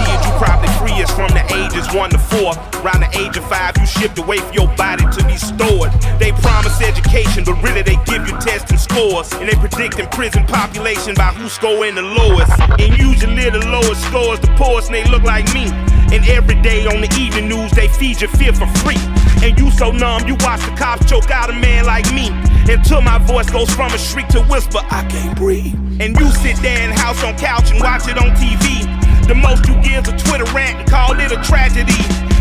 from 1.08 1.32
the 1.32 1.40
ages 1.56 1.88
one 1.94 2.10
to 2.10 2.18
four. 2.18 2.52
Around 2.82 3.00
the 3.00 3.10
age 3.16 3.36
of 3.36 3.44
five, 3.48 3.72
you 3.78 3.86
shipped 3.86 4.18
away 4.18 4.38
for 4.38 4.52
your 4.52 4.68
body 4.76 5.04
to 5.16 5.24
be 5.24 5.36
stored. 5.36 5.92
They 6.18 6.32
promise 6.44 6.82
education, 6.82 7.44
but 7.44 7.56
really 7.62 7.80
they 7.80 7.96
give 8.04 8.28
you 8.28 8.36
tests 8.40 8.70
and 8.70 8.80
scores. 8.80 9.32
And 9.40 9.48
they 9.48 9.56
predicting 9.56 10.08
prison 10.08 10.44
population 10.44 11.14
by 11.14 11.32
who's 11.32 11.52
scoring 11.52 11.94
the 11.94 12.02
lowest. 12.02 12.52
And 12.76 12.92
usually 12.98 13.48
the 13.48 13.64
lowest 13.72 14.04
scores 14.04 14.40
the 14.40 14.52
poorest, 14.60 14.92
and 14.92 14.96
they 14.96 15.04
look 15.08 15.22
like 15.22 15.48
me. 15.54 15.72
And 16.12 16.26
every 16.28 16.60
day 16.60 16.84
on 16.84 17.00
the 17.00 17.08
evening 17.16 17.48
news, 17.48 17.70
they 17.72 17.88
feed 17.88 18.20
your 18.20 18.30
fear 18.36 18.52
for 18.52 18.66
free. 18.84 19.00
And 19.40 19.56
you 19.58 19.70
so 19.70 19.92
numb, 19.92 20.26
you 20.28 20.36
watch 20.40 20.60
the 20.68 20.74
cops 20.76 21.08
choke 21.08 21.30
out 21.30 21.48
a 21.48 21.54
man 21.54 21.86
like 21.86 22.12
me. 22.12 22.28
Until 22.68 23.00
my 23.00 23.18
voice 23.18 23.48
goes 23.48 23.70
from 23.70 23.92
a 23.94 23.98
shriek 23.98 24.28
to 24.36 24.42
whisper, 24.42 24.80
I 24.90 25.06
can't 25.08 25.36
breathe. 25.36 25.74
And 26.00 26.18
you 26.18 26.28
sit 26.44 26.56
there 26.56 26.82
in 26.82 26.90
house 26.90 27.24
on 27.24 27.38
couch 27.38 27.70
and 27.70 27.80
watch 27.80 28.08
it 28.08 28.18
on 28.18 28.36
TV. 28.36 28.99
The 29.30 29.38
most 29.38 29.62
you 29.70 29.78
give 29.78 30.10
a 30.10 30.14
Twitter 30.26 30.42
rant 30.50 30.82
and 30.82 30.90
call 30.90 31.14
it 31.14 31.30
a 31.30 31.38
tragedy. 31.46 31.94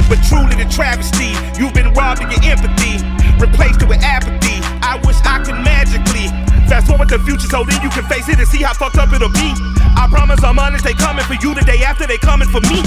But 0.10 0.18
truly 0.26 0.57
the 0.57 0.66
travesty, 0.74 1.38
you've 1.53 1.78
been 1.78 1.94
robbed 1.94 2.26
of 2.26 2.34
your 2.34 2.41
empathy, 2.41 2.98
replaced 3.38 3.86
it 3.86 3.88
with 3.88 4.02
apathy. 4.02 4.57
I 4.82 4.98
wish 5.06 5.22
I 5.22 5.38
could 5.45 5.61
magically 5.61 6.34
fast 6.66 6.90
forward 6.90 7.14
the 7.14 7.22
future 7.22 7.45
so 7.45 7.61
then 7.61 7.78
you 7.86 7.94
can 7.94 8.10
face 8.10 8.26
it 8.26 8.41
and 8.41 8.48
see 8.49 8.66
how 8.66 8.74
fucked 8.74 8.98
up 8.98 9.14
it'll 9.14 9.30
be. 9.30 9.53
I 9.94 10.10
promise 10.10 10.41
I'm 10.41 10.57
honest, 10.57 10.84
they 10.84 10.98
coming 10.98 11.26
for 11.30 11.38
you 11.38 11.53
the 11.53 11.61
day 11.61 11.86
after 11.86 12.07
they 12.07 12.18
coming 12.18 12.49
for 12.49 12.61
me. 12.66 12.82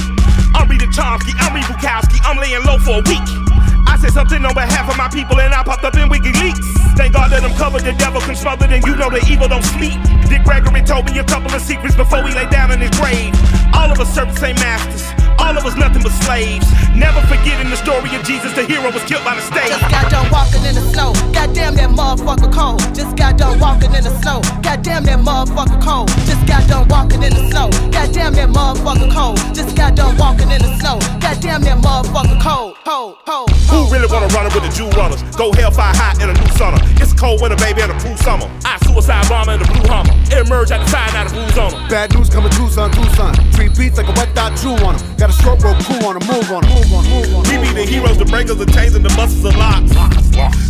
I'm 0.50 0.66
reading 0.66 0.90
Chomsky, 0.90 1.38
I'm 1.38 1.54
reading 1.54 1.70
Bukowski, 1.70 2.18
I'm 2.26 2.42
laying 2.42 2.66
low 2.66 2.82
for 2.82 2.98
a 2.98 3.02
week. 3.06 3.41
I 3.86 3.96
said 3.98 4.12
something 4.12 4.44
on 4.44 4.54
behalf 4.54 4.90
of 4.90 4.96
my 4.96 5.08
people 5.08 5.40
and 5.40 5.52
I 5.54 5.62
popped 5.62 5.84
up 5.84 5.94
in 5.94 6.08
WikiLeaks. 6.08 6.82
Thank 6.96 7.14
God 7.14 7.30
that 7.32 7.42
I'm 7.42 7.54
covered, 7.56 7.82
the 7.82 7.92
devil 7.92 8.20
can 8.20 8.36
smother, 8.36 8.66
and 8.68 8.84
you 8.84 8.94
know 8.96 9.08
the 9.08 9.24
evil 9.28 9.48
don't 9.48 9.64
sleep. 9.64 9.96
Dick 10.28 10.44
Gregory 10.44 10.82
told 10.82 11.08
me 11.08 11.18
a 11.18 11.24
couple 11.24 11.52
of 11.54 11.62
secrets 11.62 11.96
before 11.96 12.22
he 12.26 12.34
lay 12.34 12.48
down 12.50 12.70
in 12.70 12.80
his 12.80 12.92
grave. 13.00 13.32
All 13.72 13.90
of 13.90 13.98
us 13.98 14.12
serve 14.14 14.28
the 14.28 14.38
same 14.38 14.56
masters, 14.56 15.08
all 15.40 15.56
of 15.56 15.64
us 15.64 15.76
nothing 15.76 16.02
but 16.02 16.12
slaves. 16.28 16.68
Never 16.92 17.24
forgetting 17.24 17.70
the 17.72 17.80
story 17.80 18.12
of 18.12 18.22
Jesus, 18.28 18.52
the 18.52 18.68
hero 18.68 18.92
was 18.92 19.02
killed 19.08 19.24
by 19.24 19.34
the 19.34 19.40
state. 19.40 19.72
Just 19.72 19.88
got 19.88 20.10
done 20.12 20.28
walking 20.28 20.64
in 20.68 20.74
the 20.76 20.84
snow. 20.92 21.16
Goddamn 21.32 21.74
that 21.80 21.90
motherfucker 21.90 22.52
cold. 22.52 22.80
Just 22.94 23.16
got 23.16 23.38
done 23.38 23.58
walking 23.58 23.94
in 23.96 24.04
the 24.04 24.12
snow. 24.20 24.44
Goddamn 24.60 25.04
that 25.08 25.20
motherfucker 25.24 25.80
cold. 25.80 26.08
Just 26.28 26.44
got 26.46 26.68
done 26.68 26.86
walking 26.88 27.22
in 27.22 27.32
the 27.32 27.48
snow. 27.48 27.72
Goddamn 27.90 28.34
that 28.36 28.48
motherfucker 28.52 29.08
cold. 29.12 29.40
Just 29.56 29.74
got 29.76 29.96
done 29.96 30.16
walking 30.18 30.50
in 30.52 30.60
the 30.60 30.76
snow. 30.76 31.00
Goddamn 31.24 31.62
that 31.64 31.78
motherfucker 31.80 32.36
cold. 32.42 32.76
Cold, 32.84 33.16
cold. 33.24 33.50
Who 33.72 33.88
really 33.88 34.06
wanna 34.12 34.28
run 34.36 34.44
it 34.44 34.52
with 34.52 34.68
the 34.68 34.72
Jew 34.76 34.88
runners? 34.92 35.24
Go 35.32 35.50
hellfire 35.52 35.96
hot 35.96 36.20
in 36.20 36.28
a 36.28 36.36
new 36.36 36.52
summer. 36.60 36.76
It's 37.00 37.16
cold 37.16 37.40
winter, 37.40 37.56
baby, 37.56 37.80
and 37.80 37.90
a 37.90 37.96
blue 37.96 38.16
summer. 38.20 38.44
I 38.68 38.76
suicide 38.84 39.24
bomber 39.32 39.56
in 39.56 39.60
the 39.64 39.68
blue 39.72 39.88
hummer. 39.88 40.12
Emerge 40.28 40.70
at 40.70 40.84
the 40.84 40.88
side, 40.92 41.12
now 41.16 41.24
the 41.24 41.32
blues 41.32 41.56
on 41.56 41.72
'em. 41.72 41.88
Bad 41.88 42.12
news 42.12 42.28
coming 42.28 42.52
Tucson, 42.52 42.92
Tucson. 42.92 43.32
Treat 43.56 43.72
beats 43.72 43.96
like 43.96 44.08
a 44.08 44.12
wet 44.12 44.34
dot 44.34 44.52
chew 44.60 44.76
on 44.84 44.94
'em. 44.94 45.02
Got 45.16 45.30
a 45.30 45.32
stroke 45.32 45.64
rope 45.64 45.80
crew 45.88 46.04
on 46.04 46.20
'em, 46.20 46.24
move 46.28 46.52
on 46.52 46.60
'em, 46.64 46.68
move 46.68 46.92
on 46.92 47.04
move 47.08 47.32
on. 47.32 47.42
We 47.48 47.56
be 47.64 47.72
the 47.72 47.86
heroes, 47.88 48.18
the 48.18 48.26
breakers, 48.26 48.60
the 48.60 48.66
chains, 48.66 48.94
and 48.94 49.04
the 49.04 49.14
busters 49.16 49.44
of 49.44 49.56
locks. 49.56 49.90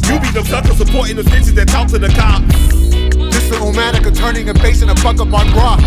You 0.07 0.20
be 0.23 0.31
the 0.31 0.45
suckers 0.47 0.79
supporting 0.79 1.16
the 1.16 1.24
snitches 1.24 1.55
that 1.59 1.66
talk 1.66 1.89
to 1.89 1.99
the 1.99 2.09
cops. 2.09 2.47
This 3.35 3.51
the 3.51 3.59
Omatic 3.59 4.07
turning 4.15 4.49
and 4.49 4.91
a 4.91 4.95
buck 5.03 5.19
up 5.19 5.33
on 5.35 5.53
rock. 5.55 5.81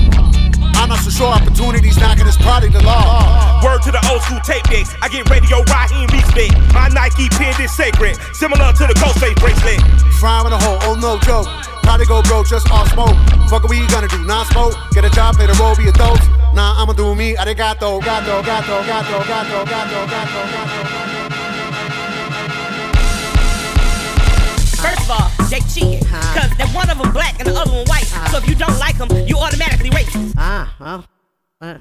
I'm 0.75 0.89
not 0.89 0.99
so 0.99 1.09
sure 1.09 1.31
opportunities 1.31 1.97
knocking 1.97 2.27
is 2.27 2.37
probably 2.37 2.69
the 2.69 2.83
law. 2.83 3.61
Word 3.63 3.81
to 3.83 3.91
the 3.91 4.01
old 4.11 4.21
school 4.21 4.39
tape 4.41 4.63
decks. 4.69 4.93
I 5.01 5.09
get 5.09 5.29
radio 5.29 5.63
Raheem 5.63 6.07
respect. 6.11 6.53
My 6.73 6.87
Nike 6.89 7.29
pin 7.39 7.55
is 7.61 7.71
sacred, 7.71 8.17
similar 8.33 8.73
to 8.73 8.83
the 8.85 8.93
Ghostface 8.99 9.39
bracelet. 9.39 9.81
Frying 10.19 10.47
in 10.47 10.53
a 10.53 10.59
hole, 10.59 10.77
oh 10.83 10.95
no 10.95 11.17
joke. 11.23 11.47
Probably 11.81 12.05
go 12.05 12.21
broke, 12.23 12.47
just 12.47 12.69
all 12.71 12.85
smoke. 12.87 13.15
Fuck 13.49 13.63
what 13.63 13.69
we 13.69 13.85
gonna 13.87 14.07
do, 14.07 14.23
non 14.25 14.45
smoke. 14.47 14.73
Get 14.91 15.05
a 15.05 15.09
job, 15.09 15.37
pay 15.37 15.47
the 15.47 15.53
roll, 15.61 15.75
be 15.75 15.87
a 15.87 15.91
dose. 15.91 16.21
Nah, 16.53 16.81
I'ma 16.81 16.93
do 16.93 17.15
me, 17.15 17.35
arigato, 17.35 18.01
gato, 18.01 18.41
gato, 18.43 18.83
gato, 18.85 19.17
gato, 19.25 19.65
gato, 19.65 20.05
gato, 20.05 20.41
gato. 20.51 20.65
First 20.75 20.95
of 20.95 21.04
they 25.49 25.59
cheating. 25.61 26.03
Cause 26.05 26.51
that 26.57 26.71
one 26.73 26.89
of 26.89 26.97
them 26.97 27.11
black 27.11 27.39
and 27.39 27.47
the 27.47 27.55
other 27.55 27.71
one 27.71 27.85
white. 27.87 28.05
So 28.31 28.37
if 28.37 28.47
you 28.47 28.55
don't 28.55 28.77
like 28.79 28.97
them, 28.97 29.09
you 29.27 29.37
automatically 29.37 29.89
racist. 29.89 30.33
Ah, 30.37 30.75
well. 30.79 31.05
uh, 31.61 31.77